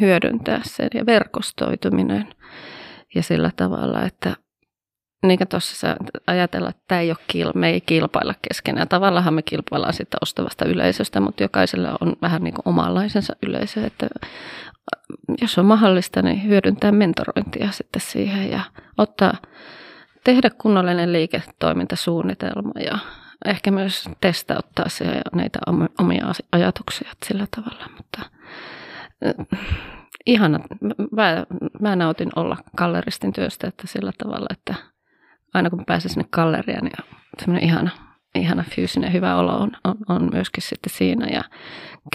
[0.00, 2.34] hyödyntää sen ja verkostoituminen
[3.14, 4.36] ja sillä tavalla, että
[5.22, 5.96] niin kuin tuossa
[6.26, 8.88] ajatella, että tämä ei ole me ei kilpailla keskenään.
[8.88, 13.86] Tavallaan me kilpaillaan sitä ostavasta yleisöstä, mutta jokaisella on vähän niin kuin omanlaisensa yleisö.
[13.86, 14.06] Että
[15.40, 18.60] jos on mahdollista, niin hyödyntää mentorointia sitten siihen ja
[18.98, 19.34] ottaa,
[20.24, 22.98] tehdä kunnollinen liiketoimintasuunnitelma ja
[23.44, 25.58] ehkä myös testauttaa ja näitä
[25.98, 27.88] omia ajatuksia sillä tavalla.
[27.96, 28.22] Mutta
[30.26, 30.60] ihana,
[31.12, 31.44] mä,
[31.80, 34.74] mä nautin olla galleristin työstä, että sillä tavalla, että
[35.54, 36.96] aina kun pääsee sinne galleriaan, niin
[37.38, 37.90] semmoinen ihana,
[38.34, 41.26] ihana fyysinen hyvä olo on, on, on myöskin sitten siinä.
[41.26, 41.44] Ja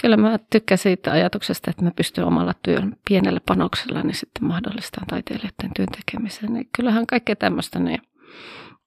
[0.02, 5.04] kyllä mä tykkään siitä ajatuksesta, että mä pystyn omalla työn pienellä panoksella niin sitten mahdollistaa
[5.08, 6.52] taiteilijoiden työn tekemisen.
[6.52, 8.02] Niin kyllähän kaikkea tämmöistä, niin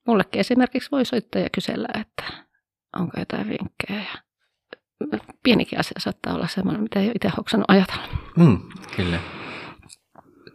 [0.06, 2.24] mullekin esimerkiksi voi soittaa ja kysellä, että
[2.96, 4.00] onko jotain vinkkejä.
[4.00, 4.18] Ja
[5.42, 8.08] pienikin asia saattaa olla semmoinen, mitä ei ole itse hoksannut ajatella.
[8.36, 8.58] Mm,
[8.96, 9.18] kyllä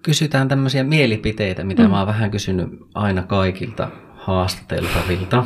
[0.07, 1.89] kysytään tämmöisiä mielipiteitä, mitä mm.
[1.89, 5.45] mä oon vähän kysynyt aina kaikilta haastateltavilta.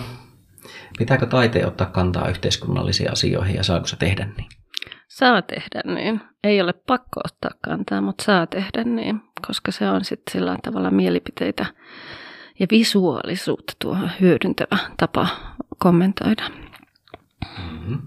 [0.98, 4.50] Pitääkö taiteen ottaa kantaa yhteiskunnallisiin asioihin ja saako se tehdä niin?
[5.08, 6.22] Saa tehdä niin.
[6.44, 10.92] Ei ole pakko ottaa kantaa, mutta saa tehdä niin, koska se on sitten sillä tavalla
[10.92, 11.66] mielipiteitä
[12.60, 15.28] ja visuaalisuutta tuo hyödyntävä tapa
[15.78, 16.44] kommentoida.
[17.58, 18.00] Mm-hmm.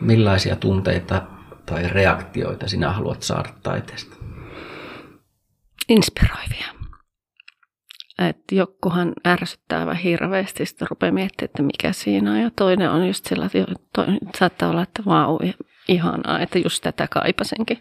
[0.00, 1.22] Millaisia tunteita
[1.66, 4.17] tai reaktioita sinä haluat saada taiteesta?
[5.88, 6.66] Inspiroivia.
[8.18, 12.40] Että jokuhan ärsyttää vähän hirveästi, sitten rupeaa miettimään, että mikä siinä on.
[12.40, 15.38] Ja toinen on just sillä, että toinen, saattaa olla, että vau,
[15.88, 17.78] ihanaa, että just tätä kaipasenkin.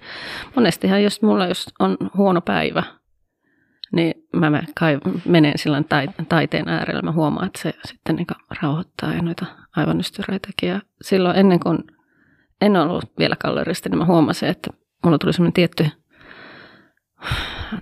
[0.56, 2.84] Monestihan jos mulla jos on huono päivä,
[3.92, 5.86] niin mä kai menen silloin
[6.30, 7.02] taiteen äärellä.
[7.02, 8.28] Mä huomaan, että se sitten niin
[8.62, 10.70] rauhoittaa ja noita aivonystyreitäkin.
[10.70, 11.78] Ja silloin ennen kuin
[12.62, 14.70] en ollut vielä galleristi, niin mä huomasin, että
[15.04, 15.90] mulla tuli semmoinen tietty,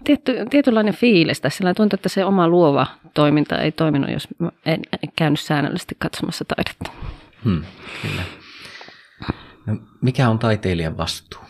[0.04, 1.58] tietty, tietynlainen fiilis tässä.
[1.58, 4.28] Sillä tuntuu, että se oma luova toiminta ei toiminut, jos
[4.66, 4.82] en,
[5.16, 6.92] käynyt säännöllisesti katsomassa taidetta.
[7.44, 7.64] Hmm,
[8.02, 8.22] kyllä.
[9.66, 11.42] No, mikä on taiteilijan vastuu?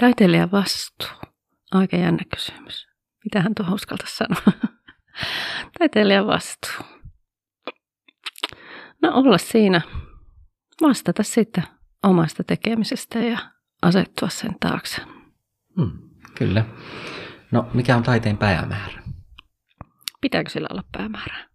[0.00, 1.30] Taiteilijan vastuu.
[1.72, 2.86] Aika jännä kysymys.
[3.24, 4.68] Mitähän tuohon uskalta sanoa?
[5.78, 6.86] Taiteilijan vastuu.
[9.02, 9.80] No olla siinä.
[10.82, 11.64] Vastata sitten
[12.02, 13.38] omasta tekemisestä ja
[13.82, 15.02] asettua sen taakse.
[15.76, 15.98] Hmm,
[16.34, 16.64] kyllä.
[17.52, 19.02] No mikä on taiteen päämäärä?
[20.20, 21.48] Pitääkö sillä olla päämäärä?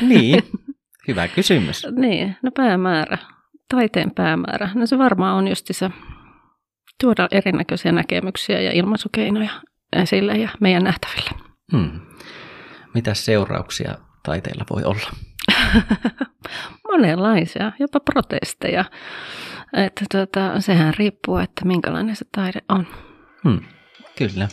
[0.00, 0.42] Niin,
[1.08, 1.86] hyvä kysymys.
[1.96, 3.18] niin, no päämäärä,
[3.68, 4.70] taiteen päämäärä.
[4.74, 5.90] No se varmaan on just se
[7.00, 9.50] tuoda erinäköisiä näkemyksiä ja ilmaisukeinoja
[9.92, 11.30] esille ja meidän nähtäville.
[11.72, 12.00] Hmm.
[12.94, 15.10] Mitä seurauksia taiteella voi olla?
[16.90, 18.84] Monenlaisia, jopa protesteja.
[19.72, 22.86] Että tuota, sehän riippuu, että minkälainen se taide on.
[23.44, 23.60] Hmm,
[24.16, 24.48] kyllä.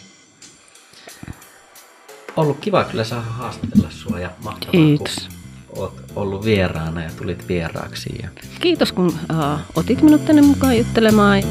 [2.36, 5.30] Ollut kiva kyllä saada haastatella sinua ja mahtavaa, Kiitos.
[5.68, 8.10] kun olet ollut vieraana ja tulit vieraaksi.
[8.24, 8.30] Ja...
[8.60, 11.44] Kiitos, kun uh, otit minut tänne mukaan juttelemaan.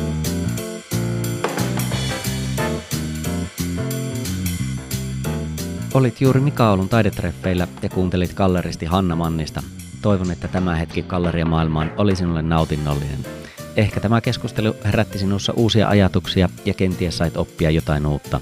[5.94, 9.62] Olit juuri Mika Oulun taidetreffeillä ja kuuntelit galleristi Hanna Mannista.
[10.02, 11.04] Toivon, että tämä hetki
[11.44, 13.41] maailmaan oli sinulle nautinnollinen.
[13.76, 18.40] Ehkä tämä keskustelu herätti sinussa uusia ajatuksia ja kenties sait oppia jotain uutta.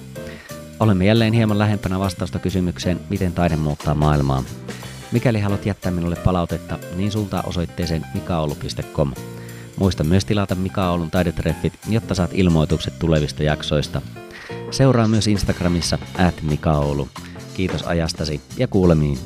[0.81, 4.45] Olemme jälleen hieman lähempänä vastausta kysymykseen, miten taide muuttaa maailmaa.
[5.13, 9.13] Mikäli haluat jättää minulle palautetta, niin suuntaa osoitteeseen mikaoulu.com.
[9.77, 14.03] Muista myös tilata Mika Oulun taidetreffit, jotta saat ilmoitukset tulevista jaksoista.
[14.71, 16.35] Seuraa myös Instagramissa at.
[17.55, 19.19] Kiitos ajastasi ja kuulemiin.